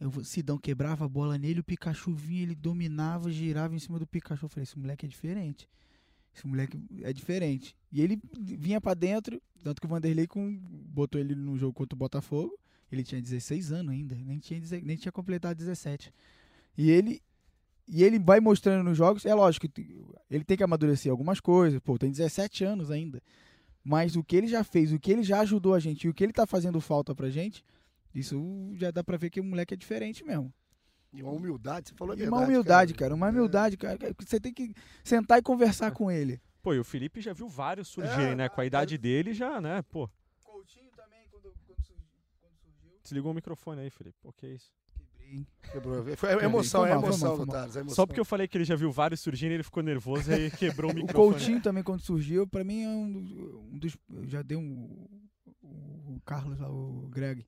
O 0.01 0.23
Sidão 0.25 0.57
quebrava 0.59 1.05
a 1.05 1.09
bola 1.09 1.37
nele, 1.37 1.59
o 1.61 1.65
Pikachu 1.65 2.15
vinha, 2.15 2.43
ele 2.43 2.55
dominava, 2.55 3.31
girava 3.33 3.75
em 3.75 3.79
cima 3.81 3.99
do 3.99 4.07
Pikachu. 4.07 4.45
Eu 4.45 4.49
falei, 4.49 4.63
esse 4.63 4.79
moleque 4.79 5.05
é 5.05 5.09
diferente. 5.09 5.69
Esse 6.33 6.47
moleque 6.47 6.81
é 7.03 7.13
diferente. 7.13 7.75
E 7.91 8.01
ele 8.01 8.21
vinha 8.33 8.81
pra 8.81 8.95
dentro, 8.95 9.43
tanto 9.65 9.81
que 9.81 9.87
o 9.87 9.91
Vanderlei 9.91 10.29
com, 10.29 10.57
botou 10.61 11.21
ele 11.21 11.35
no 11.35 11.57
jogo 11.59 11.73
contra 11.73 11.97
o 11.97 11.99
Botafogo. 11.99 12.57
Ele 12.91 13.03
tinha 13.05 13.21
16 13.21 13.73
anos 13.73 13.93
ainda, 13.93 14.15
nem 14.15 14.39
tinha, 14.39 14.61
nem 14.83 14.97
tinha 14.97 15.13
completado 15.13 15.55
17. 15.59 16.13
E 16.77 16.91
ele, 16.91 17.23
e 17.87 18.03
ele 18.03 18.19
vai 18.19 18.41
mostrando 18.41 18.83
nos 18.85 18.97
jogos, 18.97 19.27
é 19.27 19.35
lógico, 19.35 19.67
ele 20.31 20.45
tem 20.45 20.57
que 20.57 20.63
amadurecer 20.65 21.11
algumas 21.11 21.39
coisas, 21.41 21.79
pô, 21.81 21.99
tem 21.99 22.11
17 22.11 22.65
anos 22.65 22.91
ainda. 22.91 23.23
Mas 23.85 24.17
o 24.17 24.25
que 24.25 24.37
ele 24.37 24.47
já 24.47 24.65
fez, 24.65 24.93
o 24.93 24.99
que 24.99 25.11
ele 25.13 25.23
já 25.23 25.41
ajudou 25.41 25.75
a 25.75 25.79
gente 25.81 26.05
e 26.05 26.09
o 26.09 26.15
que 26.15 26.25
ele 26.25 26.33
tá 26.33 26.47
fazendo 26.47 26.81
falta 26.81 27.15
pra 27.15 27.31
gente, 27.31 27.65
isso 28.15 28.71
já 28.75 28.91
dá 28.91 29.03
pra 29.05 29.17
ver 29.17 29.31
que 29.31 29.41
o 29.41 29.45
moleque 29.45 29.75
é 29.75 29.77
diferente 29.77 30.25
mesmo. 30.25 30.53
E 31.13 31.23
uma 31.23 31.33
humildade, 31.33 31.89
você 31.89 31.95
falou 31.95 32.13
a 32.13 32.17
verdade. 32.17 32.37
uma 32.37 32.47
humildade, 32.47 32.93
cara, 32.95 33.15
uma 33.15 33.29
É. 33.29 33.31
humildade, 33.31 33.77
cara. 33.79 33.97
que 33.99 34.25
Você 34.25 34.39
tem 34.39 34.53
que 34.53 34.75
sentar 35.03 35.39
e 35.39 35.43
conversar 35.43 35.91
com 35.91 36.11
ele. 36.11 36.41
Pô, 36.63 36.75
e 36.75 36.79
o 36.79 36.85
Felipe 36.85 37.21
já 37.23 37.33
viu 37.33 37.49
vários 37.49 37.89
surgirem, 37.89 38.33
É, 38.33 38.35
né? 38.35 38.49
Com 38.51 38.61
a 38.61 38.67
idade 38.67 38.99
dele 38.99 39.33
já, 39.33 39.59
né? 39.61 39.81
Pô, 39.91 40.11
Coutinho 40.45 40.91
também, 40.95 41.21
quando, 41.31 41.51
surgiu. 41.65 41.97
Desligou 43.09 43.33
o 43.33 43.35
microfone 43.35 43.81
aí, 43.83 43.91
Felipe. 43.91 44.17
Pô, 44.23 44.33
que 44.33 44.47
isso? 44.47 44.71
Quebrei. 44.95 45.31
hein? 45.39 45.47
Quebrou. 45.73 46.03
Foi 46.17 46.29
Quebrei. 46.31 46.45
emoção, 46.47 46.81
Foi 46.83 46.91
é 46.91 46.93
emoção, 46.95 47.29
mal, 47.29 47.37
foi 47.37 47.47
mal. 47.47 47.55
Thales, 47.55 47.77
é 47.77 47.81
emoção. 47.81 47.95
Só 47.97 48.07
porque 48.07 48.21
eu 48.21 48.25
falei 48.25 48.49
que 48.49 48.57
ele 48.57 48.65
já 48.65 48.77
viu 48.77 48.91
vários 48.91 49.21
surgindo, 49.21 49.53
ele 49.53 49.63
ficou 49.63 49.83
nervoso 49.83 50.33
e 50.33 50.51
quebrou 50.51 50.91
o 50.91 50.95
O 50.95 50.97
microfone. 50.97 51.33
Coutinho 51.35 51.61
também, 51.63 51.83
quando 51.83 52.01
surgiu, 52.01 52.47
pra 52.47 52.65
mim 52.65 52.83
é 52.83 52.89
um 52.89 53.13
dos. 53.13 53.33
Um 53.33 53.79
dos 53.79 53.99
eu 54.15 54.27
já 54.29 54.43
dei 54.43 54.57
um. 54.57 55.07
O 55.63 56.21
Carlos 56.25 56.59
lá, 56.59 56.71
o 56.71 57.09
Greg, 57.11 57.47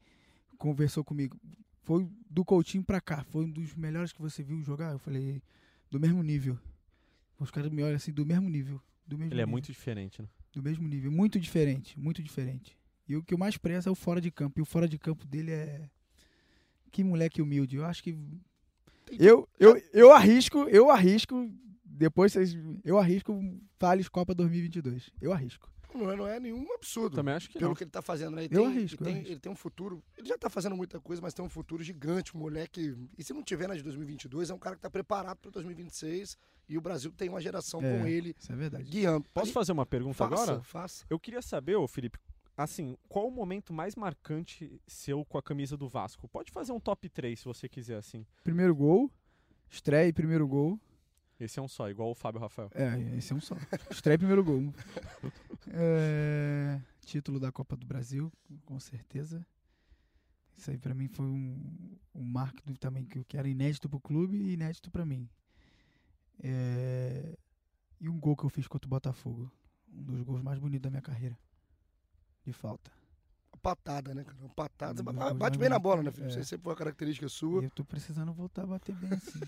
conversou 0.58 1.02
comigo. 1.04 1.36
Foi 1.82 2.06
do 2.28 2.44
Coutinho 2.44 2.84
pra 2.84 3.00
cá. 3.00 3.24
Foi 3.24 3.44
um 3.44 3.50
dos 3.50 3.74
melhores 3.74 4.12
que 4.12 4.20
você 4.20 4.42
viu 4.42 4.62
jogar. 4.62 4.92
Eu 4.92 4.98
falei, 4.98 5.42
do 5.90 5.98
mesmo 5.98 6.22
nível. 6.22 6.58
Os 7.38 7.50
caras 7.50 7.70
me 7.70 7.82
olham 7.82 7.96
assim, 7.96 8.12
do 8.12 8.24
mesmo 8.26 8.48
nível. 8.48 8.80
Do 9.06 9.16
mesmo 9.16 9.32
Ele 9.32 9.40
é 9.40 9.44
nível. 9.44 9.50
muito 9.52 9.72
diferente, 9.72 10.20
né? 10.20 10.28
Do 10.52 10.62
mesmo 10.62 10.86
nível. 10.86 11.10
Muito 11.10 11.40
diferente, 11.40 11.98
muito 11.98 12.22
diferente. 12.22 12.76
E 13.10 13.16
o 13.16 13.22
que 13.24 13.34
eu 13.34 13.38
mais 13.38 13.56
prezo 13.56 13.88
é 13.88 13.92
o 13.92 13.94
fora 13.96 14.20
de 14.20 14.30
campo. 14.30 14.60
E 14.60 14.62
o 14.62 14.64
fora 14.64 14.86
de 14.86 14.96
campo 14.98 15.26
dele 15.26 15.50
é. 15.50 15.90
Que 16.92 17.02
moleque 17.02 17.42
humilde. 17.42 17.76
Eu 17.76 17.84
acho 17.84 18.02
que. 18.04 18.16
Eu, 19.18 19.48
eu, 19.58 19.80
eu 19.92 20.12
arrisco, 20.12 20.58
eu 20.68 20.90
arrisco. 20.90 21.50
Depois 21.84 22.32
vocês. 22.32 22.56
Eu 22.84 22.98
arrisco 22.98 23.42
Thales 23.78 24.08
Copa 24.08 24.32
2022. 24.34 25.10
Eu 25.20 25.32
arrisco. 25.32 25.68
Não 25.92 26.08
é, 26.08 26.14
não 26.16 26.24
é 26.28 26.38
nenhum 26.38 26.72
absurdo. 26.72 27.16
Também 27.16 27.34
acho 27.34 27.48
que 27.50 27.58
Pelo 27.58 27.70
não. 27.70 27.74
que 27.74 27.82
ele 27.82 27.90
tá 27.90 28.00
fazendo, 28.00 28.36
né? 28.36 28.44
Ele 28.44 28.54
Eu 28.56 28.62
tem, 28.62 28.70
arrisco, 28.70 28.94
ele 28.94 29.00
eu 29.02 29.04
tem, 29.06 29.14
arrisco. 29.16 29.32
ele 29.32 29.40
tem 29.40 29.50
um 29.52 29.56
futuro. 29.56 30.00
Ele 30.16 30.28
já 30.28 30.38
tá 30.38 30.48
fazendo 30.48 30.76
muita 30.76 31.00
coisa, 31.00 31.20
mas 31.20 31.34
tem 31.34 31.44
um 31.44 31.48
futuro 31.48 31.82
gigante. 31.82 32.36
Um 32.36 32.38
moleque. 32.40 32.96
E 33.18 33.24
se 33.24 33.32
não 33.32 33.42
tiver 33.42 33.66
na 33.66 33.74
de 33.74 33.82
2022, 33.82 34.50
é 34.50 34.54
um 34.54 34.58
cara 34.58 34.76
que 34.76 34.82
tá 34.82 34.88
preparado 34.88 35.38
para 35.38 35.50
2026. 35.50 36.38
E 36.68 36.78
o 36.78 36.80
Brasil 36.80 37.10
tem 37.10 37.28
uma 37.28 37.40
geração 37.40 37.80
É. 37.82 37.98
com 37.98 38.06
ele 38.06 38.36
Isso 38.38 38.52
é 38.52 38.54
verdade. 38.54 38.84
guiando. 38.84 39.26
Posso 39.34 39.48
Aí, 39.48 39.52
fazer 39.52 39.72
uma 39.72 39.84
pergunta 39.84 40.14
faça, 40.14 40.34
agora? 40.44 40.62
Faça. 40.62 41.04
Eu 41.10 41.18
queria 41.18 41.42
saber, 41.42 41.74
ô 41.74 41.88
Felipe, 41.88 42.20
assim, 42.62 42.96
qual 43.08 43.28
o 43.28 43.30
momento 43.30 43.72
mais 43.72 43.94
marcante 43.94 44.80
seu 44.86 45.24
com 45.24 45.38
a 45.38 45.42
camisa 45.42 45.76
do 45.76 45.88
Vasco? 45.88 46.28
Pode 46.28 46.50
fazer 46.50 46.72
um 46.72 46.80
top 46.80 47.08
3 47.08 47.38
se 47.38 47.44
você 47.44 47.68
quiser, 47.68 47.96
assim. 47.96 48.26
Primeiro 48.44 48.74
gol. 48.74 49.10
Estreia 49.68 50.08
e 50.08 50.12
primeiro 50.12 50.46
gol. 50.46 50.78
Esse 51.38 51.58
é 51.58 51.62
um 51.62 51.68
só, 51.68 51.88
igual 51.88 52.10
o 52.10 52.14
Fábio 52.14 52.40
Rafael. 52.40 52.70
É, 52.74 53.16
esse 53.16 53.32
é 53.32 53.36
um 53.36 53.40
só. 53.40 53.56
Estreia 53.90 54.16
e 54.16 54.18
primeiro 54.18 54.44
gol. 54.44 54.74
É, 55.68 56.80
título 57.06 57.40
da 57.40 57.50
Copa 57.50 57.76
do 57.76 57.86
Brasil, 57.86 58.30
com 58.64 58.78
certeza. 58.78 59.46
Isso 60.56 60.70
aí 60.70 60.76
pra 60.76 60.94
mim 60.94 61.08
foi 61.08 61.24
um, 61.24 61.96
um 62.14 62.22
marco 62.22 62.60
também 62.78 63.06
que, 63.06 63.24
que 63.24 63.38
era 63.38 63.48
inédito 63.48 63.88
pro 63.88 63.98
clube 63.98 64.36
e 64.36 64.52
inédito 64.52 64.90
pra 64.90 65.06
mim. 65.06 65.28
É, 66.42 67.38
e 67.98 68.08
um 68.08 68.18
gol 68.18 68.36
que 68.36 68.44
eu 68.44 68.50
fiz 68.50 68.66
contra 68.66 68.86
o 68.86 68.90
Botafogo. 68.90 69.50
Um 69.92 70.02
dos 70.02 70.22
gols 70.22 70.42
mais 70.42 70.58
bonitos 70.58 70.82
da 70.82 70.90
minha 70.90 71.02
carreira. 71.02 71.38
De 72.50 72.56
falta. 72.56 72.90
Patada, 73.62 74.14
né, 74.14 74.24
cara? 74.24 74.36
Patada. 74.56 75.02
Não, 75.02 75.12
não, 75.12 75.34
bate 75.34 75.58
não, 75.58 75.60
bem 75.60 75.68
na 75.68 75.74
não. 75.74 75.82
bola, 75.82 76.02
né, 76.02 76.10
Felipe? 76.10 76.32
É. 76.34 76.40
Isso 76.40 76.48
sempre 76.48 76.64
foi 76.64 76.72
uma 76.72 76.78
característica 76.78 77.26
E 77.26 77.28
sua. 77.28 77.62
eu 77.62 77.70
tô 77.70 77.84
precisando 77.84 78.32
voltar 78.32 78.62
a 78.62 78.66
bater 78.66 78.94
bem 78.94 79.10
assim. 79.12 79.38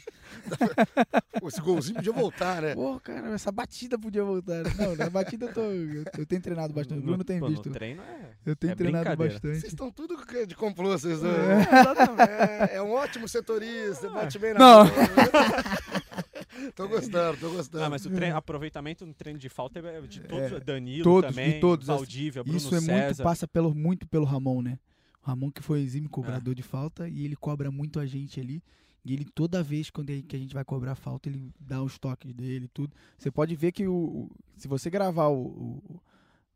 Esse 1.48 1.60
golzinho 1.62 1.96
podia 1.96 2.12
voltar, 2.12 2.60
né? 2.60 2.74
Pô, 2.74 3.00
cara, 3.00 3.30
essa 3.30 3.50
batida 3.50 3.98
podia 3.98 4.22
voltar. 4.22 4.64
Não, 4.76 4.94
na 4.96 5.08
batida 5.08 5.46
eu 5.46 5.54
tô. 5.54 5.62
Eu, 5.62 6.04
eu 6.18 6.26
tenho 6.26 6.42
treinado 6.42 6.74
bastante. 6.74 6.98
O 6.98 7.02
Bruno 7.02 7.24
tem 7.24 7.40
pô, 7.40 7.48
visto. 7.48 7.66
No 7.70 7.72
treino 7.74 8.02
é. 8.02 8.30
Eu 8.44 8.54
tenho 8.54 8.72
É 8.72 8.76
treinado 8.76 9.16
bastante. 9.16 9.60
Vocês 9.60 9.72
estão 9.72 9.90
tudo 9.90 10.14
de 10.46 10.54
complô, 10.54 10.90
vocês 10.90 11.20
dois. 11.20 11.34
É. 11.34 12.74
É, 12.74 12.76
é 12.76 12.82
um 12.82 12.92
ótimo 12.92 13.26
setorista, 13.26 14.10
bate 14.10 14.38
bem 14.38 14.52
na 14.52 14.60
Não. 14.60 14.84
bola. 14.84 14.92
tô 16.74 16.88
gostando, 16.88 17.38
tô 17.38 17.50
gostando. 17.50 17.84
Ah, 17.84 17.90
mas 17.90 18.04
o 18.06 18.10
treino, 18.10 18.36
aproveitamento 18.36 19.04
no 19.04 19.12
treino 19.14 19.38
de 19.38 19.48
falta 19.48 19.78
é 19.80 20.00
de 20.02 20.20
todos. 20.20 20.52
É, 20.52 20.60
Danilo 20.60 21.02
todos, 21.04 21.30
de 21.30 21.36
também, 21.36 21.60
todos. 21.60 21.86
Valdívia, 21.86 22.42
Bruno 22.44 22.58
Isso 22.58 22.68
é 22.74 22.80
muito, 22.80 22.86
César. 22.86 23.22
passa 23.24 23.48
pelo, 23.48 23.74
muito 23.74 24.06
pelo 24.06 24.24
Ramon, 24.24 24.62
né? 24.62 24.78
O 25.22 25.26
Ramon 25.26 25.50
que 25.50 25.62
foi 25.62 25.80
exímio 25.80 26.08
cobrador 26.10 26.54
de 26.54 26.62
falta 26.62 27.08
e 27.08 27.24
ele 27.24 27.36
cobra 27.36 27.70
muito 27.70 27.98
a 28.00 28.06
gente 28.06 28.38
ali. 28.40 28.62
E 29.04 29.12
ele, 29.12 29.24
toda 29.24 29.62
vez 29.62 29.90
quando 29.90 30.10
ele- 30.10 30.22
que 30.22 30.36
a 30.36 30.38
gente 30.38 30.54
vai 30.54 30.64
cobrar 30.64 30.94
falta, 30.94 31.28
ele 31.28 31.50
dá 31.58 31.82
os 31.82 31.98
toques 31.98 32.32
dele 32.32 32.66
e 32.66 32.68
tudo. 32.68 32.94
Você 33.18 33.30
pode 33.30 33.54
ver 33.56 33.72
que 33.72 33.86
o, 33.88 33.92
o- 33.94 34.30
se 34.56 34.68
você 34.68 34.88
gravar 34.88 35.26
o, 35.28 35.42
o, 35.46 36.00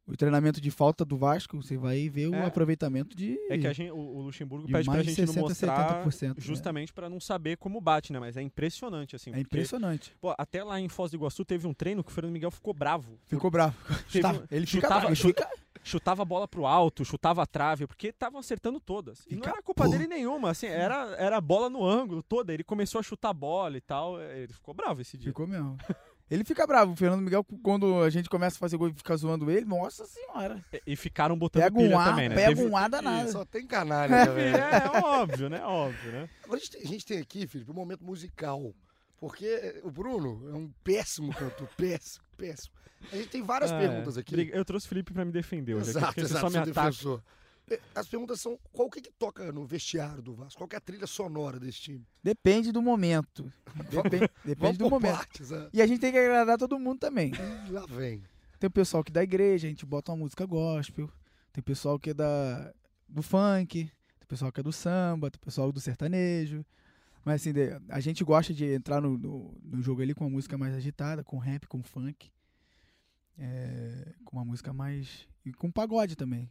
o 0.06 0.16
treinamento 0.16 0.60
de 0.60 0.70
falta 0.70 1.04
do 1.04 1.16
Vasco, 1.16 1.56
você 1.60 1.76
vai 1.76 2.08
ver 2.08 2.32
É. 2.32 2.42
o 2.42 2.46
aproveitamento 2.46 3.16
de, 3.16 3.38
É 3.50 3.58
que 3.58 3.72
gente, 3.74 3.90
o, 3.90 4.20
Luxemburgo 4.20 4.66
de 4.66 4.72
pede 4.72 4.84
pra 4.88 5.02
gente 5.02 5.20
não 5.20 5.26
60, 5.26 5.40
mostrar 5.40 6.04
70%. 6.04 6.28
né? 6.28 6.34
justamente 6.38 6.92
pra 6.92 7.08
não 7.10 7.18
saber 7.20 7.56
como 7.56 7.80
bate, 7.80 8.12
né? 8.12 8.20
Mas 8.20 8.36
é 8.36 8.42
impressionante, 8.42 9.16
assim. 9.16 9.30
É 9.30 9.34
porque, 9.34 9.40
impressionante. 9.42 10.14
pô, 10.20 10.34
até 10.38 10.62
lá 10.62 10.80
em 10.80 10.88
Foz 10.88 11.10
do 11.10 11.16
Iguaçu 11.16 11.44
teve 11.44 11.66
um 11.66 11.74
treino 11.74 12.04
que 12.04 12.10
o 12.10 12.14
Fernando 12.14 12.32
Miguel 12.32 12.50
ficou 12.50 12.72
bravo. 12.72 13.18
Ficou 13.26 13.50
bravo. 13.50 13.76
Tá, 14.20 14.32
um- 14.32 14.42
ele 14.50 14.66
chutava- 14.66 15.00
bravo. 15.12 15.16
Chutava 15.84 16.22
a 16.22 16.24
bola 16.24 16.48
pro 16.48 16.66
alto, 16.66 17.04
chutava 17.04 17.42
a 17.44 17.46
trave, 17.46 17.86
porque 17.86 18.08
estavam 18.08 18.40
acertando 18.40 18.80
todas. 18.80 19.20
E 19.30 19.34
não 19.36 19.42
Fica 19.42 19.50
era 19.50 19.62
culpa 19.62 19.84
pô. 19.84 19.90
dele 19.90 20.08
nenhuma, 20.08 20.50
assim, 20.50 20.66
era, 20.66 21.14
era 21.16 21.36
a 21.36 21.40
bola 21.40 21.70
no 21.70 21.84
ângulo 21.84 22.24
toda. 22.24 22.52
Ele 22.52 22.64
começou 22.64 22.98
a 22.98 23.02
chutar 23.04 23.28
a 23.30 23.32
bola 23.32 23.76
e 23.76 23.80
tal. 23.80 24.20
Ele 24.20 24.52
ficou 24.52 24.74
bravo 24.74 25.00
esse 25.00 25.16
dia. 25.16 25.28
Ficou 25.30 25.46
mesmo. 25.46 25.76
Ele 26.30 26.42
fica 26.44 26.66
bravo. 26.66 26.92
O 26.92 26.96
Fernando 26.96 27.20
Miguel, 27.22 27.44
quando 27.62 28.02
a 28.02 28.10
gente 28.10 28.28
começa 28.28 28.56
a 28.56 28.58
fazer 28.58 28.76
gol 28.76 28.88
e 28.88 28.92
fica 28.94 29.16
zoando 29.16 29.50
ele, 29.50 29.64
nossa 29.64 30.04
senhora. 30.06 30.64
E- 30.86 30.96
ficaram 30.96 31.38
botando 31.38 31.62
Pega 31.62 31.76
pilha 31.76 31.96
um 31.96 31.98
ar, 32.00 32.10
também, 32.10 32.28
né? 32.28 32.34
pega 32.34 32.48
Teve- 32.56 32.64
um 32.68 32.76
ar 32.76 32.88
danado. 32.90 33.30
Só 33.30 33.44
tem 33.44 33.66
canalha 33.66 34.26
também. 34.26 34.52
né? 34.52 34.58
É, 34.58 34.96
é 34.98 35.00
óbvio, 35.04 35.48
né? 35.48 35.62
Óbvio, 35.64 36.10
né? 36.12 36.28
Agora 36.44 36.56
a 36.56 36.58
gente, 36.60 36.70
tem, 36.72 36.82
a 36.82 36.86
gente 36.86 37.06
tem 37.06 37.18
aqui, 37.18 37.46
Felipe, 37.46 37.70
um 37.70 37.74
momento 37.74 38.04
musical. 38.04 38.74
Porque 39.18 39.80
o 39.82 39.90
Bruno 39.90 40.50
é 40.50 40.54
um 40.54 40.70
péssimo 40.84 41.32
cantor, 41.32 41.68
péssimo, 41.78 42.24
péssimo. 42.36 42.74
A 43.12 43.16
gente 43.16 43.28
tem 43.28 43.42
várias 43.42 43.70
Ah, 43.72 43.78
perguntas 43.78 44.16
é. 44.16 44.20
aqui. 44.20 44.50
Eu 44.52 44.64
trouxe 44.64 44.86
o 44.86 44.88
Felipe 44.88 45.12
pra 45.12 45.24
me 45.24 45.30
defender 45.32 45.74
hoje. 45.74 45.90
Exato, 45.90 46.06
porque 46.06 46.20
você 46.22 46.26
exato, 46.34 46.40
só 46.40 46.50
me 46.50 46.58
ataca. 46.58 46.88
defensor. 46.90 47.22
Eh, 47.70 47.81
As 47.94 48.07
perguntas 48.07 48.40
são, 48.40 48.59
qual 48.72 48.88
que, 48.88 49.00
que 49.00 49.12
toca 49.12 49.50
no 49.52 49.64
vestiário 49.66 50.22
do 50.22 50.35
Vasco? 50.35 50.59
Qual 50.59 50.68
que 50.68 50.76
é 50.76 50.79
a 50.79 50.81
trilha 50.81 51.07
sonora 51.07 51.59
desse 51.59 51.81
time? 51.81 52.07
Depende 52.22 52.70
do 52.72 52.81
momento. 52.81 53.52
Depende, 53.90 54.31
depende 54.44 54.79
do 54.79 54.88
momento. 54.88 55.16
partes, 55.16 55.50
né? 55.50 55.68
E 55.72 55.83
a 55.83 55.87
gente 55.87 56.00
tem 56.00 56.11
que 56.12 56.18
agradar 56.18 56.57
todo 56.57 56.79
mundo 56.79 56.98
também. 56.98 57.33
Lá 57.70 57.85
vem. 57.87 58.22
Tem 58.59 58.68
o 58.68 58.70
pessoal 58.70 59.05
que 59.05 59.11
é 59.11 59.14
da 59.14 59.22
igreja, 59.22 59.66
a 59.66 59.70
gente 59.70 59.85
bota 59.85 60.12
uma 60.12 60.18
música 60.18 60.46
gospel. 60.46 61.11
Tem 61.52 61.61
o 61.61 61.64
pessoal 61.64 61.98
que 61.98 62.11
é 62.11 62.14
da, 62.14 62.72
do 63.09 63.22
funk. 63.22 63.85
Tem 63.85 64.24
o 64.24 64.26
pessoal 64.26 64.50
que 64.50 64.61
é 64.61 64.62
do 64.62 64.72
samba. 64.72 65.31
Tem 65.31 65.37
o 65.37 65.44
pessoal 65.44 65.70
do 65.70 65.81
sertanejo. 65.81 66.64
Mas 67.24 67.42
assim, 67.42 67.52
a 67.88 68.00
gente 68.00 68.22
gosta 68.24 68.55
de 68.55 68.64
entrar 68.64 69.00
no, 69.00 69.18
no, 69.18 69.55
no 69.62 69.83
jogo 69.83 70.00
ali 70.00 70.14
com 70.14 70.24
uma 70.24 70.31
música 70.31 70.57
mais 70.57 70.74
agitada, 70.74 71.22
com 71.24 71.37
rap, 71.38 71.66
com 71.66 71.83
funk. 71.83 72.31
É, 73.38 74.14
com 74.24 74.37
uma 74.37 74.44
música 74.44 74.72
mais. 74.72 75.29
E 75.44 75.52
com 75.52 75.70
pagode 75.70 76.16
também. 76.16 76.50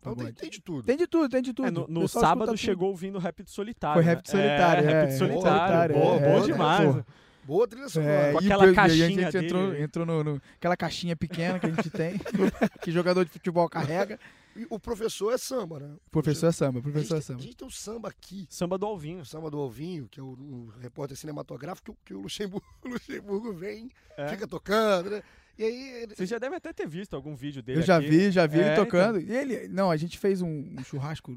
Então 0.00 0.14
tem, 0.14 0.32
tem 0.32 0.50
de 0.50 0.60
tudo. 0.60 0.82
Tem 0.84 0.96
de 0.96 1.06
tudo, 1.06 1.28
tem 1.28 1.42
de 1.42 1.52
tudo. 1.52 1.68
É, 1.68 1.70
no 1.70 1.86
no 1.88 2.08
sábado 2.08 2.56
chegou 2.56 2.88
ouvindo 2.90 3.18
rap 3.18 3.42
de 3.42 3.50
solitário. 3.50 3.94
Foi 3.96 4.04
né? 4.04 4.10
rap 4.14 4.22
de 4.22 4.30
solitário, 4.30 4.86
É, 4.88 4.90
é, 4.90 4.94
rap 4.94 5.08
de 5.08 5.14
é, 5.14 5.16
solitário. 5.18 5.94
Bom, 5.96 6.16
é, 6.16 6.18
bom 6.20 6.38
é, 6.38 6.46
demais. 6.46 6.94
pô. 6.96 7.04
Boa 7.44 7.66
trilha 7.66 7.88
sonora. 7.88 8.12
É, 8.12 8.32
Com 8.34 8.42
e 8.42 8.44
aquela 8.46 8.64
o- 8.64 8.66
e 8.68 8.70
a 8.70 8.74
caixinha 8.74 9.08
gente 9.08 9.32
dele. 9.32 9.46
entrou, 9.46 9.76
entrou 9.76 10.06
no, 10.06 10.22
no- 10.24 10.42
aquela 10.58 10.76
caixinha 10.76 11.16
pequena 11.16 11.58
que 11.58 11.66
a 11.66 11.70
gente 11.70 11.88
tem, 11.90 12.14
que 12.82 12.90
jogador 12.92 13.24
de 13.24 13.30
futebol 13.30 13.68
carrega. 13.68 14.18
E 14.56 14.66
o 14.70 14.78
professor 14.78 15.32
é 15.32 15.38
samba, 15.38 15.78
né? 15.78 15.96
Professor 16.10 16.46
é 16.48 16.52
samba, 16.52 16.80
professor 16.82 17.16
é 17.16 17.20
samba. 17.20 17.38
a 17.40 17.42
gente 17.42 17.56
tem 17.56 17.66
o 17.66 17.70
samba 17.70 18.08
aqui. 18.08 18.46
Samba 18.50 18.76
do 18.76 18.86
Alvinho. 18.86 19.20
O 19.20 19.24
samba 19.24 19.50
do 19.50 19.58
Alvinho, 19.58 20.08
que 20.08 20.18
é 20.18 20.22
o, 20.22 20.30
um 20.32 20.66
repórter 20.80 21.16
cinematográfico, 21.16 21.84
que, 21.86 21.90
o- 21.92 21.96
que 22.04 22.14
o 22.14 22.20
Luxemburgo, 22.20 22.66
o 22.84 22.88
Luxemburgo 22.88 23.52
vem, 23.52 23.90
É. 24.16 24.28
fica 24.28 24.46
tocando, 24.46 25.10
né? 25.10 25.22
E 25.58 25.64
aí. 25.64 26.06
Você 26.16 26.26
já 26.26 26.38
deve 26.38 26.56
até 26.56 26.72
ter 26.72 26.86
visto 26.88 27.14
algum 27.14 27.34
vídeo 27.34 27.62
dele 27.62 27.80
Eu 27.80 27.82
já 27.82 27.98
aqui. 27.98 28.08
vi, 28.08 28.30
já 28.30 28.46
vi 28.46 28.58
É, 28.58 28.62
ele 28.62 28.72
então. 28.72 28.84
tocando. 28.84 29.20
E 29.20 29.30
ele, 29.30 29.68
não, 29.68 29.90
a 29.90 29.96
gente 29.96 30.18
fez 30.18 30.40
um, 30.42 30.48
um 30.78 30.84
churrasco. 30.84 31.36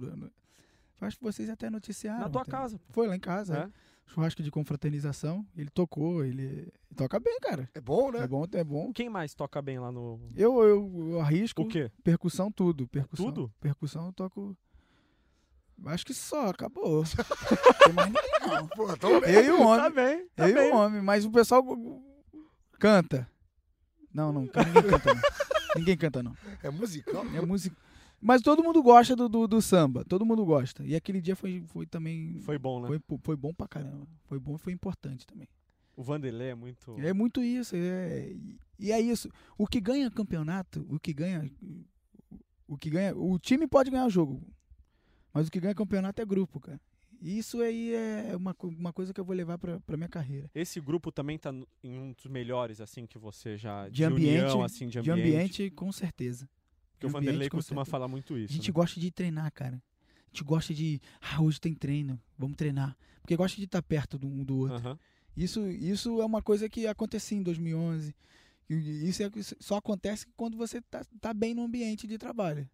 Acho 1.00 1.18
que 1.18 1.24
vocês 1.24 1.50
até 1.50 1.70
noticiaram. 1.70 2.20
Na 2.22 2.30
tua 2.30 2.42
até. 2.44 2.52
casa. 2.52 2.80
Foi 2.92 3.08
lá 3.08 3.16
em 3.16 3.20
casa. 3.20 3.58
É. 3.58 3.91
Churrasco 4.08 4.44
de 4.44 4.52
confraternização. 4.52 5.46
Ele 5.56 5.70
tocou, 5.70 6.24
ele, 6.26 6.72
toca 6.96 7.20
bem, 7.20 7.38
cara. 7.42 7.70
É 7.74 7.80
bom, 7.80 8.12
né? 8.12 8.20
É 8.20 8.28
bom, 8.28 8.46
é 8.52 8.64
bom. 8.64 8.92
Quem 8.92 9.10
mais 9.10 9.34
toca 9.34 9.62
bem 9.62 9.80
lá 9.80 9.92
no. 9.92 10.20
Eu, 10.36 10.62
eu, 10.64 11.10
eu 11.12 11.22
arrisco. 11.22 11.62
O 11.62 11.68
quê? 11.68 11.90
Percussão, 12.04 12.52
tudo. 12.52 12.88
Percussão. 12.88 13.26
Tudo? 13.26 13.54
Percussão 13.62 14.08
eu 14.08 14.14
toco. 14.14 14.58
Acho 15.86 16.06
que 16.06 16.14
só, 16.14 16.50
acabou. 16.50 17.04
Tem 17.86 17.94
mais 17.94 18.08
ninguém, 18.08 18.32
não. 18.48 18.68
Pô, 18.68 18.92
então, 18.92 19.12
Eu 19.24 19.44
e 19.46 19.50
o 19.52 19.58
Tá 19.58 19.64
homem. 19.66 19.92
bem. 19.94 20.28
Tá 20.36 20.50
eu 20.50 20.56
bem. 20.56 20.68
e 20.68 20.72
o 20.72 20.76
homem. 20.76 21.02
Mas 21.02 21.26
o 21.26 21.32
pessoal 21.32 21.64
canta. 22.80 23.30
Não, 24.14 24.32
não. 24.34 24.42
Ninguém 24.42 24.84
canta, 24.90 25.14
não. 25.14 25.22
Ninguém 25.76 25.98
canta, 25.98 26.22
não. 26.24 26.36
é 26.62 26.70
musical. 26.70 27.26
É 27.34 27.42
música. 27.42 27.76
Mas 28.22 28.42
todo 28.42 28.64
mundo 28.64 28.84
gosta 28.84 29.16
do, 29.16 29.28
do, 29.28 29.48
do 29.48 29.62
samba. 29.62 30.06
Todo 30.06 30.26
mundo 30.26 30.46
gosta. 30.46 30.86
E 30.86 30.96
aquele 30.96 31.20
dia 31.20 31.36
foi, 31.36 31.64
foi 31.68 31.86
também. 31.88 32.40
Foi 32.42 32.58
bom, 32.58 32.80
né? 32.82 32.88
Foi, 32.88 33.18
foi 33.24 33.36
bom 33.36 33.54
pra 33.54 33.68
caramba. 33.68 34.08
Foi 34.26 34.40
bom 34.40 34.56
e 34.56 34.60
foi 34.60 34.72
importante 34.74 35.26
também. 35.26 35.48
O 35.96 36.04
Vanderlei 36.04 36.50
é 36.50 36.56
muito. 36.56 37.00
É 37.00 37.14
muito 37.14 37.42
isso. 37.44 37.76
É, 37.76 38.32
e- 38.80 38.92
é 38.92 39.00
isso. 39.02 39.30
O 39.58 39.66
que 39.68 39.80
ganha 39.82 40.10
campeonato, 40.12 40.86
o 40.90 41.00
que 41.00 41.14
ganha. 41.14 41.50
O 42.68 42.78
que 42.78 42.90
ganha. 42.90 43.16
O 43.16 43.38
time 43.40 43.68
pode 43.68 43.90
ganhar 43.90 44.06
o 44.06 44.10
jogo. 44.10 44.42
Mas 45.34 45.48
o 45.48 45.52
que 45.52 45.60
ganha 45.60 45.74
campeonato 45.76 46.22
é 46.22 46.26
grupo, 46.26 46.60
cara. 46.60 46.80
E 47.22 47.38
isso 47.38 47.62
aí 47.62 47.94
é 47.94 48.36
uma, 48.36 48.56
uma 48.64 48.92
coisa 48.92 49.14
que 49.14 49.20
eu 49.20 49.26
vou 49.26 49.36
levar 49.36 49.58
pra, 49.58 49.80
pra 49.82 49.96
minha 49.96 50.10
carreira. 50.10 50.50
Esse 50.56 50.82
grupo 50.82 51.12
também 51.12 51.38
tá 51.38 51.54
em 51.84 51.98
um 52.00 52.14
dos 52.14 52.26
melhores, 52.26 52.82
assim, 52.82 53.06
que 53.06 53.18
você 53.20 53.58
já. 53.58 53.88
De 53.90 54.04
ambiente, 54.04 54.42
união, 54.44 54.64
assim, 54.64 54.88
de 54.88 55.00
De 55.02 55.12
ambiente. 55.12 55.28
ambiente, 55.36 55.72
com 55.72 55.92
certeza. 55.92 56.50
Porque 57.02 57.08
o 57.08 57.10
de 57.10 57.14
Vanderlei 57.26 57.50
costuma 57.50 57.84
falar 57.84 58.08
muito 58.08 58.36
A 58.36 58.40
isso. 58.40 58.54
gente 58.54 58.70
né? 58.70 58.74
gosta 58.74 59.00
de 59.00 59.12
treinar, 59.12 59.52
cara. 59.52 59.76
A 59.76 60.28
gente 60.32 60.44
gosta 60.44 60.74
de, 60.74 61.02
ah, 61.20 61.42
hoje 61.42 61.60
tem 61.60 61.74
treino, 61.74 62.20
vamos 62.38 62.56
treinar. 62.56 62.96
Porque 63.22 63.36
gosta 63.36 63.58
de 63.58 63.66
estar 63.66 63.82
perto 63.82 64.18
do 64.18 64.28
um 64.28 64.44
do 64.44 64.58
outro. 64.58 65.00
Isso, 65.36 65.66
isso 65.68 66.22
é 66.22 66.26
uma 66.26 66.42
coisa 66.42 66.70
que 66.70 66.86
acontecia 66.88 67.38
em 67.38 67.44
2011. 67.44 68.16
E 68.70 69.10
isso 69.10 69.24
é- 69.24 69.30
só 69.60 69.78
acontece 69.78 70.28
quando 70.38 70.58
você 70.58 70.82
tá, 70.82 71.06
tá 71.20 71.34
bem 71.34 71.54
no 71.54 71.64
ambiente 71.64 72.08
de 72.08 72.18
trabalho. 72.18 72.70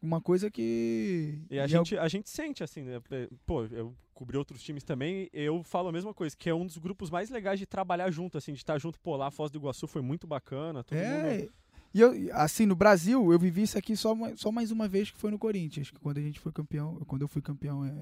Uma 0.00 0.20
coisa 0.20 0.50
que. 0.50 1.42
E 1.50 1.58
a 1.58 1.64
e 1.64 1.68
gente, 1.68 1.98
a 1.98 2.06
gente 2.08 2.30
sente, 2.30 2.62
assim, 2.62 2.82
né? 2.84 3.00
É, 3.10 3.28
Pô, 3.44 3.64
eu 3.64 3.94
cobri 4.14 4.36
outros 4.36 4.62
times 4.62 4.84
também, 4.84 5.28
eu 5.32 5.62
falo 5.62 5.88
a 5.88 5.92
mesma 5.92 6.14
coisa, 6.14 6.36
que 6.36 6.48
é 6.48 6.54
um 6.54 6.64
dos 6.66 6.78
grupos 6.78 7.10
mais 7.10 7.30
legais 7.30 7.58
de 7.58 7.66
trabalhar 7.66 8.10
junto, 8.10 8.38
assim, 8.38 8.52
de 8.52 8.58
estar 8.58 8.78
junto, 8.78 8.98
pô, 9.00 9.16
lá 9.16 9.26
a 9.28 9.30
Foz 9.30 9.50
do 9.50 9.58
Iguaçu 9.58 9.86
foi 9.86 10.02
muito 10.02 10.26
bacana, 10.26 10.82
todo 10.82 10.96
mundo... 10.96 11.52
E 11.94 12.00
eu, 12.00 12.12
assim, 12.32 12.66
no 12.66 12.74
Brasil, 12.76 13.32
eu 13.32 13.38
vivi 13.38 13.62
isso 13.62 13.78
aqui 13.78 13.96
só, 13.96 14.14
só 14.36 14.52
mais 14.52 14.70
uma 14.70 14.86
vez 14.86 15.10
que 15.10 15.16
foi 15.18 15.30
no 15.30 15.38
Corinthians, 15.38 15.90
que 15.90 15.98
quando 15.98 16.18
a 16.18 16.22
gente 16.22 16.38
foi 16.38 16.52
campeão, 16.52 16.96
quando 17.06 17.22
eu 17.22 17.28
fui 17.28 17.40
campeão 17.40 17.84
é, 17.84 17.94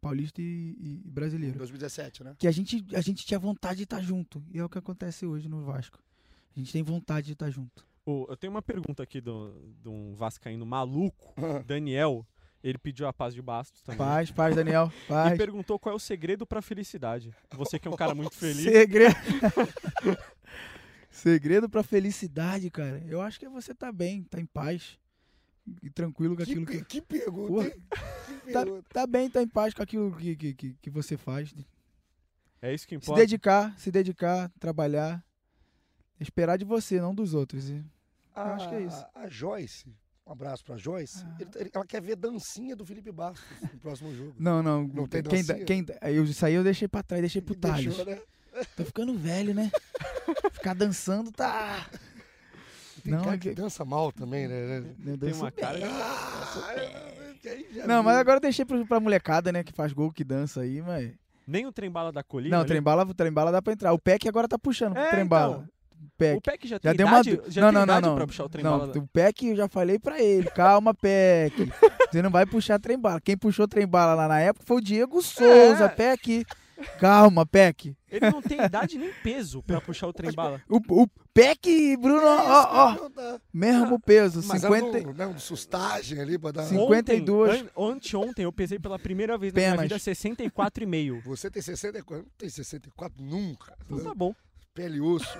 paulista 0.00 0.40
e, 0.40 0.76
e 0.80 1.02
brasileiro. 1.04 1.58
2017, 1.58 2.24
né? 2.24 2.34
Que 2.38 2.46
a 2.48 2.50
gente, 2.50 2.84
a 2.94 3.00
gente 3.00 3.24
tinha 3.26 3.38
vontade 3.38 3.78
de 3.78 3.82
estar 3.84 4.00
junto. 4.00 4.42
E 4.52 4.58
é 4.58 4.64
o 4.64 4.68
que 4.68 4.78
acontece 4.78 5.26
hoje 5.26 5.48
no 5.48 5.62
Vasco. 5.64 5.98
A 6.56 6.58
gente 6.58 6.72
tem 6.72 6.82
vontade 6.82 7.26
de 7.26 7.32
estar 7.34 7.50
junto. 7.50 7.86
Ô, 8.06 8.26
eu 8.28 8.36
tenho 8.36 8.52
uma 8.52 8.62
pergunta 8.62 9.02
aqui 9.02 9.20
do- 9.20 9.54
de 9.82 9.88
um 9.88 10.14
vascaíno 10.14 10.64
maluco, 10.64 11.34
Daniel, 11.66 12.26
ele 12.64 12.78
pediu 12.78 13.06
a 13.06 13.12
paz 13.12 13.34
de 13.34 13.42
Bastos 13.42 13.82
também. 13.82 13.98
Paz, 13.98 14.30
paz, 14.30 14.56
Daniel. 14.56 14.90
E 15.04 15.08
Paz. 15.08 15.36
perguntou 15.38 15.78
qual 15.78 15.92
é 15.92 15.96
o 15.96 15.98
segredo 16.00 16.46
pra 16.46 16.60
felicidade. 16.62 17.34
Você 17.54 17.78
que 17.78 17.86
é 17.86 17.90
um 17.90 17.96
cara 17.96 18.14
muito 18.14 18.34
feliz. 18.34 18.62
Segredo. 18.64 19.14
Segredo 21.10 21.68
pra 21.68 21.82
felicidade, 21.82 22.70
cara. 22.70 23.02
Eu 23.06 23.20
acho 23.20 23.38
que 23.38 23.46
é 23.46 23.48
você 23.48 23.74
tá 23.74 23.90
bem, 23.92 24.22
tá 24.24 24.40
em 24.40 24.46
paz. 24.46 24.98
E 25.82 25.90
tranquilo 25.90 26.36
com 26.36 26.44
Que, 26.44 26.50
aquilo 26.52 26.66
que. 26.66 26.78
pe- 26.78 26.84
que 26.84 27.00
pergunta, 27.02 27.48
Porra. 27.52 27.70
Que 27.70 27.80
Tá, 28.52 28.64
pergunta. 28.64 28.88
tá 28.92 29.06
bem, 29.06 29.30
tá 29.30 29.42
em 29.42 29.48
paz 29.48 29.74
com 29.74 29.82
aquilo 29.82 30.14
que, 30.16 30.34
que, 30.36 30.54
que, 30.54 30.74
que 30.80 30.90
você 30.90 31.16
faz. 31.16 31.54
É 32.62 32.72
isso 32.74 32.86
que 32.86 32.94
Se 32.96 33.04
importa. 33.04 33.20
dedicar, 33.20 33.78
se 33.78 33.90
dedicar, 33.90 34.50
trabalhar. 34.58 35.22
Esperar 36.18 36.56
de 36.58 36.64
você, 36.64 37.00
não 37.00 37.14
dos 37.14 37.34
outros. 37.34 37.70
E- 37.70 37.84
A, 38.34 38.54
acho 38.54 38.68
que 38.68 38.74
é 38.74 38.82
isso. 38.82 39.06
A 39.14 39.28
Joyce, 39.28 39.94
um 40.26 40.32
abraço 40.32 40.64
pra 40.64 40.76
Joyce, 40.76 41.22
Ah. 41.24 41.36
ele- 41.40 41.50
ele- 41.56 41.70
ela 41.72 41.86
quer 41.86 42.00
ver 42.02 42.16
dancinha 42.16 42.74
do 42.76 42.84
Felipe 42.84 43.10
Bastos 43.12 43.44
no 43.72 43.78
próximo 43.80 44.14
jogo. 44.14 44.34
Não, 44.38 44.62
não. 44.62 44.86
Não 44.86 45.06
tem 45.08 45.22
quem, 45.22 45.42
dancinha? 45.44 45.64
quem, 45.64 45.86
eu, 46.14 46.24
isso 46.24 46.44
aí 46.44 46.54
eu 46.54 46.62
deixei 46.64 46.86
pra 46.88 47.02
trás, 47.02 47.20
deixei 47.22 47.40
pro 47.42 47.54
Thales. 47.54 47.84
Deixou, 47.86 48.04
né? 48.04 48.20
Tô 48.76 48.84
ficando 48.84 49.14
velho, 49.14 49.54
né? 49.54 49.70
Ficar 50.52 50.74
dançando 50.74 51.30
tá. 51.32 51.86
Tem 53.02 53.12
Não, 53.12 53.22
cara 53.24 53.36
é 53.36 53.38
que 53.38 53.48
que- 53.50 53.54
dança 53.54 53.84
mal 53.84 54.12
também, 54.12 54.46
né? 54.46 54.84
Eu 55.06 55.16
Tem 55.18 55.32
uma 55.32 55.50
cara 55.50 55.78
bem. 55.78 55.88
Ah, 55.90 56.70
aí 57.46 57.66
já 57.74 57.86
Não, 57.86 58.02
mas 58.02 58.16
agora 58.18 58.36
eu 58.36 58.40
deixei 58.42 58.64
pro- 58.64 58.86
pra 58.86 59.00
molecada, 59.00 59.50
né? 59.50 59.64
Que 59.64 59.72
faz 59.72 59.92
gol, 59.92 60.12
que 60.12 60.22
dança 60.24 60.60
aí, 60.60 60.82
mas. 60.82 61.10
Nem 61.46 61.66
o 61.66 61.72
trem 61.72 61.90
bala 61.90 62.12
da 62.12 62.22
colina. 62.22 62.54
Não, 62.56 62.60
ali? 62.60 62.68
trem-bala, 62.68 63.14
trem-bala 63.14 63.50
dá 63.50 63.60
pra 63.62 63.72
entrar. 63.72 63.92
O 63.92 63.98
PEC 63.98 64.28
agora 64.28 64.46
tá 64.46 64.58
puxando 64.58 64.92
pro 64.92 65.02
É, 65.02 65.10
trem-bala. 65.10 65.56
então. 65.64 65.68
PEC. 66.16 66.36
O 66.38 66.40
Peck 66.40 66.68
já 66.68 66.74
Já 66.76 66.78
tem 66.90 66.94
deu 66.94 67.06
uma. 67.06 67.20
idade, 67.20 67.36
du- 67.36 67.50
já 67.50 67.60
não, 67.62 67.68
tem 67.68 67.74
não, 67.74 67.86
não, 67.86 67.94
idade 67.94 68.06
não. 68.06 68.14
pra 68.16 68.26
puxar 68.26 68.44
o 68.44 68.48
trem 68.48 68.64
não, 68.64 68.78
bala. 68.78 68.92
o 68.98 69.06
PEC 69.08 69.48
eu 69.48 69.56
já 69.56 69.68
falei 69.68 69.98
pra 69.98 70.20
ele. 70.20 70.48
Calma, 70.50 70.94
PEC. 70.94 71.72
Você 72.10 72.22
não 72.22 72.30
vai 72.30 72.46
puxar 72.46 72.78
trem-bala. 72.78 73.20
Quem 73.20 73.36
puxou 73.36 73.66
trem-bala 73.66 74.14
lá 74.14 74.28
na 74.28 74.38
época 74.40 74.64
foi 74.66 74.76
o 74.76 74.80
Diego 74.80 75.20
Souza, 75.22 75.84
É. 75.84 75.88
PEC. 75.88 76.44
Calma, 76.98 77.44
PEC. 77.46 77.96
Ele 78.10 78.30
não 78.30 78.40
tem 78.42 78.60
idade 78.62 78.98
nem 78.98 79.12
peso 79.22 79.62
pra 79.62 79.80
puxar 79.80 80.08
o 80.08 80.12
trem 80.12 80.32
bala. 80.32 80.60
O, 80.68 80.78
o 81.02 81.06
PEC 81.32 81.66
e 81.68 81.96
Bruno, 81.96 82.20
É 82.20 82.24
ó, 82.26 82.96
ó. 82.96 83.38
Mesmo 83.52 83.98
peso. 84.00 84.42
Mas 84.46 84.62
50. 84.62 84.98
é 84.98 85.06
um, 85.06 85.12
né, 85.12 85.26
um 85.26 85.38
sustagem 85.38 86.20
ali 86.20 86.38
pra 86.38 86.50
dar... 86.52 86.64
Sim. 86.64 86.76
52. 86.78 87.50
Ontem, 87.50 87.70
an- 87.76 87.92
anteontem 87.92 88.44
eu 88.44 88.52
pesei 88.52 88.78
pela 88.78 88.98
primeira 88.98 89.36
vez 89.38 89.52
na 89.52 89.60
minha 89.60 89.70
Penas. 89.72 89.82
vida 89.84 89.96
64,5. 89.98 91.22
Você 91.24 91.50
tem 91.50 91.62
64? 91.62 92.24
Não 92.24 92.32
tem 92.36 92.48
64 92.48 93.22
nunca. 93.24 93.76
Então 93.84 94.00
tá 94.02 94.14
bom. 94.14 94.34
Pele 94.74 94.98
e 94.98 95.00
osso. 95.00 95.36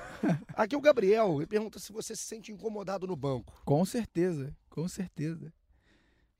Aqui 0.54 0.74
o 0.76 0.80
Gabriel, 0.80 1.36
ele 1.38 1.46
pergunta 1.46 1.78
se 1.78 1.92
você 1.92 2.16
se 2.16 2.22
sente 2.22 2.50
incomodado 2.52 3.06
no 3.06 3.14
banco. 3.16 3.52
Com 3.64 3.84
certeza, 3.84 4.54
com 4.68 4.86
certeza. 4.88 5.52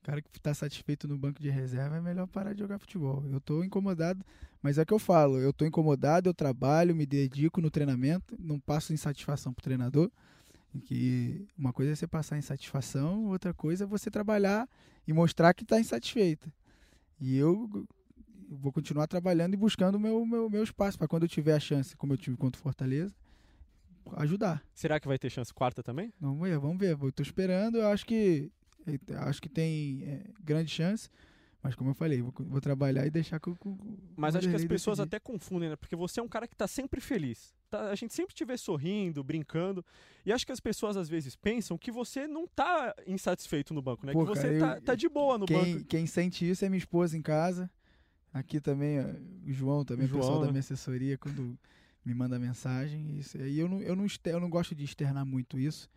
O 0.01 0.05
cara 0.05 0.21
que 0.21 0.39
tá 0.41 0.53
satisfeito 0.53 1.07
no 1.07 1.17
banco 1.17 1.41
de 1.41 1.49
reserva 1.49 1.97
é 1.97 2.01
melhor 2.01 2.27
parar 2.27 2.53
de 2.53 2.59
jogar 2.59 2.79
futebol. 2.79 3.23
Eu 3.31 3.39
tô 3.39 3.63
incomodado, 3.63 4.25
mas 4.61 4.77
é 4.77 4.83
o 4.83 4.85
que 4.85 4.93
eu 4.93 4.99
falo, 4.99 5.39
eu 5.39 5.51
tô 5.51 5.65
incomodado, 5.65 6.29
eu 6.29 6.33
trabalho, 6.33 6.95
me 6.95 7.05
dedico 7.05 7.59
no 7.59 7.71
treinamento, 7.71 8.35
não 8.39 8.59
passo 8.59 8.93
insatisfação 8.93 9.53
pro 9.53 9.63
treinador. 9.63 10.11
Que 10.85 11.45
uma 11.57 11.73
coisa 11.73 11.91
é 11.91 11.95
você 11.95 12.07
passar 12.07 12.37
insatisfação, 12.37 13.25
outra 13.25 13.53
coisa 13.53 13.83
é 13.83 13.87
você 13.87 14.09
trabalhar 14.09 14.69
e 15.05 15.11
mostrar 15.11 15.53
que 15.53 15.65
tá 15.65 15.79
insatisfeito. 15.79 16.51
E 17.19 17.35
eu 17.35 17.69
vou 18.49 18.71
continuar 18.71 19.07
trabalhando 19.07 19.53
e 19.53 19.57
buscando 19.57 19.95
o 19.95 19.99
meu, 19.99 20.25
meu, 20.25 20.49
meu 20.49 20.63
espaço 20.63 20.97
para 20.97 21.07
quando 21.07 21.23
eu 21.23 21.29
tiver 21.29 21.55
a 21.55 21.59
chance, 21.59 21.95
como 21.97 22.13
eu 22.13 22.17
tive 22.17 22.37
contra 22.37 22.59
o 22.59 22.63
Fortaleza, 22.63 23.13
ajudar. 24.17 24.63
Será 24.73 24.99
que 24.99 25.07
vai 25.07 25.17
ter 25.17 25.29
chance 25.29 25.53
quarta 25.53 25.83
também? 25.83 26.13
Vamos 26.19 26.41
ver, 26.41 26.57
vamos 26.57 26.77
ver. 26.77 26.97
Eu 26.99 27.11
tô 27.11 27.21
esperando, 27.21 27.77
eu 27.77 27.87
acho 27.87 28.05
que 28.05 28.51
acho 29.19 29.41
que 29.41 29.49
tem 29.49 30.03
é, 30.03 30.23
grande 30.43 30.71
chance. 30.71 31.09
Mas 31.63 31.75
como 31.75 31.91
eu 31.91 31.93
falei, 31.93 32.21
vou, 32.21 32.33
vou 32.39 32.59
trabalhar 32.59 33.05
e 33.05 33.11
deixar 33.11 33.39
com, 33.39 33.55
com 33.55 33.77
Mas 34.15 34.33
o 34.33 34.39
acho 34.39 34.49
que 34.49 34.55
as 34.55 34.65
pessoas 34.65 34.97
decidir. 34.97 35.15
até 35.15 35.19
confundem, 35.19 35.69
né? 35.69 35.75
Porque 35.75 35.95
você 35.95 36.19
é 36.19 36.23
um 36.23 36.27
cara 36.27 36.47
que 36.47 36.55
tá 36.55 36.67
sempre 36.67 36.99
feliz. 36.99 37.53
Tá- 37.69 37.89
a 37.91 37.95
gente 37.95 38.13
sempre 38.15 38.33
te 38.33 38.43
vê 38.43 38.57
sorrindo, 38.57 39.23
brincando. 39.23 39.85
E 40.25 40.33
acho 40.33 40.43
que 40.45 40.51
as 40.51 40.59
pessoas 40.59 40.97
às 40.97 41.07
vezes 41.07 41.35
pensam 41.35 41.77
que 41.77 41.91
você 41.91 42.27
não 42.27 42.47
tá 42.47 42.95
insatisfeito 43.05 43.73
no 43.75 43.81
banco, 43.81 44.05
né? 44.07 44.11
Pô, 44.13 44.23
que 44.25 44.29
você 44.29 44.41
cara, 44.41 44.53
eu- 44.53 44.59
tá, 44.59 44.81
tá 44.81 44.95
de 44.95 45.07
boa 45.07 45.37
no 45.37 45.45
quem, 45.45 45.75
banco. 45.75 45.85
quem 45.85 46.07
sente 46.07 46.49
isso 46.49 46.65
é 46.65 46.69
minha 46.69 46.79
esposa 46.79 47.15
em 47.15 47.21
casa. 47.21 47.69
Aqui 48.33 48.59
também, 48.59 48.99
o 49.45 49.51
João 49.53 49.85
também, 49.85 50.05
o 50.05 50.09
João, 50.09 50.21
pessoal 50.21 50.39
da 50.39 50.45
né? 50.47 50.51
minha 50.53 50.61
assessoria, 50.61 51.17
quando 51.17 51.57
me 52.03 52.13
manda 52.15 52.39
mensagem. 52.39 53.17
Isso 53.19 53.37
aí 53.37 53.59
eu 53.59 53.67
não, 53.67 53.81
eu, 53.81 53.95
não, 53.95 54.05
eu 54.25 54.39
não 54.39 54.49
gosto 54.49 54.73
de 54.73 54.83
externar 54.83 55.25
muito 55.25 55.59
isso, 55.59 55.87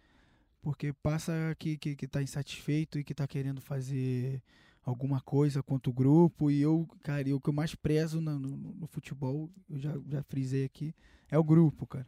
porque 0.60 0.92
passa 0.92 1.32
que, 1.58 1.78
que, 1.78 1.96
que 1.96 2.06
tá 2.06 2.22
insatisfeito 2.22 2.98
e 2.98 3.04
que 3.04 3.14
tá 3.14 3.26
querendo 3.26 3.60
fazer 3.62 4.42
alguma 4.84 5.20
coisa 5.20 5.62
contra 5.62 5.90
o 5.90 5.92
grupo. 5.94 6.50
E 6.50 6.60
eu, 6.60 6.86
cara, 7.02 7.22
o 7.34 7.40
que 7.40 7.48
eu 7.48 7.52
mais 7.54 7.74
prezo 7.74 8.20
no, 8.20 8.38
no, 8.38 8.56
no 8.56 8.86
futebol, 8.86 9.50
eu 9.68 9.78
já, 9.78 9.92
já 10.08 10.22
frisei 10.24 10.64
aqui, 10.64 10.94
é 11.28 11.38
o 11.38 11.44
grupo, 11.44 11.86
cara. 11.86 12.06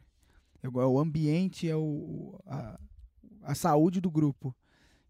É 0.61 0.69
o- 0.69 0.81
é 0.81 0.85
o 0.85 0.99
ambiente, 0.99 1.69
é 1.69 1.75
o, 1.75 2.39
a, 2.45 2.79
a 3.43 3.55
saúde 3.55 3.99
do 4.01 4.09
grupo. 4.11 4.55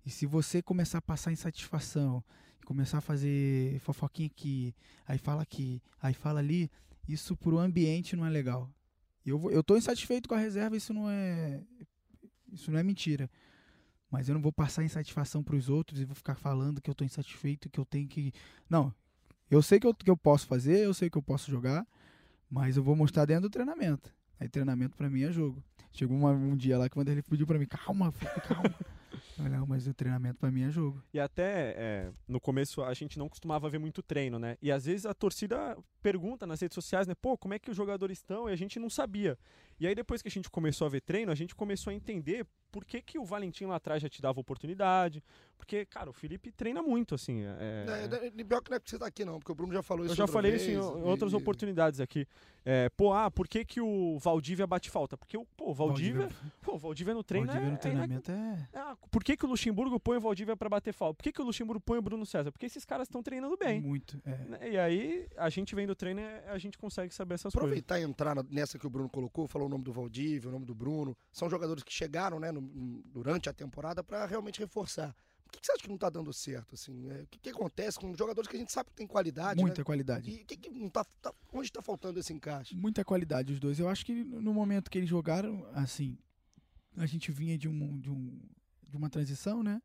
E 0.05 0.09
se 0.09 0.25
você 0.25 0.61
começar 0.61 0.99
a 0.99 1.01
passar 1.01 1.31
insatisfação, 1.31 2.23
começar 2.65 2.97
a 2.99 3.01
fazer 3.01 3.79
fofoquinha 3.79 4.27
aqui, 4.27 4.73
aí 5.05 5.17
fala 5.17 5.41
aqui, 5.41 5.81
aí 6.01 6.13
fala 6.13 6.39
ali, 6.39 6.69
isso 7.07 7.35
pro 7.35 7.57
ambiente 7.59 8.15
não 8.15 8.25
é 8.25 8.29
legal. 8.29 8.69
Eu, 9.25 9.49
eu 9.51 9.63
tô 9.63 9.75
insatisfeito 9.77 10.27
com 10.29 10.35
a 10.35 10.39
reserva, 10.39 10.75
isso 10.77 10.93
não 10.93 11.09
é 11.09 11.61
isso 12.51 12.71
não 12.71 12.79
é 12.79 12.83
mentira. 12.83 13.29
Mas 14.09 14.29
eu 14.29 14.35
não 14.35 14.41
vou 14.41 14.51
passar 14.53 14.83
insatisfação 14.83 15.43
pros 15.43 15.67
outros 15.69 15.99
e 15.99 16.05
vou 16.05 16.15
ficar 16.15 16.35
falando 16.35 16.81
que 16.81 16.89
eu 16.89 16.95
tô 16.95 17.03
insatisfeito, 17.03 17.69
que 17.69 17.79
eu 17.79 17.85
tenho 17.85 18.07
que 18.07 18.31
não. 18.69 18.93
Eu 19.51 19.61
sei 19.61 19.79
que 19.79 19.87
eu, 19.87 19.93
que 19.93 20.09
eu 20.09 20.17
posso 20.17 20.47
fazer, 20.47 20.79
eu 20.85 20.93
sei 20.93 21.09
que 21.09 21.17
eu 21.17 21.21
posso 21.21 21.49
jogar, 21.51 21.85
mas 22.49 22.77
eu 22.77 22.83
vou 22.83 22.95
mostrar 22.95 23.25
dentro 23.25 23.43
do 23.43 23.49
treinamento. 23.51 24.13
Aí 24.39 24.47
treinamento 24.47 24.95
pra 24.95 25.09
mim 25.09 25.23
é 25.23 25.31
jogo. 25.31 25.61
Chegou 25.91 26.15
uma- 26.15 26.31
um 26.31 26.55
dia 26.55 26.77
lá 26.77 26.87
que 26.89 26.95
o 26.95 26.99
Vanderlei 26.99 27.23
pediu 27.23 27.47
pra 27.47 27.57
mim, 27.59 27.65
calma, 27.65 28.11
filho, 28.11 28.31
calma. 28.47 28.63
Não, 29.43 29.65
mas 29.67 29.87
o 29.87 29.93
treinamento 29.93 30.39
pra 30.39 30.49
mim 30.51 30.63
é 30.63 30.69
jogo. 30.69 31.03
E 31.13 31.19
até 31.19 31.73
é, 31.77 32.11
no 32.27 32.39
começo 32.39 32.83
a 32.83 32.93
gente 32.93 33.17
não 33.19 33.27
costumava 33.29 33.69
ver 33.69 33.79
muito 33.79 34.01
treino, 34.01 34.37
né? 34.39 34.57
E 34.61 34.71
às 34.71 34.85
vezes 34.85 35.05
a 35.05 35.13
torcida 35.13 35.77
pergunta 36.01 36.45
nas 36.47 36.61
redes 36.61 36.75
sociais, 36.75 37.07
né? 37.07 37.13
Pô, 37.15 37.37
como 37.37 37.53
é 37.53 37.59
que 37.59 37.69
os 37.69 37.77
jogadores 37.77 38.17
estão? 38.19 38.49
E 38.49 38.53
a 38.53 38.55
gente 38.55 38.79
não 38.79 38.89
sabia. 38.89 39.37
E 39.79 39.85
aí 39.87 39.93
depois 39.93 40.21
que 40.21 40.27
a 40.27 40.31
gente 40.31 40.49
começou 40.49 40.87
a 40.87 40.89
ver 40.89 41.01
treino, 41.01 41.31
a 41.31 41.35
gente 41.35 41.53
começou 41.55 41.91
a 41.91 41.93
entender 41.93 42.45
por 42.71 42.83
que, 42.85 43.01
que 43.01 43.17
o 43.17 43.23
Valentim 43.25 43.65
lá 43.65 43.75
atrás 43.77 44.01
já 44.01 44.09
te 44.09 44.21
dava 44.21 44.39
oportunidade. 44.39 45.23
Porque, 45.57 45.85
cara, 45.85 46.09
o 46.09 46.13
Felipe 46.13 46.51
treina 46.51 46.81
muito, 46.81 47.15
assim. 47.15 47.41
É, 47.43 47.85
É, 48.23 48.27
é, 48.27 48.43
pior 48.43 48.61
que 48.61 48.69
não 48.69 48.75
é 48.75 48.79
porque 48.79 48.89
você 48.91 48.99
tá 48.99 49.07
aqui, 49.07 49.23
não, 49.25 49.39
porque 49.39 49.51
o 49.51 49.55
Bruno 49.55 49.73
já 49.73 49.81
falou 49.81 50.03
isso 50.05 50.11
Eu 50.13 50.15
já 50.17 50.23
outra 50.23 50.33
falei 50.33 50.51
vez, 50.51 50.63
isso 50.63 50.71
em, 50.71 50.75
e- 50.75 51.03
outras 51.03 51.33
oportunidades 51.33 51.99
aqui. 51.99 52.27
É, 52.65 52.89
pô, 52.89 53.13
ah, 53.13 53.31
por 53.31 53.47
que, 53.47 53.63
que 53.63 53.79
o 53.81 54.17
Valdívia 54.19 54.67
bate 54.67 54.89
falta? 54.89 55.17
Porque 55.17 55.37
o, 55.37 55.45
pô, 55.55 55.71
o 55.71 55.73
Valdívia, 55.73 56.29
pô, 56.61 56.75
o 56.75 56.77
Valdívia 56.77 57.13
no 57.13 57.23
treino 57.23 57.47
Valdívia 57.47 57.69
é, 57.69 57.71
no 57.71 57.77
treinamento 57.77 58.31
é. 58.31 58.67
é- 58.73 58.77
ah, 58.79 58.97
por 59.09 59.23
que, 59.27 59.35
que 59.37 59.45
o 59.45 59.49
Luxemburgo 59.49 59.99
põe 59.99 60.17
o 60.17 60.21
Valdívia 60.21 60.55
pra 60.55 60.69
bater 60.69 60.93
falta? 60.93 61.15
Por 61.17 61.23
que, 61.23 61.33
que 61.33 61.41
o 61.41 61.43
Luxemburgo 61.45 61.81
põe 61.81 61.97
o 61.97 62.01
Bruno 62.01 62.25
César? 62.25 62.49
Porque 62.49 62.65
esses 62.65 62.85
caras 62.85 63.07
estão 63.09 63.21
treinando 63.21 63.57
bem. 63.57 63.81
Muito. 63.81 64.21
É. 64.25 64.35
né? 64.45 64.71
E 64.71 64.77
aí, 64.77 65.27
a 65.35 65.49
gente 65.49 65.75
vendo 65.75 65.89
o 65.89 65.95
treino, 65.95 66.21
é- 66.21 66.47
a 66.47 66.57
gente 66.57 66.77
consegue 66.77 67.13
saber 67.13 67.35
essas 67.35 67.51
coisas. 67.53 67.57
Aproveitar 67.67 67.99
e 67.99 68.03
entrar 68.03 68.35
nessa 68.49 68.79
que 68.79 68.87
o 68.87 68.89
Bruno 68.89 69.09
colocou, 69.09 69.45
falou 69.47 69.67
o 69.67 69.69
nome 69.69 69.83
do 69.83 69.91
Valdívia, 69.91 70.47
o 70.49 70.51
nome 70.53 70.65
do 70.65 70.73
Bruno. 70.73 71.15
São 71.31 71.49
jogadores 71.49 71.83
que 71.83 71.91
chegaram 71.91 72.39
né, 72.39 72.51
no- 72.53 73.01
durante 73.05 73.49
a 73.49 73.53
temporada 73.53 74.01
para 74.01 74.25
realmente 74.25 74.59
reforçar. 74.61 75.13
Por 75.43 75.51
que, 75.51 75.59
que 75.59 75.65
você 75.65 75.71
acha 75.73 75.83
que 75.83 75.89
não 75.89 75.97
tá 75.97 76.09
dando 76.09 76.31
certo? 76.33 76.75
Assim? 76.75 77.09
É, 77.09 77.21
o 77.23 77.27
que, 77.27 77.39
que 77.39 77.49
acontece 77.49 77.99
com 77.99 78.13
jogadores 78.15 78.49
que 78.49 78.55
a 78.55 78.59
gente 78.59 78.71
sabe 78.71 78.89
que 78.89 78.95
tem 78.95 79.07
qualidade? 79.07 79.59
Muita 79.61 79.79
Né? 79.81 79.83
qualidade. 79.83 80.29
E 80.31 80.43
que 80.45 80.55
que 80.57 80.69
não 80.69 80.89
tá, 80.89 81.05
tá- 81.21 81.33
onde 81.53 81.67
está 81.67 81.81
faltando 81.81 82.19
esse 82.19 82.31
encaixe? 82.33 82.75
Muita 82.75 83.03
qualidade 83.03 83.51
os 83.53 83.59
dois. 83.59 83.77
Eu 83.79 83.87
acho 83.89 84.05
que 84.05 84.13
no 84.23 84.53
momento 84.53 84.89
que 84.91 84.97
eles 84.97 85.09
jogaram, 85.09 85.65
assim, 85.73 86.17
a 86.97 87.05
gente 87.05 87.31
vinha 87.31 87.57
de, 87.57 87.67
um, 87.69 87.97
de, 87.99 88.09
um, 88.09 88.39
de 88.89 88.97
uma 88.97 89.09
transição, 89.09 89.61
né? 89.63 89.81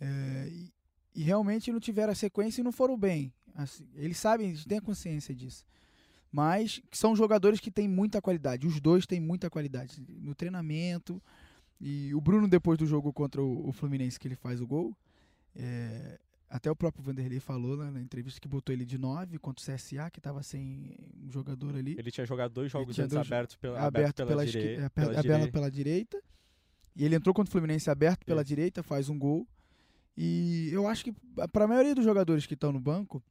É, 0.00 0.48
e, 0.50 0.72
e 1.14 1.22
realmente 1.22 1.72
não 1.72 1.80
tiveram 1.80 2.12
a 2.12 2.14
sequência 2.16 2.60
e 2.60 2.64
não 2.64 2.72
foram 2.72 2.98
bem. 2.98 3.32
Assim, 3.54 3.86
eles 3.94 4.18
sabem, 4.18 4.48
eles 4.50 4.64
têm 4.64 4.78
a 4.78 4.82
consciência 4.82 5.34
disso. 5.34 5.64
Mas 6.30 6.82
são 6.92 7.16
jogadores 7.16 7.60
que 7.60 7.70
têm 7.70 7.88
muita 7.88 8.20
qualidade. 8.20 8.66
Os 8.66 8.80
dois 8.80 9.06
têm 9.06 9.20
muita 9.20 9.48
qualidade 9.48 10.02
no 10.08 10.34
treinamento. 10.34 11.22
E 11.80 12.14
o 12.14 12.20
Bruno, 12.20 12.46
depois 12.48 12.78
do 12.78 12.86
jogo 12.86 13.12
contra 13.12 13.42
o, 13.42 13.68
o 13.68 13.72
Fluminense, 13.72 14.18
que 14.18 14.28
ele 14.28 14.36
faz 14.36 14.60
o 14.60 14.66
gol, 14.66 14.94
é, 15.54 16.18
até 16.50 16.70
o 16.70 16.76
próprio 16.76 17.02
Vanderlei 17.02 17.40
falou 17.40 17.76
né, 17.78 17.90
na 17.90 18.00
entrevista 18.00 18.38
que 18.40 18.48
botou 18.48 18.72
ele 18.74 18.84
de 18.84 18.98
9 18.98 19.38
contra 19.38 19.62
o 19.62 19.74
CSA, 19.76 20.10
que 20.10 20.18
estava 20.18 20.42
sem 20.42 20.94
um 21.24 21.30
jogador 21.30 21.74
ali. 21.74 21.96
Ele 21.98 22.10
tinha 22.10 22.26
jogado 22.26 22.52
dois 22.52 22.70
jogos 22.70 22.98
antes 22.98 23.16
abertos 23.16 23.56
pela, 23.56 23.78
aberto 23.80 23.86
aberto 23.86 24.16
pela, 24.16 24.28
pela, 24.28 24.44
esqui- 24.44 24.58
é, 24.84 24.88
pela 24.88 25.14
pela 25.52 25.70
direita. 25.70 26.22
E 26.96 27.04
ele 27.04 27.14
entrou 27.14 27.34
contra 27.34 27.48
o 27.48 27.52
Fluminense 27.52 27.90
aberto 27.90 28.24
pela 28.24 28.42
direita, 28.42 28.82
faz 28.82 29.08
um 29.08 29.18
gol. 29.18 29.46
E 30.16 30.70
eu 30.72 30.88
acho 30.88 31.04
que 31.04 31.12
para 31.52 31.66
a 31.66 31.68
maioria 31.68 31.94
dos 31.94 32.04
jogadores 32.04 32.46
que 32.46 32.54
estão 32.54 32.72
no 32.72 32.80
banco, 32.80 33.22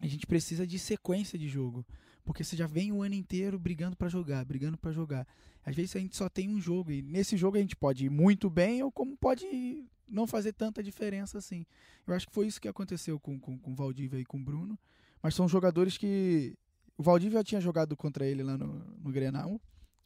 a 0.00 0.06
gente 0.06 0.26
precisa 0.26 0.66
de 0.66 0.78
sequência 0.78 1.38
de 1.38 1.48
jogo, 1.48 1.84
porque 2.24 2.42
você 2.42 2.56
já 2.56 2.66
vem 2.66 2.92
o 2.92 3.02
ano 3.02 3.14
inteiro 3.14 3.58
brigando 3.58 3.94
para 3.94 4.08
jogar, 4.08 4.44
brigando 4.44 4.78
para 4.78 4.90
jogar. 4.90 5.26
Às 5.64 5.76
vezes 5.76 5.94
a 5.94 5.98
gente 6.00 6.16
só 6.16 6.28
tem 6.28 6.48
um 6.48 6.60
jogo 6.60 6.90
e 6.90 7.02
nesse 7.02 7.36
jogo 7.36 7.58
a 7.58 7.60
gente 7.60 7.76
pode 7.76 8.06
ir 8.06 8.10
muito 8.10 8.48
bem 8.48 8.82
ou 8.82 8.90
como 8.90 9.16
pode 9.16 9.84
não 10.08 10.26
fazer 10.26 10.52
tanta 10.52 10.82
diferença 10.82 11.38
assim. 11.38 11.66
Eu 12.06 12.14
acho 12.14 12.26
que 12.26 12.34
foi 12.34 12.46
isso 12.46 12.60
que 12.60 12.68
aconteceu 12.68 13.20
com, 13.20 13.38
com, 13.38 13.58
com 13.58 13.72
o 13.72 13.74
Valdívia 13.74 14.18
e 14.18 14.24
com 14.24 14.38
o 14.38 14.44
Bruno. 14.44 14.78
Mas 15.22 15.34
são 15.34 15.48
jogadores 15.48 15.96
que. 15.96 16.56
O 16.96 17.02
Valdívia 17.02 17.42
tinha 17.42 17.60
jogado 17.60 17.96
contra 17.96 18.26
ele 18.26 18.42
lá 18.42 18.56
no, 18.56 18.84
no 19.02 19.10
Grenal, 19.10 19.60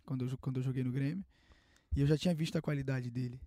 quando 0.06 0.24
eu, 0.24 0.38
quando 0.38 0.56
eu 0.58 0.62
joguei 0.62 0.82
no 0.82 0.92
Grêmio. 0.92 1.24
E 1.98 2.00
eu 2.00 2.06
já 2.06 2.16
tinha 2.16 2.32
visto 2.32 2.56
a 2.56 2.62
qualidade 2.62 3.10
dele. 3.10 3.40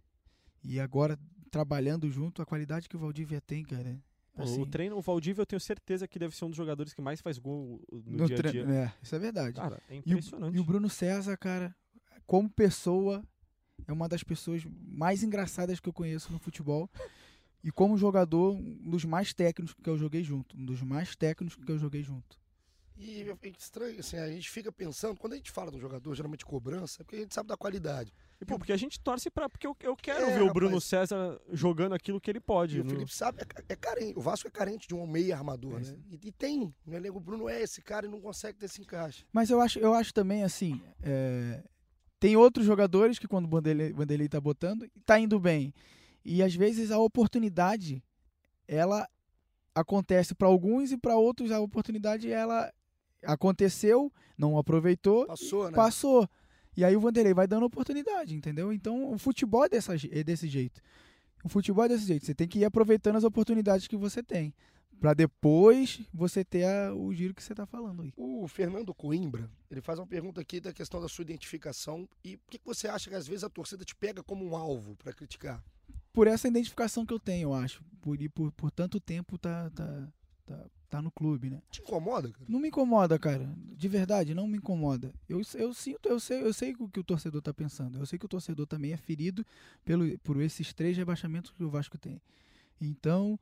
E 0.61 0.77
agora, 0.77 1.17
trabalhando 1.49 2.11
junto, 2.11 2.41
a 2.41 2.45
qualidade 2.45 2.89
que 2.89 2.97
o 2.97 2.99
Valdívia 2.99 3.39
tem, 3.39 3.63
cara. 3.63 3.97
Assim, 4.35 4.61
o 4.61 4.65
treino, 4.65 4.97
o 4.97 5.01
Valdívia, 5.01 5.43
eu 5.43 5.45
tenho 5.45 5.59
certeza 5.61 6.05
que 6.05 6.19
deve 6.19 6.35
ser 6.35 6.43
um 6.43 6.49
dos 6.49 6.57
jogadores 6.57 6.93
que 6.93 7.01
mais 7.01 7.21
faz 7.21 7.37
gol 7.37 7.81
no, 7.89 8.17
no 8.17 8.27
dia 8.27 8.37
a 8.37 8.51
dia. 8.51 8.63
É, 8.69 8.93
isso 9.01 9.15
é 9.15 9.19
verdade. 9.19 9.55
Cara, 9.55 9.81
é 9.89 9.95
E 9.95 9.99
o, 9.99 10.01
impressionante. 10.17 10.57
e 10.57 10.59
o 10.59 10.65
Bruno 10.65 10.89
César, 10.89 11.37
cara, 11.37 11.73
como 12.27 12.49
pessoa, 12.49 13.23
é 13.87 13.93
uma 13.93 14.09
das 14.09 14.21
pessoas 14.21 14.65
mais 14.65 15.23
engraçadas 15.23 15.79
que 15.79 15.87
eu 15.87 15.93
conheço 15.93 16.29
no 16.33 16.37
futebol. 16.37 16.89
E 17.63 17.71
como 17.71 17.97
jogador, 17.97 18.53
um 18.53 18.89
dos 18.89 19.05
mais 19.05 19.33
técnicos 19.33 19.73
que 19.81 19.89
eu 19.89 19.97
joguei 19.97 20.25
junto. 20.25 20.57
Um 20.57 20.65
dos 20.65 20.81
mais 20.81 21.15
técnicos 21.15 21.55
que 21.63 21.71
eu 21.71 21.77
joguei 21.79 22.03
junto. 22.03 22.37
E 23.03 23.21
é 23.29 23.49
estranho, 23.57 23.99
assim, 23.99 24.17
a 24.17 24.27
gente 24.29 24.47
fica 24.49 24.71
pensando, 24.71 25.17
quando 25.19 25.33
a 25.33 25.35
gente 25.35 25.49
fala 25.49 25.71
do 25.71 25.79
jogador, 25.79 26.13
geralmente 26.13 26.45
cobrança, 26.45 27.01
é 27.01 27.03
porque 27.03 27.15
a 27.15 27.19
gente 27.19 27.33
sabe 27.33 27.49
da 27.49 27.57
qualidade. 27.57 28.13
E, 28.39 28.45
pô, 28.45 28.59
porque 28.59 28.71
a 28.71 28.77
gente 28.77 28.99
torce 28.99 29.29
pra. 29.31 29.49
Porque 29.49 29.65
eu, 29.65 29.75
eu 29.81 29.95
quero 29.95 30.25
É, 30.25 30.37
ver 30.37 30.43
o 30.43 30.53
Bruno. 30.53 30.79
César 30.79 31.39
jogando 31.51 31.93
aquilo 31.95 32.21
que 32.21 32.29
ele 32.29 32.39
pode. 32.39 32.77
E 32.77 32.81
o 32.81 32.83
no- 32.83 32.89
Felipe 32.91 33.11
sabe, 33.13 33.41
é, 33.41 33.73
é 33.73 33.75
carente. 33.75 34.17
O 34.17 34.21
Vasco 34.21 34.47
é 34.47 34.51
carente 34.51 34.87
de 34.87 34.93
um 34.93 35.05
meia 35.07 35.35
armador, 35.35 35.77
É 35.77 35.79
né? 35.83 35.97
E, 36.11 36.27
e 36.27 36.31
tem. 36.31 36.73
Elenco, 36.87 37.17
o 37.17 37.21
Bruno 37.21 37.49
é 37.49 37.61
esse 37.61 37.81
cara 37.81 38.05
e 38.05 38.09
não 38.09 38.21
consegue 38.21 38.59
ter 38.59 38.67
esse 38.67 38.79
encaixe. 38.81 39.25
Mas 39.33 39.49
eu 39.49 39.59
acho, 39.59 39.79
eu 39.79 39.93
acho 39.95 40.13
também 40.13 40.43
assim. 40.43 40.79
é, 41.01 41.63
tem 42.19 42.35
outros 42.35 42.65
jogadores 42.67 43.17
que 43.17 43.27
quando 43.27 43.45
o 43.45 43.49
Vanderlei, 43.49 43.91
Vanderlei 43.93 44.29
tá 44.29 44.39
botando, 44.39 44.87
tá 45.05 45.17
indo 45.19 45.39
bem. 45.39 45.73
E 46.23 46.43
às 46.43 46.53
vezes 46.53 46.91
a 46.91 46.99
oportunidade, 46.99 48.03
ela 48.67 49.07
acontece 49.73 50.35
para 50.35 50.47
alguns 50.47 50.91
e 50.91 50.97
para 50.97 51.15
outros 51.15 51.49
a 51.51 51.59
oportunidade 51.59 52.29
ela 52.31 52.71
aconteceu, 53.23 54.11
não 54.37 54.57
aproveitou, 54.57 55.25
Passou, 55.27 55.65
né? 55.69 55.75
passou. 55.75 56.29
E 56.75 56.85
aí 56.85 56.95
o 56.95 56.99
Vanderlei 57.01 57.33
vai 57.33 57.47
dando 57.47 57.65
oportunidade, 57.65 58.33
entendeu? 58.35 58.71
Então 58.71 59.11
o 59.11 59.17
futebol 59.17 59.65
é, 59.65 59.69
dessa, 59.69 59.93
é 59.95 60.23
desse 60.23 60.47
jeito. 60.47 60.81
O 61.43 61.49
futebol 61.49 61.83
é 61.85 61.89
desse 61.89 62.05
jeito. 62.05 62.25
Você 62.25 62.33
tem 62.35 62.47
que 62.47 62.59
ir 62.59 62.65
aproveitando 62.65 63.15
as 63.17 63.23
oportunidades 63.23 63.87
que 63.87 63.97
você 63.97 64.21
tem. 64.23 64.53
Pra 64.99 65.13
depois 65.15 65.99
você 66.13 66.45
ter 66.45 66.63
a- 66.63 66.93
o 66.93 67.11
giro 67.11 67.33
que 67.33 67.43
você 67.43 67.55
tá 67.55 67.65
falando 67.65 68.03
aí. 68.03 68.13
O 68.15 68.47
Fernando 68.47 68.93
Coimbra, 68.93 69.49
ele 69.69 69.81
faz 69.81 69.97
uma 69.97 70.05
pergunta 70.05 70.39
aqui 70.39 70.59
da 70.61 70.71
questão 70.71 71.01
da 71.01 71.09
sua 71.09 71.23
identificação. 71.23 72.07
E 72.23 72.37
por 72.37 72.51
que, 72.51 72.59
que 72.59 72.65
você 72.65 72.87
acha 72.87 73.09
que 73.09 73.15
às 73.15 73.27
vezes 73.27 73.43
a 73.43 73.49
torcida 73.49 73.83
te 73.83 73.95
pega 73.95 74.21
como 74.21 74.45
um 74.45 74.55
alvo 74.55 74.95
pra 74.97 75.11
criticar? 75.11 75.63
Por 76.13 76.27
essa 76.27 76.47
identificação 76.47 77.03
que 77.05 77.13
eu 77.13 77.19
tenho, 77.19 77.45
eu 77.49 77.53
acho. 77.53 77.83
Por 77.99 78.15
por, 78.29 78.51
por 78.51 78.69
tanto 78.71 78.99
tempo 78.99 79.37
tá, 79.39 79.71
tá, 79.71 80.07
tá, 80.45 80.65
tá 80.91 81.01
no 81.01 81.09
clube, 81.09 81.49
né? 81.49 81.61
Te 81.71 81.81
incomoda, 81.81 82.29
cara? 82.29 82.45
Não 82.49 82.59
me 82.59 82.67
incomoda, 82.67 83.17
cara. 83.17 83.49
De 83.77 83.87
verdade, 83.87 84.35
não 84.35 84.45
me 84.45 84.57
incomoda. 84.57 85.13
Eu, 85.27 85.41
eu 85.55 85.73
sinto, 85.73 86.09
eu 86.09 86.19
sei, 86.19 86.43
eu 86.43 86.53
sei 86.53 86.75
o 86.77 86.89
que 86.89 86.99
o 86.99 87.03
torcedor 87.03 87.41
tá 87.41 87.53
pensando. 87.53 87.97
Eu 87.97 88.05
sei 88.05 88.19
que 88.19 88.25
o 88.25 88.29
torcedor 88.29 88.67
também 88.67 88.91
é 88.91 88.97
ferido 88.97 89.45
pelo, 89.85 90.19
por 90.19 90.41
esses 90.41 90.73
três 90.73 90.97
rebaixamentos 90.97 91.51
que 91.51 91.63
o 91.63 91.69
Vasco 91.69 91.97
tem. 91.97 92.21
Então, 92.79 93.39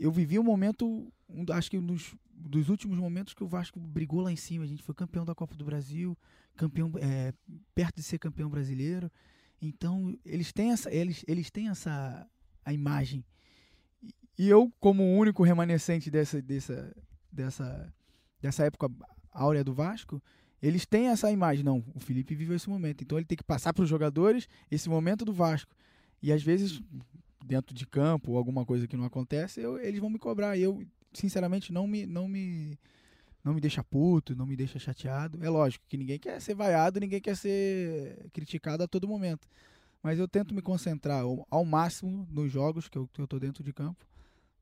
eu 0.00 0.10
vivi 0.10 0.38
um 0.38 0.42
momento, 0.42 1.12
um, 1.28 1.44
acho 1.52 1.70
que 1.70 1.76
um 1.76 1.84
dos, 1.84 2.14
dos 2.32 2.70
últimos 2.70 2.98
momentos 2.98 3.34
que 3.34 3.44
o 3.44 3.48
Vasco 3.48 3.78
brigou 3.78 4.22
lá 4.22 4.32
em 4.32 4.36
cima. 4.36 4.64
A 4.64 4.68
gente 4.68 4.82
foi 4.82 4.94
campeão 4.94 5.26
da 5.26 5.34
Copa 5.34 5.54
do 5.54 5.66
Brasil, 5.66 6.16
campeão 6.56 6.90
é, 6.98 7.34
perto 7.74 7.96
de 7.96 8.02
ser 8.02 8.18
campeão 8.18 8.48
brasileiro. 8.48 9.12
Então, 9.60 10.18
eles 10.24 10.50
têm 10.50 10.72
essa, 10.72 10.90
eles, 10.90 11.22
eles 11.28 11.50
têm 11.50 11.68
essa 11.68 12.26
a 12.64 12.72
imagem. 12.72 13.22
E- 14.38 14.48
eu, 14.48 14.72
como 14.80 15.02
o 15.02 15.16
único 15.16 15.42
remanescente 15.42 16.10
dessa, 16.10 16.40
dessa, 16.42 16.94
dessa, 17.32 17.94
dessa 18.40 18.64
época 18.64 18.90
áurea 19.32 19.64
do 19.64 19.74
Vasco, 19.74 20.22
eles 20.62 20.86
têm 20.86 21.08
essa 21.08 21.30
imagem. 21.30 21.64
Não, 21.64 21.84
o 21.94 22.00
Felipe 22.00 22.34
viveu 22.34 22.56
esse 22.56 22.68
momento. 22.68 23.02
Então 23.02 23.18
ele 23.18 23.26
tem 23.26 23.36
que 23.36 23.44
passar 23.44 23.72
para 23.72 23.82
os 23.82 23.88
jogadores 23.88 24.48
esse 24.70 24.88
momento 24.88 25.24
do 25.24 25.32
Vasco. 25.32 25.74
E 26.22 26.32
às 26.32 26.42
vezes, 26.42 26.80
dentro 27.44 27.74
de 27.74 27.86
campo 27.86 28.36
alguma 28.36 28.64
coisa 28.64 28.86
que 28.86 28.96
não 28.96 29.04
acontece, 29.04 29.60
eu- 29.60 29.78
eles 29.78 30.00
vão 30.00 30.10
me 30.10 30.18
cobrar. 30.18 30.56
E 30.56 30.62
eu, 30.62 30.82
sinceramente, 31.12 31.72
não 31.72 31.86
me, 31.86 32.06
não 32.06 32.26
me, 32.28 32.78
não 33.44 33.54
me 33.54 33.60
deixa 33.60 33.84
puto, 33.84 34.34
não 34.34 34.46
me 34.46 34.56
deixa 34.56 34.78
chateado. 34.78 35.42
É 35.44 35.48
lógico 35.48 35.84
que 35.88 35.96
ninguém 35.96 36.18
quer 36.18 36.40
ser 36.40 36.54
vaiado, 36.54 37.00
ninguém 37.00 37.20
quer 37.20 37.36
ser 37.36 38.28
criticado 38.32 38.82
a 38.82 38.88
todo 38.88 39.06
momento. 39.08 39.46
Mas 40.02 40.18
eu 40.18 40.28
tento 40.28 40.54
me 40.54 40.62
concentrar 40.62 41.22
ao, 41.50 41.64
máximo 41.64 42.26
nos 42.30 42.50
jogos 42.50 42.88
que 42.88 42.96
eu, 42.96 43.08
tô 43.26 43.38
dentro 43.38 43.62
de 43.64 43.72
campo 43.72 44.06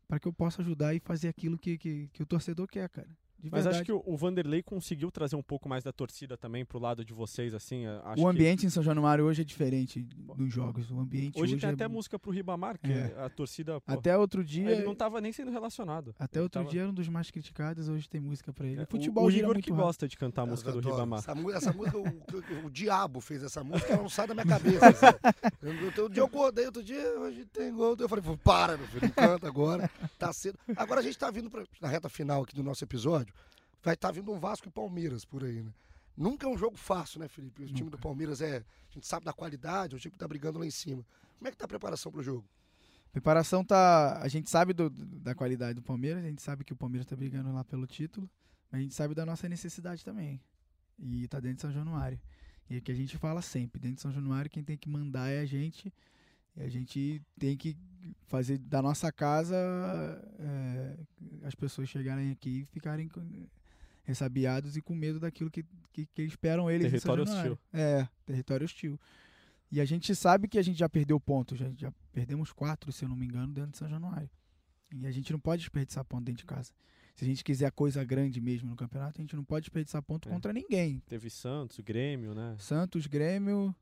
para 0.06 0.18
que 0.18 0.28
eu 0.28 0.32
possa 0.32 0.62
ajudar 0.62 0.94
e 0.94 1.00
fazer 1.00 1.28
aquilo 1.28 1.58
que, 1.58 1.78
que, 1.78 2.08
que 2.12 2.22
o 2.22 2.26
torcedor 2.26 2.68
quer, 2.68 2.88
cara. 2.88 3.08
De 3.44 3.50
Mas 3.50 3.64
verdade. 3.64 3.76
acho 3.76 3.84
que 3.84 3.92
o, 3.92 4.02
o 4.06 4.16
Vanderlei 4.16 4.62
conseguiu 4.62 5.10
trazer 5.10 5.36
um 5.36 5.42
pouco 5.42 5.68
mais 5.68 5.84
da 5.84 5.92
torcida 5.92 6.34
também 6.34 6.64
pro 6.64 6.78
lado 6.78 7.04
de 7.04 7.12
vocês, 7.12 7.52
assim. 7.52 7.84
Acho 7.86 8.12
o 8.12 8.14
que- 8.14 8.24
ambiente 8.24 8.64
em 8.64 8.70
São 8.70 8.82
Januário 8.82 9.26
hoje 9.26 9.42
é 9.42 9.44
diferente 9.44 10.00
dos 10.00 10.50
jogos. 10.50 10.90
O 10.90 10.98
ambiente 10.98 11.34
hoje, 11.38 11.52
Hoje 11.54 11.60
tem 11.60 11.68
é- 11.68 11.72
até 11.74 11.86
música 11.86 12.18
pro 12.18 12.30
Ribamar, 12.30 12.78
que 12.78 12.90
É. 12.90 13.14
a 13.18 13.28
torcida. 13.28 13.78
pô, 13.82 13.92
Até 13.92 14.16
outro 14.16 14.42
dia. 14.42 14.70
ele 14.70 14.82
não 14.84 14.94
tava 14.94 15.20
nem 15.20 15.30
sendo 15.30 15.50
relacionado. 15.50 16.14
Até 16.18 16.38
Ele 16.38 16.44
outro 16.44 16.60
tava- 16.60 16.70
dia 16.70 16.80
era 16.80 16.90
um 16.90 16.94
dos 16.94 17.06
mais 17.06 17.30
criticados, 17.30 17.86
hoje 17.90 18.08
tem 18.08 18.18
música 18.18 18.50
pra 18.50 18.66
ele. 18.66 18.80
É, 18.80 18.86
futebol 18.86 19.24
o, 19.24 19.26
o 19.26 19.30
Igor 19.30 19.48
muito 19.52 19.62
que 19.64 19.70
rápido. 19.70 19.84
gosta 19.84 20.08
de 20.08 20.16
cantar 20.16 20.42
a 20.42 20.46
música 20.46 20.72
do. 20.72 20.80
Ribamar. 20.80 21.18
Essa, 21.18 21.32
essa 21.54 21.72
música, 21.74 21.98
o, 21.98 22.02
o- 22.64 22.66
o 22.66 22.70
diabo 22.70 23.20
fez 23.20 23.42
essa 23.42 23.62
música, 23.62 23.92
ela 23.92 24.00
não 24.02 24.08
sai 24.08 24.26
da 24.26 24.32
minha 24.32 24.46
cabeça. 24.46 24.86
assim. 24.88 25.36
Eu- 25.62 25.84
Outro 25.84 26.08
dia 26.08 26.22
eu 26.22 26.26
acordei, 26.26 26.64
outro 26.64 26.82
dia, 26.82 27.02
hoje 27.20 27.44
tem 27.46 27.70
gol. 27.74 27.94
Eu 27.98 28.08
falei, 28.08 28.24
para, 28.42 28.76
meu 28.78 28.86
filho, 28.86 29.02
não 29.02 29.10
canta 29.10 29.46
agora, 29.46 29.90
tá 30.18 30.32
cedo. 30.32 30.58
Agora 30.76 31.00
a 31.00 31.02
gente 31.02 31.18
tá 31.18 31.30
vindo 31.30 31.50
pra, 31.50 31.64
na 31.80 31.88
reta 31.88 32.08
final 32.08 32.42
aqui 32.42 32.54
do 32.54 32.62
nosso 32.62 32.82
episódio, 32.84 33.33
vai 33.84 33.94
estar 33.94 34.10
vindo 34.10 34.32
um 34.32 34.38
Vasco 34.40 34.66
e 34.68 34.70
Palmeiras 34.70 35.24
por 35.24 35.44
aí, 35.44 35.62
né? 35.62 35.72
Nunca 36.16 36.46
é 36.46 36.48
um 36.50 36.56
jogo 36.56 36.76
fácil, 36.76 37.20
né, 37.20 37.28
Felipe? 37.28 37.62
O 37.64 37.66
time 37.66 37.90
do 37.90 37.98
Palmeiras 37.98 38.40
é, 38.40 38.58
a 38.58 38.92
gente 38.92 39.06
sabe 39.06 39.24
da 39.26 39.32
qualidade, 39.32 39.94
é 39.94 39.96
o 39.96 40.00
time 40.00 40.12
que 40.12 40.18
tá 40.18 40.26
brigando 40.28 40.58
lá 40.58 40.66
em 40.66 40.70
cima. 40.70 41.04
Como 41.38 41.48
é 41.48 41.50
que 41.50 41.56
tá 41.56 41.64
a 41.64 41.68
preparação 41.68 42.10
pro 42.10 42.22
jogo? 42.22 42.48
Preparação 43.12 43.64
tá. 43.64 44.20
A 44.22 44.28
gente 44.28 44.48
sabe 44.48 44.72
do- 44.72 44.90
da 44.90 45.34
qualidade 45.34 45.74
do 45.74 45.82
Palmeiras, 45.82 46.24
a 46.24 46.28
gente 46.28 46.40
sabe 46.42 46.64
que 46.64 46.72
o 46.72 46.76
Palmeiras 46.76 47.06
tá 47.06 47.14
brigando 47.16 47.52
lá 47.52 47.64
pelo 47.64 47.86
título, 47.86 48.28
mas 48.70 48.80
a 48.80 48.82
gente 48.82 48.94
sabe 48.94 49.14
da 49.14 49.26
nossa 49.26 49.48
necessidade 49.48 50.04
também. 50.04 50.40
E 50.98 51.26
tá 51.28 51.38
dentro 51.40 51.56
de 51.56 51.62
São 51.62 51.72
Januário. 51.72 52.20
E 52.70 52.76
é 52.76 52.78
o 52.78 52.82
que 52.82 52.90
a 52.92 52.94
gente 52.94 53.18
fala 53.18 53.42
sempre, 53.42 53.80
dentro 53.80 53.96
de 53.96 54.02
São 54.02 54.12
Januário, 54.12 54.50
quem 54.50 54.64
tem 54.64 54.76
que 54.76 54.88
mandar 54.88 55.28
é 55.28 55.40
a 55.40 55.44
gente. 55.44 55.92
E 56.56 56.62
a 56.62 56.68
gente 56.68 57.20
tem 57.38 57.56
que 57.56 57.76
fazer 58.26 58.58
da 58.58 58.80
nossa 58.80 59.10
casa 59.12 59.56
é, 60.38 60.96
as 61.42 61.54
pessoas 61.54 61.88
chegarem 61.88 62.30
aqui 62.30 62.60
e 62.60 62.64
ficarem 62.66 63.08
com- 63.08 63.46
ressabiados 64.04 64.76
e 64.76 64.82
com 64.82 64.94
medo 64.94 65.18
daquilo 65.18 65.50
que, 65.50 65.64
que, 65.92 66.06
que 66.06 66.22
esperam 66.22 66.70
eles 66.70 66.90
Território 66.90 67.26
Januário. 67.26 67.58
É, 67.72 68.06
território 68.24 68.64
hostil. 68.64 68.98
E 69.72 69.80
a 69.80 69.84
gente 69.84 70.14
sabe 70.14 70.46
que 70.46 70.58
a 70.58 70.62
gente 70.62 70.78
já 70.78 70.88
perdeu 70.88 71.18
pontos, 71.18 71.58
já, 71.58 71.68
já 71.76 71.92
perdemos 72.12 72.52
quatro, 72.52 72.92
se 72.92 73.04
eu 73.04 73.08
não 73.08 73.16
me 73.16 73.26
engano, 73.26 73.52
dentro 73.52 73.72
de 73.72 73.78
São 73.78 73.88
Januário. 73.88 74.30
E 74.94 75.06
a 75.06 75.10
gente 75.10 75.32
não 75.32 75.40
pode 75.40 75.60
desperdiçar 75.62 76.04
ponto 76.04 76.24
dentro 76.24 76.40
de 76.40 76.44
casa. 76.46 76.70
Se 77.16 77.24
a 77.24 77.26
gente 77.26 77.42
quiser 77.42 77.70
coisa 77.72 78.04
grande 78.04 78.40
mesmo 78.40 78.68
no 78.68 78.76
campeonato, 78.76 79.20
a 79.20 79.22
gente 79.22 79.34
não 79.34 79.44
pode 79.44 79.64
desperdiçar 79.64 80.02
ponto 80.02 80.28
É. 80.28 80.32
contra 80.32 80.52
ninguém. 80.52 81.00
Teve 81.06 81.30
Santos, 81.30 81.78
Grêmio, 81.80 82.34
né? 82.34 82.54
Santos, 82.58 83.06
Grêmio, 83.06 83.74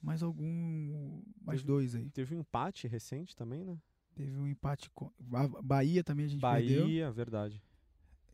mais 0.00 0.22
algum. 0.22 1.20
Mais 1.42 1.60
Teve- 1.60 1.66
dois 1.66 1.94
aí. 1.94 2.08
Teve 2.10 2.34
um 2.36 2.40
empate 2.40 2.86
recente 2.86 3.34
também, 3.34 3.64
né? 3.64 3.76
Teve 4.14 4.36
um 4.36 4.46
empate 4.46 4.88
com. 4.94 5.10
Ba- 5.18 5.48
Bahia 5.62 6.04
também 6.04 6.26
a 6.26 6.28
gente 6.28 6.40
perdeu. 6.40 6.82
Bahia, 6.84 7.10
verdade. 7.10 7.60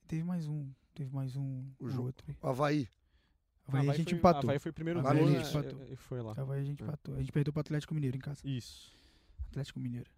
Teve 0.07 0.22
mais 0.22 0.47
um. 0.47 0.68
Teve 0.95 1.14
mais 1.14 1.36
um. 1.36 1.64
O 1.78 1.86
o 1.86 1.91
jogo. 1.91 2.03
outro. 2.07 2.24
aí. 2.28 2.36
O 2.43 2.47
Havaí. 2.49 2.88
Havaí 3.68 3.80
a 3.80 3.82
Havaí 3.84 3.97
gente 3.99 4.11
foi, 4.11 4.18
empatou. 4.18 4.51
Havaí 4.51 4.59
foi 4.59 4.72
primeiro 4.72 5.01
Havaí 5.01 5.18
gol, 5.18 5.28
a 5.28 5.30
né? 5.30 5.38
gente 5.38 5.51
empatou. 5.51 5.86
E 5.91 5.97
foi 5.97 6.22
lá. 6.22 6.32
Havaí 6.36 6.61
a 6.61 6.64
gente 6.64 6.82
É. 6.82 6.84
empatou. 6.84 7.14
A 7.14 7.18
gente 7.18 7.32
perdeu 7.32 7.53
pro 7.53 7.61
Atlético 7.61 7.95
Mineiro 7.95 8.16
em 8.16 8.20
casa. 8.20 8.41
Isso. 8.45 8.93
Atlético 9.51 9.78
Mineiro. 9.80 10.11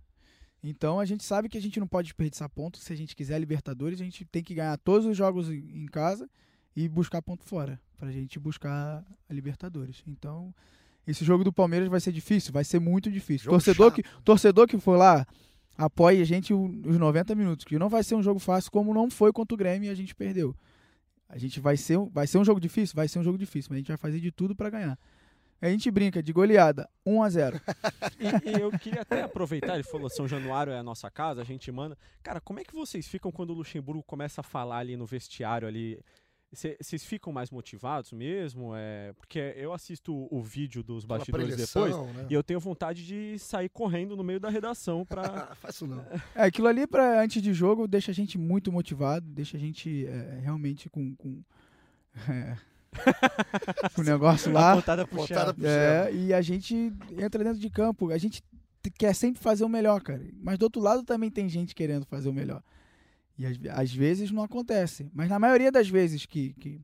Então 0.64 1.00
a 1.00 1.04
gente 1.04 1.24
sabe 1.24 1.48
que 1.48 1.58
a 1.58 1.60
gente 1.60 1.78
não 1.80 1.86
pode 1.88 2.06
desperdiçar 2.06 2.48
ponto. 2.48 2.78
Se 2.78 2.92
a 2.92 2.96
gente 2.96 3.16
quiser 3.16 3.34
a 3.34 3.38
Libertadores, 3.38 4.00
a 4.00 4.04
gente 4.04 4.24
tem 4.24 4.42
que 4.42 4.54
ganhar 4.54 4.76
todos 4.78 5.06
os 5.06 5.16
jogos 5.16 5.50
em 5.50 5.82
em 5.82 5.86
casa 5.86 6.28
e 6.76 6.88
buscar 6.88 7.20
ponto 7.20 7.44
fora. 7.44 7.80
Pra 7.98 8.10
gente 8.10 8.38
buscar 8.38 9.04
a 9.28 9.32
Libertadores. 9.34 10.02
Então, 10.06 10.54
esse 11.06 11.24
jogo 11.24 11.42
do 11.44 11.52
Palmeiras 11.52 11.88
vai 11.88 12.00
ser 12.00 12.12
difícil, 12.12 12.52
vai 12.52 12.64
ser 12.64 12.78
muito 12.78 13.10
difícil. 13.10 13.46
Jogo 13.46 13.56
torcedor 13.56 13.90
chato. 13.90 14.02
que, 14.02 14.22
torcedor 14.24 14.66
que 14.68 14.78
for 14.78 14.96
lá, 14.96 15.26
apoie 15.76 16.20
a 16.20 16.24
gente 16.24 16.52
os 16.52 16.98
90 16.98 17.34
minutos. 17.34 17.64
Que 17.64 17.78
não 17.78 17.88
vai 17.88 18.02
ser 18.02 18.14
um 18.14 18.22
jogo 18.22 18.38
fácil, 18.38 18.70
como 18.70 18.92
não 18.92 19.10
foi 19.10 19.32
contra 19.32 19.54
o 19.54 19.58
Grêmio 19.58 19.88
e 19.88 19.90
a 19.90 19.94
gente 19.94 20.14
perdeu. 20.14 20.54
A 21.28 21.38
gente 21.38 21.60
vai 21.60 21.76
ser, 21.76 21.98
vai 22.10 22.26
ser 22.26 22.38
um 22.38 22.44
jogo 22.44 22.60
difícil? 22.60 22.94
Vai 22.94 23.08
ser 23.08 23.18
um 23.18 23.24
jogo 23.24 23.38
difícil, 23.38 23.68
mas 23.70 23.76
a 23.76 23.80
gente 23.80 23.88
vai 23.88 23.96
fazer 23.96 24.20
de 24.20 24.30
tudo 24.30 24.54
pra 24.54 24.68
ganhar. 24.68 24.98
A 25.62 25.68
gente 25.68 25.88
brinca 25.92 26.20
de 26.20 26.32
goleada, 26.32 26.90
1 27.06 27.22
a 27.22 27.30
0 27.30 27.60
E, 28.18 28.50
e 28.50 28.60
eu 28.60 28.70
queria 28.72 29.02
até 29.02 29.22
aproveitar, 29.22 29.74
ele 29.74 29.84
falou 29.84 30.10
São 30.10 30.26
Januário 30.26 30.72
é 30.72 30.78
a 30.78 30.82
nossa 30.82 31.08
casa, 31.08 31.40
a 31.40 31.44
gente 31.44 31.70
manda. 31.70 31.96
Cara, 32.20 32.40
como 32.40 32.58
é 32.58 32.64
que 32.64 32.74
vocês 32.74 33.06
ficam 33.06 33.30
quando 33.30 33.50
o 33.50 33.54
Luxemburgo 33.54 34.02
começa 34.02 34.40
a 34.40 34.44
falar 34.44 34.78
ali 34.78 34.96
no 34.96 35.06
vestiário 35.06 35.68
ali? 35.68 36.00
Cê- 36.52 36.76
Vocês 36.80 37.02
ficam 37.04 37.32
mais 37.32 37.50
motivados 37.50 38.12
mesmo? 38.12 38.72
É, 38.76 39.14
porque 39.14 39.38
eu 39.56 39.72
assisto 39.72 40.28
o, 40.30 40.42
vídeo 40.42 40.82
dos 40.82 41.04
bastidores 41.04 41.56
depois 41.56 41.96
né? 42.14 42.26
e 42.28 42.34
eu 42.34 42.42
tenho 42.42 42.60
vontade 42.60 43.06
de 43.06 43.38
sair 43.38 43.70
correndo 43.70 44.14
no 44.16 44.22
meio 44.22 44.38
da 44.38 44.50
redação 44.50 45.04
pra. 45.04 45.22
Ah, 45.62 45.68
isso 45.70 45.86
não. 45.86 46.04
É, 46.34 46.44
aquilo 46.44 46.68
ali 46.68 46.86
pra, 46.86 47.22
antes 47.22 47.40
de 47.40 47.54
jogo 47.54 47.88
deixa 47.88 48.10
a 48.10 48.14
gente 48.14 48.36
muito 48.36 48.70
motivado, 48.70 49.26
deixa 49.26 49.56
a 49.56 49.60
gente 49.60 50.06
é, 50.06 50.40
realmente 50.42 50.90
com. 50.90 51.14
com 51.16 51.40
é, 52.28 52.56
o 53.96 54.02
negócio 54.02 54.52
lá. 54.52 54.72
Apontada 54.72 55.06
pro 55.06 55.26
chão. 55.26 55.54
pro 55.54 55.66
É, 55.66 56.12
e 56.12 56.34
a 56.34 56.42
gente 56.42 56.92
entra 57.16 57.42
dentro 57.42 57.58
de 57.60 57.70
campo. 57.70 58.10
A 58.10 58.18
gente 58.18 58.42
quer 58.98 59.14
sempre 59.14 59.40
fazer 59.40 59.64
o 59.64 59.68
melhor, 59.68 60.02
cara. 60.02 60.22
Mas 60.42 60.58
do 60.58 60.64
outro 60.64 60.82
lado 60.82 61.02
também 61.02 61.30
tem 61.30 61.48
gente 61.48 61.74
querendo 61.74 62.04
fazer 62.04 62.28
o 62.28 62.32
melhor. 62.32 62.62
E 63.42 63.46
às, 63.46 63.58
às 63.78 63.92
vezes 63.92 64.30
não 64.30 64.42
acontece. 64.44 65.10
Mas 65.12 65.28
na 65.28 65.38
maioria 65.38 65.72
das 65.72 65.88
vezes 65.88 66.24
que, 66.24 66.52
que, 66.54 66.80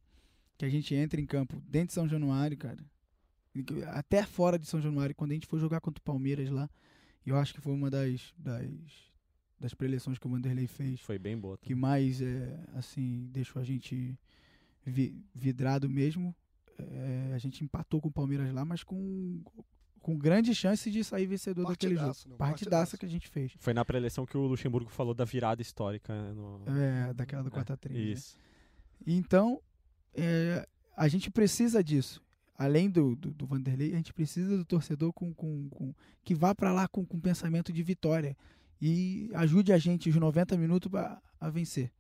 que 0.56 0.64
a 0.64 0.68
gente 0.68 0.92
entra 0.92 1.20
em 1.20 1.26
campo 1.26 1.62
dentro 1.68 1.88
de 1.88 1.94
São 1.94 2.08
Januário, 2.08 2.56
cara, 2.56 2.84
até 3.92 4.24
fora 4.24 4.58
de 4.58 4.66
São 4.66 4.80
Januário, 4.80 5.14
quando 5.14 5.30
a 5.30 5.34
gente 5.34 5.46
foi 5.46 5.60
jogar 5.60 5.80
contra 5.80 6.00
o 6.00 6.04
Palmeiras 6.04 6.50
lá, 6.50 6.68
eu 7.24 7.36
acho 7.36 7.54
que 7.54 7.60
foi 7.60 7.72
uma 7.72 7.88
das, 7.88 8.34
das, 8.36 8.68
das 9.60 9.72
preleções 9.74 10.18
que 10.18 10.26
o 10.26 10.30
Vanderlei 10.30 10.66
fez 10.66 11.00
Foi 11.00 11.18
bem 11.18 11.38
boa. 11.38 11.56
que 11.58 11.74
mais 11.76 12.20
é, 12.20 12.58
assim 12.74 13.28
deixou 13.30 13.62
a 13.62 13.64
gente 13.64 14.18
vi- 14.84 15.14
vidrado 15.34 15.88
mesmo. 15.88 16.34
É, 16.76 17.32
a 17.34 17.38
gente 17.38 17.62
empatou 17.62 18.00
com 18.00 18.08
o 18.08 18.12
Palmeiras 18.12 18.52
lá, 18.52 18.64
mas 18.64 18.82
com, 18.82 19.42
com 20.00 20.16
grande 20.16 20.54
chance 20.54 20.90
de 20.90 21.02
sair 21.04 21.26
vencedor 21.26 21.66
daquele 21.68 21.94
jogo. 21.94 22.06
Partidaço, 22.06 22.28
não, 22.28 22.36
Partidaça 22.36 22.70
partidaço. 22.70 22.98
que 22.98 23.06
a 23.06 23.08
gente 23.08 23.28
fez. 23.28 23.52
Foi 23.58 23.74
na 23.74 23.84
preleção 23.84 24.24
que 24.26 24.36
o 24.36 24.46
Luxemburgo 24.46 24.90
falou 24.90 25.14
da 25.14 25.24
virada 25.24 25.60
histórica. 25.62 26.12
né, 26.14 26.32
no- 26.32 26.62
É, 26.80 27.14
daquela 27.14 27.42
do 27.42 27.50
4x3. 27.50 27.90
né? 27.92 28.00
Isso. 28.12 28.38
Então, 29.06 29.60
é, 30.14 30.66
a 30.96 31.08
gente 31.08 31.30
precisa 31.30 31.82
disso. 31.82 32.22
Além 32.56 32.90
do, 32.90 33.14
do, 33.14 33.30
do 33.32 33.46
Vanderlei, 33.46 33.92
a 33.92 33.96
gente 33.96 34.12
precisa 34.12 34.56
do 34.56 34.64
torcedor 34.64 35.12
com, 35.12 35.32
com, 35.32 35.68
com- 35.68 35.94
que 36.24 36.34
vá 36.34 36.54
para 36.54 36.72
lá 36.72 36.88
com, 36.88 37.04
com 37.06 37.20
pensamento 37.20 37.72
de 37.72 37.82
vitória 37.84 38.36
e 38.80 39.30
ajude 39.34 39.72
a 39.72 39.78
gente 39.78 40.08
os 40.10 40.16
90 40.16 40.56
minutos 40.56 40.90
pra, 40.90 41.22
a 41.40 41.48
vencer. 41.50 41.92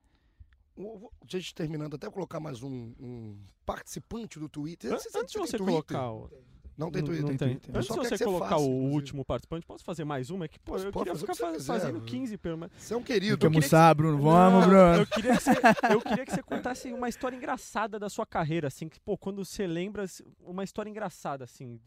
Vou- 0.76 1.12
Gente, 1.28 1.54
terminando, 1.54 1.94
até 1.94 2.10
colocar 2.10 2.40
mais 2.40 2.62
um, 2.62 2.92
um 2.98 3.38
participante 3.66 4.38
do 4.38 4.48
Twitter. 4.48 4.90
An- 4.90 4.94
Não 4.94 5.00
sei 5.00 5.10
se 5.12 5.18
Antes 5.18 5.32
de 5.32 5.38
você 5.38 5.56
Twitter. 5.58 5.66
colocar 5.74 6.10
o. 6.12 6.30
Não 6.78 6.90
tem 6.92 7.02
Não- 7.02 7.08
Twitter. 7.08 7.22
não 7.22 7.28
tem 7.36 7.36
tem. 7.36 7.48
Twitter. 7.58 7.76
Antes 7.76 7.88
de 7.88 7.96
você 8.16 8.24
colocar 8.24 8.48
fácil, 8.50 8.64
o 8.66 8.70
inclusive. 8.70 8.94
último 8.94 9.24
participante, 9.24 9.66
posso 9.66 9.84
fazer 9.84 10.04
mais 10.04 10.30
uma? 10.30 10.44
É 10.44 10.48
que, 10.48 10.60
pô, 10.60 10.72
Posso- 10.72 10.86
eu 10.86 10.92
queria 10.92 11.14
ficar 11.16 11.34
fazendo 11.34 11.92
Bruno. 11.94 12.00
15 12.06 12.38
pelo 12.38 12.56
menos. 12.56 12.72
Você 12.78 12.94
é 12.94 12.96
um 12.96 13.02
querido. 13.02 13.36
queria 13.36 13.50
que 13.50 13.56
almoçar, 13.56 13.94
Bruno. 13.94 14.18
Vamos, 14.22 14.64
Bruno. 14.66 14.94
Eu 14.94 15.06
queria, 15.06 15.36
que 15.36 15.42
você, 15.42 15.50
eu 15.92 16.00
queria 16.00 16.24
que 16.24 16.30
você 16.30 16.42
contasse 16.42 16.92
uma 16.92 17.08
história 17.08 17.36
engraçada 17.36 17.98
da 17.98 18.08
sua 18.08 18.24
carreira, 18.24 18.68
assim, 18.68 18.88
que, 18.88 19.00
pô, 19.00 19.18
quando 19.18 19.44
você 19.44 19.66
lembra, 19.66 20.04
assim, 20.04 20.22
uma 20.40 20.62
história 20.62 20.88
engraçada, 20.88 21.42
assim. 21.44 21.80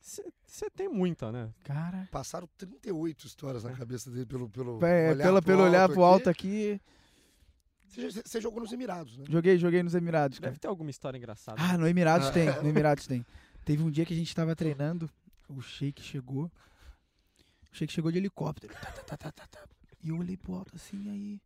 Você 0.00 0.68
tem 0.70 0.88
muita, 0.88 1.30
né? 1.30 1.50
Cara. 1.62 2.08
Passaram 2.10 2.48
38 2.56 3.26
histórias 3.26 3.62
na 3.64 3.72
cabeça 3.72 4.10
dele 4.10 4.26
pelo, 4.26 4.48
pelo 4.48 4.84
É, 4.84 5.10
olhar 5.12 5.24
pela, 5.24 5.42
pro 5.42 5.52
pelo 5.52 5.62
olhar 5.62 5.88
pro 5.88 6.02
alto 6.02 6.28
aqui. 6.28 6.72
aqui. 6.72 8.10
Você, 8.10 8.22
você 8.24 8.40
jogou 8.40 8.60
nos 8.60 8.72
Emirados, 8.72 9.18
né? 9.18 9.24
Joguei, 9.28 9.58
joguei 9.58 9.82
nos 9.82 9.94
Emirados, 9.94 10.38
cara. 10.38 10.50
Deve 10.52 10.60
ter 10.60 10.68
alguma 10.68 10.90
história 10.90 11.18
engraçada. 11.18 11.60
Ah, 11.60 11.76
no 11.76 11.86
Emirados 11.88 12.28
Ah. 12.28 12.32
tem, 12.32 12.46
no 12.62 12.68
Emirados 12.68 13.06
tem. 13.06 13.24
Teve 13.70 13.84
um 13.84 13.90
dia 13.90 14.04
que 14.04 14.12
a 14.12 14.16
gente 14.16 14.34
tava 14.34 14.56
treinando, 14.56 15.08
o 15.48 15.60
Sheik 15.62 16.02
chegou. 16.02 16.50
O 17.72 17.76
Sheik 17.76 17.92
chegou 17.92 18.10
de 18.10 18.18
helicóptero. 18.18 18.74
tá, 18.74 18.90
tá, 18.90 19.16
tá, 19.16 19.16
tá, 19.16 19.30
tá, 19.30 19.46
tá. 19.46 19.68
E 20.02 20.08
eu 20.08 20.18
olhei 20.18 20.36
pro 20.36 20.54
alto 20.54 20.74
assim, 20.74 21.08
aí. 21.08 21.40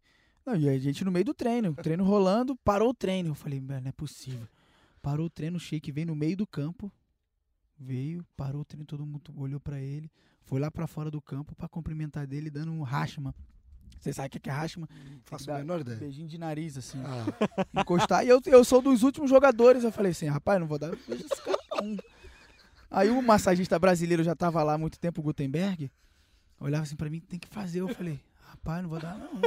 Não, 0.47 0.57
e 0.57 0.67
a 0.67 0.79
gente 0.79 1.05
no 1.05 1.13
meio 1.13 1.27
do 1.27 1.35
treino, 1.35 1.73
o 1.73 1.75
treino 1.75 2.03
rolando, 2.03 2.57
parou 2.65 2.89
o 2.89 2.95
treino. 2.95 3.29
Eu 3.29 3.35
falei, 3.35 3.61
"Mano, 3.61 3.83
não 3.83 3.89
é 3.91 3.93
possível. 3.93 4.49
Parou 5.03 5.27
o 5.27 5.29
treino, 5.29 5.59
o 5.59 5.61
Sheik 5.61 5.93
veio 5.93 6.07
no 6.07 6.17
meio 6.17 6.35
do 6.35 6.47
campo. 6.47 6.91
Veio, 7.79 8.25
parou 8.35 8.63
o 8.63 8.65
treino, 8.65 8.87
todo 8.87 9.05
mundo 9.05 9.21
olhou 9.37 9.61
pra 9.61 9.79
ele. 9.79 10.11
Foi 10.45 10.59
lá 10.59 10.71
pra 10.71 10.87
fora 10.87 11.11
do 11.11 11.21
campo 11.21 11.55
pra 11.55 11.69
cumprimentar 11.69 12.27
dele, 12.27 12.49
dando 12.49 12.73
um 12.73 12.81
rashma. 12.81 13.35
Você 14.01 14.15
sabe 14.15 14.29
o 14.29 14.31
que 14.31 14.41
que 14.41 14.49
é 14.49 14.53
rashma? 14.53 14.89
Faço 15.27 15.53
a 15.53 15.59
menor 15.59 15.81
ideia. 15.83 15.99
Beijinho 15.99 16.27
de 16.27 16.39
nariz, 16.39 16.79
assim 16.79 17.03
Ah, 17.05 17.83
encostar. 17.83 18.25
E 18.25 18.31
eu, 18.31 18.41
eu 18.47 18.65
sou 18.65 18.81
dos 18.81 19.03
últimos 19.03 19.29
jogadores. 19.29 19.85
Eu 19.85 19.93
falei 19.93 20.13
assim, 20.13 20.27
rapaz, 20.27 20.59
não 20.59 20.67
vou 20.67 20.79
dar 20.79 20.89
beijo 21.07 21.25
nesse 21.29 21.43
cara 21.43 21.59
não. 21.83 22.14
Aí 22.91 23.11
o 23.11 23.21
massagista 23.23 23.79
brasileiro 23.79 24.23
já 24.23 24.35
tava 24.35 24.63
lá 24.63 24.75
há 24.75 24.79
muito 24.79 24.99
tempo, 24.99 25.21
o 25.21 25.25
Gutenberg, 25.25 25.91
olhava 26.61 26.85
assim 26.85 26.97
pra 26.97 27.11
mim, 27.11 27.21
tem 27.21 27.39
que 27.39 27.49
fazer. 27.49 27.81
Eu 27.81 27.89
falei, 27.89 28.21
rapaz, 28.49 28.83
não 28.83 28.89
vou 28.89 29.01
dar 29.01 29.17
não. 29.19 29.41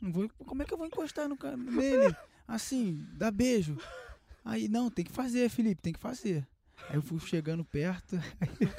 Não 0.00 0.10
vou, 0.10 0.30
como 0.46 0.62
é 0.62 0.64
que 0.64 0.72
eu 0.72 0.78
vou 0.78 0.86
encostar 0.86 1.28
no 1.28 1.36
cara, 1.36 1.56
nele? 1.56 2.14
Assim, 2.48 3.06
dá 3.12 3.30
beijo. 3.30 3.76
Aí, 4.44 4.68
não, 4.68 4.90
tem 4.90 5.04
que 5.04 5.12
fazer, 5.12 5.48
Felipe, 5.50 5.82
tem 5.82 5.92
que 5.92 5.98
fazer. 5.98 6.46
Aí 6.88 6.96
eu 6.96 7.02
fui 7.02 7.20
chegando 7.20 7.64
perto. 7.64 8.18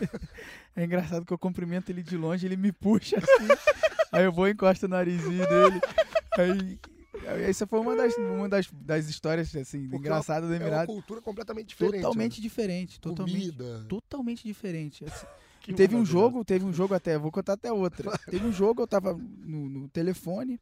é 0.75 0.83
engraçado 0.83 1.25
que 1.25 1.31
eu 1.31 1.37
cumprimento 1.37 1.89
ele 1.89 2.01
de 2.01 2.17
longe, 2.17 2.45
ele 2.45 2.57
me 2.57 2.71
puxa 2.71 3.17
assim. 3.17 3.47
Aí 4.11 4.23
eu 4.25 4.31
vou 4.31 4.49
encosto 4.49 4.87
o 4.87 4.89
narizinho 4.89 5.47
dele. 5.47 5.81
Aí, 6.37 6.79
essa 7.37 7.67
foi 7.67 7.79
uma 7.79 7.95
das, 7.95 8.15
uma 8.17 8.49
das, 8.49 8.67
das 8.71 9.07
histórias 9.09 9.55
assim, 9.55 9.83
Porque 9.83 9.97
engraçadas 9.97 10.49
do 10.49 10.55
é 10.55 10.67
uma 10.67 10.85
cultura 10.85 11.21
completamente 11.21 11.67
diferente. 11.67 12.01
Totalmente 12.01 12.37
né? 12.37 12.41
diferente, 12.41 12.99
totalmente, 12.99 13.51
Comida. 13.51 13.85
totalmente 13.87 14.43
diferente. 14.43 15.05
Assim, 15.05 15.25
teve 15.75 15.95
um 15.95 16.05
jogo, 16.05 16.43
teve 16.43 16.65
um 16.65 16.73
jogo 16.73 16.93
até, 16.93 17.17
vou 17.17 17.31
contar 17.31 17.53
até 17.53 17.71
outra. 17.71 18.17
Teve 18.29 18.45
um 18.45 18.51
jogo, 18.51 18.81
eu 18.81 18.87
tava 18.87 19.13
no, 19.13 19.69
no 19.69 19.89
telefone 19.89 20.59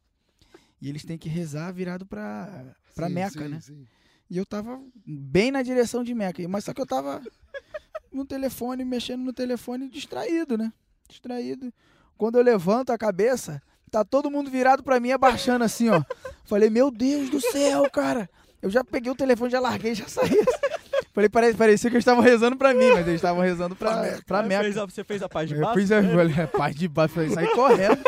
e 0.80 0.88
eles 0.88 1.04
têm 1.04 1.18
que 1.18 1.28
rezar 1.28 1.72
virado 1.72 2.06
pra, 2.06 2.74
pra 2.94 3.08
Sim, 3.08 3.14
Meca, 3.14 3.42
sim, 3.42 3.48
né? 3.48 3.60
sim. 3.60 3.86
E 4.28 4.36
eu 4.36 4.46
tava 4.46 4.80
bem 5.04 5.50
na 5.50 5.62
direção 5.62 6.04
de 6.04 6.14
Meca, 6.14 6.46
mas 6.48 6.64
só 6.64 6.72
que 6.72 6.80
eu 6.80 6.86
tava 6.86 7.20
no 8.12 8.24
telefone, 8.24 8.84
mexendo 8.84 9.22
no 9.22 9.32
telefone, 9.32 9.88
distraído, 9.88 10.56
né? 10.56 10.72
Distraído. 11.08 11.72
Quando 12.16 12.38
eu 12.38 12.42
levanto 12.42 12.90
a 12.90 12.98
cabeça, 12.98 13.62
tá 13.90 14.04
todo 14.04 14.30
mundo 14.30 14.50
virado 14.50 14.82
pra 14.82 15.00
mim, 15.00 15.10
abaixando 15.12 15.64
assim, 15.64 15.88
ó. 15.90 16.02
Falei, 16.44 16.70
meu 16.70 16.90
Deus 16.90 17.28
do 17.30 17.40
céu, 17.40 17.88
cara. 17.90 18.28
Eu 18.62 18.70
já 18.70 18.84
peguei 18.84 19.10
o 19.10 19.14
telefone, 19.16 19.50
já 19.50 19.58
larguei, 19.60 19.94
já 19.94 20.06
saí. 20.06 20.30
Falei, 21.12 21.28
pare- 21.28 21.54
parecia 21.54 21.90
que 21.90 21.96
eles 21.96 22.02
estavam 22.02 22.22
rezando 22.22 22.56
pra 22.56 22.72
mim, 22.74 22.88
mas 22.90 23.00
eles 23.06 23.14
estavam 23.16 23.42
rezando 23.42 23.74
pra, 23.74 24.18
pra 24.26 24.42
Meca. 24.42 24.62
fez 24.62 24.76
a- 24.76 24.84
você 24.84 25.02
fez 25.02 25.22
a 25.22 25.28
paz 25.28 25.48
de 25.48 25.54
Eu 25.56 25.60
baixo? 25.62 25.80
fiz 25.80 25.90
a 25.90 26.02
falei, 26.02 26.46
paz 26.46 26.76
de 26.76 26.86
baixo, 26.88 27.14
falei, 27.14 27.30
saí 27.30 27.48
correndo. 27.52 27.98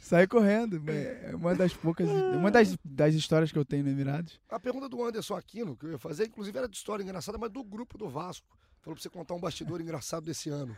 saí 0.00 0.26
correndo. 0.26 0.82
É 0.90 1.30
uma 1.34 1.54
das 1.54 1.72
poucas, 1.72 2.08
uma 2.08 2.50
das, 2.50 2.76
das 2.84 3.14
histórias 3.14 3.50
que 3.52 3.58
eu 3.58 3.64
tenho 3.64 3.84
no 3.84 3.90
Emirados. 3.90 4.38
A 4.50 4.60
pergunta 4.60 4.88
do 4.88 5.02
Anderson 5.02 5.34
Aquino, 5.36 5.76
que 5.76 5.86
eu 5.86 5.92
ia 5.92 5.98
fazer, 5.98 6.26
inclusive 6.26 6.58
era 6.58 6.68
de 6.68 6.76
história 6.76 7.02
engraçada, 7.02 7.38
mas 7.38 7.50
do 7.50 7.62
grupo 7.64 7.96
do 7.96 8.08
Vasco. 8.08 8.46
Falou 8.82 8.96
pra 8.96 9.02
você 9.02 9.08
contar 9.08 9.34
um 9.34 9.40
bastidor 9.40 9.80
engraçado 9.80 10.24
desse 10.24 10.50
ano. 10.50 10.76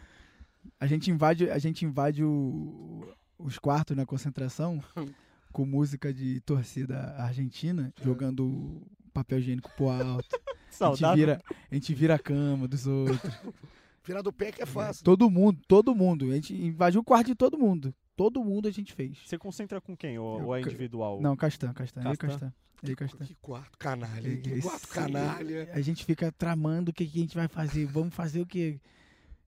A 0.79 0.87
gente 0.87 1.11
invade, 1.11 1.51
a 1.51 1.59
gente 1.59 1.85
invade 1.85 2.23
o- 2.23 3.09
os 3.45 3.59
quartos 3.59 3.95
na 3.95 4.07
concentração 4.07 4.83
com 5.53 5.67
música 5.67 6.13
de 6.13 6.41
torcida 6.41 7.15
argentina, 7.19 7.93
jogando 8.03 8.83
papel 9.13 9.39
higiênico 9.39 9.71
pro 9.77 9.91
alto. 9.91 10.29
A 10.75 10.87
gente, 10.87 10.99
Saudável. 10.99 11.17
vira, 11.17 11.41
a 11.71 11.75
gente 11.77 11.95
vira 11.95 12.15
a 12.17 12.19
cama 12.19 12.67
dos 12.67 12.85
outros. 12.85 13.33
Virar 14.05 14.23
do 14.23 14.33
pé 14.33 14.51
que 14.51 14.61
é 14.61 14.67
fácil. 14.67 15.05
Todo 15.05 15.31
mundo, 15.31 15.61
todo 15.69 15.95
mundo. 15.95 16.33
A 16.33 16.35
gente 16.35 16.53
invadiu 16.53 17.01
o 17.01 17.05
quarto 17.05 17.29
de 17.29 17.37
todo 17.37 17.57
mundo. 17.57 17.95
Todo 18.17 18.43
mundo 18.43 18.67
a 18.67 18.73
gente 18.73 18.93
fez. 18.93 19.17
Você 19.25 19.39
concentra 19.39 19.81
com 19.81 19.97
quem? 19.97 20.19
Ou, 20.19 20.41
Eu 20.41 20.47
ou 20.47 20.57
é 20.57 20.61
individual? 20.61 21.21
Não, 21.21 21.37
Castan, 21.37 21.73
Castan. 21.73 22.01
Ele 22.01 22.17
Castan? 22.17 22.29
Castan. 22.29 22.53
Ele 22.83 22.97
Castan. 22.97 23.25
Que 23.25 23.35
quarto 23.37 23.79
canalha. 23.79 24.37
Que 24.37 24.61
quarto 24.61 24.89
canalha. 24.89 25.71
A 25.73 25.81
gente 25.81 26.05
fica 26.05 26.33
tramando 26.33 26.91
o 26.91 26.93
que, 26.93 27.07
que 27.07 27.19
a 27.19 27.23
gente 27.23 27.37
vai 27.37 27.47
fazer. 27.47 27.87
Vamos 27.87 28.13
fazer 28.13 28.41
o 28.41 28.47
que. 28.47 28.81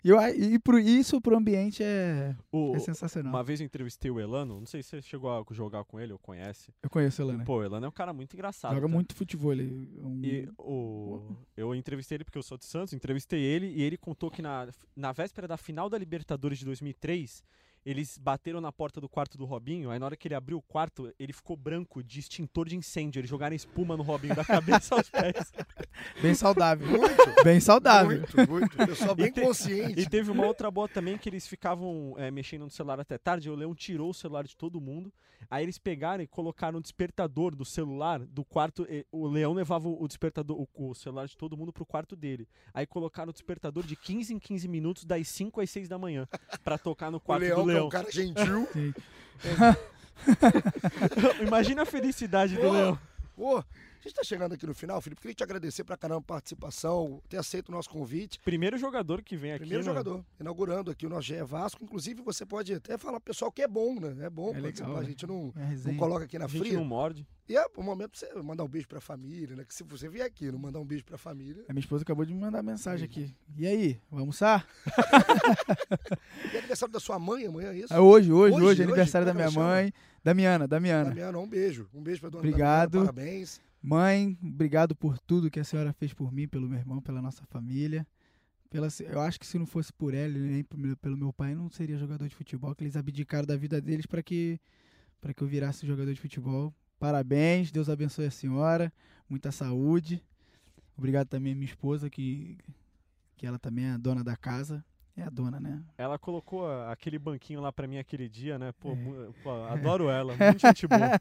Eu, 0.03 0.17
e 0.29 0.57
pro, 0.59 0.79
isso 0.79 1.19
pro 1.19 1.35
ambiente 1.35 1.83
é, 1.83 2.35
O- 2.51 2.75
é 2.75 2.79
sensacional. 2.79 3.33
uma 3.33 3.43
vez 3.43 3.59
eu 3.59 3.65
entrevistei 3.65 4.09
o 4.11 4.19
Elano, 4.19 4.59
não 4.59 4.65
sei 4.65 4.81
se 4.81 4.89
você 4.89 5.01
chegou 5.01 5.29
a 5.29 5.43
jogar 5.53 5.83
com 5.83 5.99
ele 5.99 6.13
ou 6.13 6.19
conhece. 6.19 6.71
Eu 6.81 6.89
conheço 6.89 7.21
ele, 7.21 7.33
né? 7.37 7.43
Pô, 7.43 7.57
o 7.57 7.63
Elano 7.63 7.85
é 7.85 7.89
um 7.89 7.91
cara 7.91 8.13
muito 8.13 8.33
engraçado. 8.33 8.73
Joga 8.75 8.87
tá? 8.87 8.93
muito 8.93 9.15
futebol. 9.15 9.51
Ele, 9.51 9.89
é 10.01 10.05
um- 10.05 10.21
E 10.23 10.49
o, 10.57 11.35
eu 11.57 11.75
entrevistei 11.75 12.15
ele 12.17 12.23
porque 12.23 12.37
eu 12.37 12.43
sou 12.43 12.57
de 12.57 12.65
Santos, 12.65 12.93
entrevistei 12.93 13.41
ele 13.41 13.67
e 13.67 13.81
ele 13.81 13.97
contou 13.97 14.31
que 14.31 14.41
na, 14.41 14.67
na 14.95 15.11
véspera 15.11 15.47
da 15.47 15.57
final 15.57 15.89
da 15.89 15.97
Libertadores 15.97 16.59
de 16.59 16.65
2003, 16.65 17.43
Eles 17.89 18.17
bateram 18.17 18.59
na 18.59 18.69
porta 18.69 18.99
do 18.99 19.07
quarto 19.07 19.38
do 19.38 19.45
Robinho, 19.45 19.89
aí 19.89 19.97
na 19.97 20.05
hora 20.05 20.17
que 20.17 20.27
ele 20.27 20.35
abriu 20.35 20.57
o 20.57 20.61
quarto, 20.61 21.09
ele 21.17 21.31
ficou 21.31 21.55
branco 21.55 22.03
de 22.03 22.19
extintor 22.19 22.67
de 22.67 22.75
incêndio. 22.75 23.19
Eles 23.21 23.29
jogaram 23.29 23.55
espuma 23.55 23.95
no 23.95 24.03
Robinho 24.03 24.35
da 24.35 24.43
cabeça 24.43 24.93
aos 24.93 25.09
pés. 25.09 25.53
Bem 26.21 26.33
saudável. 26.33 26.85
Muito, 26.85 27.43
Bem 27.45 27.59
saudável. 27.61 28.17
muito, 28.19 28.51
muito. 28.51 28.75
Pessoal 28.77 29.15
bem 29.15 29.27
E 29.27 29.31
te- 29.31 29.41
consciente. 29.41 29.99
E 30.01 30.09
teve 30.09 30.29
uma 30.29 30.45
outra 30.45 30.69
boa 30.69 30.88
também 30.89 31.17
que 31.17 31.29
eles 31.29 31.47
ficavam 31.47 32.13
é, 32.17 32.29
mexendo 32.29 32.63
no 32.63 32.69
celular 32.69 32.99
até 32.99 33.17
tarde. 33.17 33.49
O 33.49 33.55
Leão 33.55 33.73
tirou 33.73 34.09
o 34.09 34.13
celular 34.13 34.43
de 34.45 34.55
todo 34.55 34.81
mundo. 34.81 35.11
Aí 35.49 35.63
eles 35.63 35.77
pegaram 35.77 36.21
e 36.23 36.27
colocaram 36.27 36.79
o 36.79 36.81
despertador 36.81 37.55
do 37.55 37.63
celular 37.63 38.19
do 38.19 38.43
quarto. 38.43 38.85
e 38.89 39.05
O 39.11 39.27
Leão 39.27 39.53
levava 39.53 39.88
o 39.88 40.07
despertador, 40.07 40.57
o, 40.75 40.89
o 40.89 40.93
celular 40.95 41.25
de 41.27 41.38
todo 41.38 41.55
mundo 41.55 41.71
pro 41.71 41.85
quarto 41.85 42.15
dele. 42.15 42.47
Aí 42.73 42.85
colocaram 42.85 43.29
o 43.29 43.33
despertador 43.33 43.85
de 43.85 43.95
15 43.95 44.33
em 44.33 44.39
15 44.39 44.67
minutos, 44.67 45.05
das 45.05 45.27
5 45.29 45.61
às 45.61 45.69
6 45.69 45.88
da 45.88 45.97
manhã, 45.97 46.27
pra 46.63 46.77
tocar 46.77 47.09
no 47.11 47.17
O 47.17 47.21
quarto 47.21 47.41
Leão, 47.43 47.65
do 47.65 47.71
que 47.71 47.76
é 47.78 47.84
um 47.84 47.89
cara 47.89 48.11
gentil. 48.11 48.67
Sim. 48.73 48.93
Imagina 51.45 51.84
a 51.84 51.86
felicidade 51.86 52.55
do 52.55 52.71
Leão. 52.71 52.99
A 53.39 53.96
gente 54.08 54.16
tá 54.16 54.24
chegando 54.24 54.53
aqui 54.53 54.66
no 54.66 54.74
final, 54.74 55.01
Felipe. 55.01 55.22
Queria 55.22 55.36
te 55.36 55.43
agradecer 55.43 55.84
pra 55.84 55.97
caramba 55.97 56.20
a 56.20 56.24
participação, 56.24 57.22
ter 57.30 57.38
aceito 57.38 57.70
o 57.70 57.72
nosso 57.72 57.89
convite. 57.89 58.39
Primeiro 58.43 58.78
jogador 58.78 59.22
que 59.22 59.36
vem 59.36 59.51
aqui. 59.51 59.60
Primeiro 59.60 59.84
né? 59.84 59.89
jogador, 59.89 60.26
inaugurando 60.39 60.91
aqui 60.91 61.05
o 61.05 61.10
nosso 61.10 61.24
GE 61.28 61.41
Vasco. 61.43 61.84
Inclusive, 61.84 62.22
você 62.22 62.45
pode 62.45 62.74
até 62.74 62.97
falar 62.97 63.20
pro 63.20 63.32
pessoal 63.34 63.51
que 63.51 63.62
é 63.62 63.68
bom, 63.68 63.99
né? 63.99 64.26
É 64.26 64.30
bom 64.30 64.49
É 64.49 64.60
legal, 64.60 64.64
participar. 64.64 64.97
A 64.97 65.01
né? 65.01 65.08
gente 65.08 65.28
não, 65.28 65.53
É 65.55 65.88
não 65.91 65.97
coloca 65.97 66.26
aqui 66.26 66.38
na 66.39 66.45
A 66.45 66.47
gente 66.47 66.60
fria. 66.60 66.74
não 66.78 66.86
morde. 66.86 67.28
E 67.49 67.55
é 67.55 67.66
o 67.78 67.82
momento 67.82 68.10
pra 68.10 68.20
você 68.20 68.41
mandar 68.41 68.66
um 68.66 68.68
beijo 68.68 68.88
pra 68.89 68.99
família, 68.99 69.55
né? 69.55 69.64
Que 69.64 69.74
se 69.74 69.82
você 69.84 70.10
vier 70.10 70.26
aqui 70.26 70.51
não 70.51 70.60
mandar 70.60 70.80
um 70.80 70.86
beijo 70.86 71.05
pra 71.05 71.18
família. 71.18 71.64
A 71.70 71.74
minha 71.74 71.80
esposa 71.82 72.03
acabou 72.03 72.26
de 72.26 72.34
me 72.34 72.41
mandar 72.41 72.62
mensagem 72.62 73.05
aqui. 73.05 73.34
E 73.58 73.66
aí, 73.66 74.01
vamos 74.10 74.22
almoçar? 74.22 74.68
E 76.51 76.55
é 76.55 76.60
aniversário 76.60 76.91
da 76.93 76.99
sua 76.99 77.18
mãe 77.20 77.45
amanhã, 77.45 77.72
é 77.72 77.78
isso? 77.78 77.93
É 77.93 77.99
hoje, 77.99 78.32
hoje, 78.32 78.53
Hoje, 78.53 78.55
hoje, 78.55 78.66
hoje? 78.66 78.84
aniversário 78.84 79.26
da 79.26 79.32
Como 79.34 79.43
é 79.43 79.47
minha 79.49 79.60
mãe, 79.60 79.93
Damiana, 80.24 80.68
Damiana. 80.68 81.10
Damiana, 81.10 81.38
um 81.39 81.47
beijo. 81.47 81.88
Um 81.93 82.01
beijo 82.01 82.20
pra 82.22 82.30
dona 82.30 82.39
Obrigado. 82.43 82.91
Damiana, 82.91 83.14
parabéns. 83.14 83.62
Mãe, 83.82 84.38
obrigado 84.41 84.95
por 84.95 85.19
tudo 85.19 85.49
que 85.49 85.59
a 85.59 85.63
senhora 85.63 85.93
fez 85.93 86.13
por 86.13 86.32
mim, 86.32 86.47
pelo 86.47 86.67
meu 86.67 86.78
irmão, 86.78 87.01
pela 87.01 87.21
nossa 87.21 87.45
família. 87.45 88.05
Pela, 88.69 88.88
eu 88.99 89.21
acho 89.21 89.39
que 89.39 89.47
se 89.47 89.57
não 89.57 89.65
fosse 89.65 89.93
por 89.93 90.13
ela 90.13 90.34
nem 90.38 90.63
pelo 90.63 91.15
meu, 91.15 91.32
pai, 91.32 91.55
não 91.55 91.69
seria 91.69 91.97
jogador 91.97 92.28
de 92.28 92.36
futebol, 92.36 92.75
que 92.75 92.84
eles 92.84 92.97
abdicaram 92.97 93.45
da 93.45 93.55
vida 93.55 93.80
deles 93.80 94.05
para 94.05 94.21
que 94.21 94.59
que 95.36 95.43
eu 95.43 95.47
virasse 95.47 95.86
jogador 95.86 96.13
de 96.13 96.21
futebol. 96.21 96.73
Parabéns, 96.97 97.69
Deus 97.69 97.89
abençoe 97.89 98.25
a 98.25 98.32
senhora, 98.32 98.93
muita 99.30 99.51
saúde. 99.51 100.23
Obrigado 100.97 101.28
também 101.28 101.51
à 101.51 101.55
minha 101.55 101.65
esposa 101.65 102.09
que 102.09 102.57
que 103.36 103.45
ela 103.45 103.59
também 103.59 103.86
é 103.86 103.97
dona 103.97 104.23
da 104.23 104.36
casa. 104.36 104.84
É 105.18 105.24
a 105.24 105.30
dona, 105.32 105.59
né? 105.59 105.84
Ela 105.97 106.20
colocou 106.20 106.70
aquele 106.88 107.18
banquinho 107.18 107.59
lá 107.59 107.72
pra 107.72 107.88
mim 107.88 107.97
aquele 107.97 108.30
dia, 108.30 108.59
né? 108.59 108.72
Pô, 108.80 108.91
É. 108.91 109.32
pô, 109.43 109.49
adoro 109.65 110.09
ela. 110.09 110.36
Muito 110.38 110.59
gente 110.61 110.86
boa. 110.88 111.20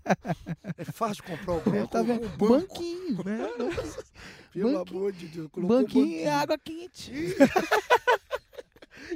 É 0.77 0.85
fácil 0.85 1.25
comprar 1.25 1.55
o 1.55 1.59
É, 1.61 1.81
banco. 1.81 1.89
tá 1.89 2.03
o 2.03 2.05
vendo? 2.05 2.29
banco, 2.37 2.47
Banquinho, 2.47 3.25
né? 3.25 3.49
pelo 4.53 4.73
banquinho. 4.75 4.79
amor 4.99 5.13
de 5.13 5.27
Deus. 5.29 5.49
colocou 5.51 5.77
o 5.79 5.83
Banquinho 5.83 6.21
e 6.21 6.27
água 6.29 6.59
quente. 6.59 7.11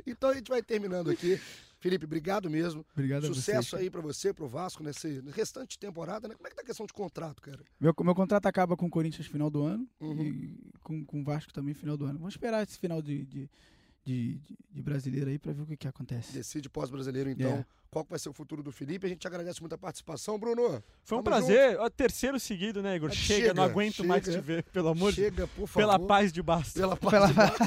Então 0.07 0.31
a 0.31 0.35
gente 0.35 0.49
vai 0.49 0.62
terminando 0.62 1.11
aqui. 1.11 1.41
Felipe, 1.81 2.05
obrigado 2.05 2.49
mesmo. 2.51 2.85
Obrigado 2.93 3.24
a 3.24 3.26
Sucesso 3.28 3.74
aí 3.74 3.89
pra 3.91 4.01
você, 4.03 4.33
pro 4.35 4.47
Vasco, 4.47 4.83
nesse 4.83 5.20
restante 5.35 5.70
de 5.70 5.78
temporada, 5.78 6.28
né? 6.28 6.35
Como 6.35 6.47
é 6.47 6.51
que 6.51 6.57
tá 6.57 6.62
a 6.62 6.64
questão 6.64 6.85
de 6.87 6.93
contrato, 6.93 7.41
cara? 7.41 7.59
Meu, 7.81 7.95
meu 8.05 8.14
contrato 8.14 8.47
acaba 8.47 8.76
com 8.76 8.87
o 8.87 8.91
Corinthians 8.91 9.26
final 9.26 9.49
do 9.51 9.62
ano 9.64 9.89
Uhum. 9.99 10.22
e 10.22 10.72
com, 10.83 11.05
com 11.05 11.20
o 11.22 11.24
Vasco 11.24 11.53
também 11.53 11.72
final 11.74 11.97
do 11.97 12.05
ano. 12.05 12.18
Vamos 12.18 12.35
esperar 12.35 12.62
esse 12.62 12.78
final 12.78 13.01
de, 13.01 13.24
de, 13.24 13.51
de, 14.05 14.38
de- 14.38 14.59
de 14.72 14.82
brasileiro 14.82 15.30
aí 15.30 15.38
pra 15.38 15.53
ver 15.53 15.62
o 15.62 15.66
que, 15.66 15.76
que 15.76 15.88
acontece. 15.88 16.32
Decide 16.32 16.68
pós-brasileiro, 16.68 17.30
então, 17.30 17.51
É. 17.51 17.66
qual 17.91 18.05
que 18.05 18.11
vai 18.11 18.18
ser 18.18 18.28
o 18.28 18.32
futuro 18.32 18.62
do 18.62 18.70
Felipe. 18.70 19.05
A 19.07 19.09
gente 19.09 19.26
agradece 19.26 19.61
muito 19.61 19.74
a 19.74 19.78
participação, 19.78 20.38
Bruno. 20.38 20.82
Foi 21.05 21.18
um 21.18 21.22
prazer. 21.22 21.76
Ó, 21.80 21.88
terceiro 21.91 22.38
seguido, 22.38 22.80
né, 22.82 22.95
Igor? 22.97 23.11
Chega, 23.11 23.41
chega, 23.41 23.55
não 23.55 23.64
aguento 23.64 24.05
mais 24.05 24.24
chega. 24.24 24.38
te 24.38 24.45
ver, 24.45 24.62
pelo 24.64 24.88
amor 24.88 25.11
de 25.12 25.22
Chega, 25.22 25.47
por 25.49 25.66
favor. 25.66 25.86
Pela 25.88 25.99
paz 25.99 26.32
de 26.32 26.41
Bastos. 26.43 26.74
Pela 26.74 26.97
paz 26.97 27.11
Pela- 27.11 27.26
de 27.26 27.32
Vasco. 27.32 27.64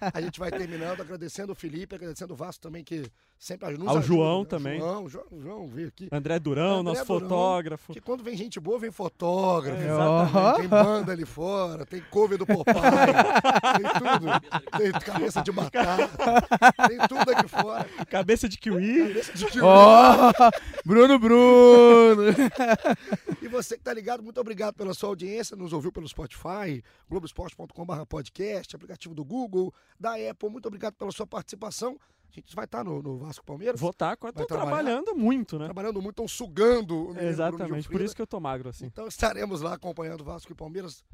A 0.14 0.20
gente 0.20 0.38
vai 0.40 0.50
terminando 0.50 1.00
agradecendo 1.00 1.52
o 1.52 1.54
Felipe, 1.54 1.94
agradecendo 1.94 2.32
o 2.32 2.36
Vasco 2.36 2.62
também, 2.62 2.82
que 2.82 3.04
sempre 3.38 3.68
nos 3.76 3.86
Ao 3.88 3.98
ajuda, 3.98 4.06
João 4.06 4.40
né? 4.40 4.46
também. 4.48 4.78
João, 4.80 5.08
João, 5.08 5.26
João 5.38 5.68
veio 5.68 5.88
aqui. 5.88 6.08
André 6.10 6.38
Durão, 6.38 6.78
André 6.80 6.92
nosso 6.94 7.04
Durão. 7.04 7.20
fotógrafo. 7.28 7.86
Porque 7.88 8.00
quando 8.00 8.24
vem 8.24 8.34
gente 8.36 8.58
boa, 8.58 8.78
vem 8.78 8.90
fotógrafo. 8.90 9.82
É, 9.82 9.92
Ó, 9.92 10.52
Tem 10.54 10.68
banda 10.68 11.12
ali 11.12 11.26
fora, 11.26 11.84
tem 11.84 12.00
cover 12.10 12.38
do 12.38 12.46
Popeye, 12.46 12.74
tem 13.76 13.90
tudo. 14.00 14.78
Tem 14.78 14.92
cabeça 14.92 15.42
de 15.42 15.52
batata, 15.52 16.08
tem 16.88 16.98
tudo 17.08 17.30
aqui 17.30 17.48
fora. 17.48 17.84
Cabeça 18.08 18.48
de 18.48 18.56
kiwi. 18.56 19.08
Cabeça 19.08 19.32
de 19.34 19.46
kiwi. 19.46 19.65
Ó, 19.66 20.32
Bruno 20.84 21.18
Bruno. 21.18 22.22
E 23.42 23.48
você 23.48 23.76
que 23.76 23.84
tá 23.84 23.94
ligado, 23.94 24.22
muito 24.24 24.40
obrigado 24.40 24.74
pela 24.74 24.92
sua 24.92 25.08
audiência, 25.10 25.56
nos 25.56 25.72
ouviu 25.72 25.92
pelo 25.92 26.08
Spotify, 26.08 26.82
globoesporte.com.br 27.08 28.04
podcast, 28.08 28.74
aplicativo 28.74 29.14
do 29.14 29.24
Google, 29.24 29.72
da 30.00 30.14
Apple. 30.14 30.50
Muito 30.50 30.66
obrigado 30.66 30.94
pela 30.94 31.12
sua 31.12 31.26
participação. 31.26 31.96
A 32.28 32.32
gente 32.34 32.54
vai 32.56 32.64
estar 32.64 32.82
no, 32.82 33.00
no 33.00 33.18
Vasco 33.18 33.44
Palmeiras, 33.44 33.80
Vou 33.80 33.90
estar, 33.90 34.16
Vai 34.20 34.32
trabalhar? 34.32 34.46
trabalhando 34.64 35.14
muito, 35.14 35.58
né? 35.58 35.66
trabalhando 35.66 36.02
muito, 36.02 36.10
estão 36.10 36.28
sugando 36.28 37.10
o 37.10 37.18
Exatamente, 37.18 37.88
por 37.88 38.00
isso 38.00 38.16
que 38.16 38.20
eu 38.22 38.26
tô 38.26 38.40
magro 38.40 38.68
assim. 38.68 38.86
Então 38.86 39.06
estaremos 39.06 39.60
lá 39.62 39.74
acompanhando 39.74 40.24
Vasco 40.24 40.50
e 40.50 40.54
Palmeiras. 40.54 41.04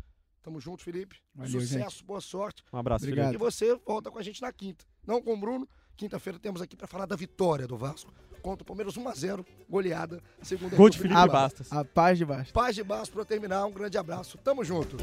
Tamo 0.42 0.58
junto, 0.58 0.82
Felipe. 0.82 1.16
Valeu, 1.34 1.60
Sucesso, 1.60 2.04
boa 2.04 2.20
sorte. 2.20 2.64
Um 2.72 2.78
abraço, 2.78 3.04
Obrigado. 3.04 3.26
Felipe. 3.26 3.44
E 3.44 3.50
você 3.50 3.74
volta 3.86 4.10
com 4.10 4.18
a 4.18 4.22
gente 4.22 4.40
na 4.42 4.52
quinta. 4.52 4.84
Não 5.06 5.22
com 5.22 5.34
o 5.34 5.36
Bruno. 5.36 5.68
Quinta-feira 5.96 6.38
temos 6.38 6.60
aqui 6.60 6.76
para 6.76 6.88
falar 6.88 7.06
da 7.06 7.14
vitória 7.14 7.66
do 7.66 7.76
Vasco 7.76 8.12
contra 8.42 8.62
o 8.62 8.66
Palmeiras 8.66 8.94
1x0, 8.94 9.44
goleada. 9.70 10.20
Segunda 10.42 10.76
Gol 10.76 10.90
de 10.90 10.98
Felipe 10.98 11.28
Bastos. 11.28 11.72
A 11.72 11.84
paz 11.84 12.18
de 12.18 12.24
baixo. 12.24 12.52
Paz 12.52 12.74
de 12.74 12.82
Basco 12.82 13.14
para 13.14 13.24
terminar. 13.24 13.64
Um 13.64 13.72
grande 13.72 13.96
abraço. 13.96 14.36
Tamo 14.38 14.64
junto. 14.64 14.96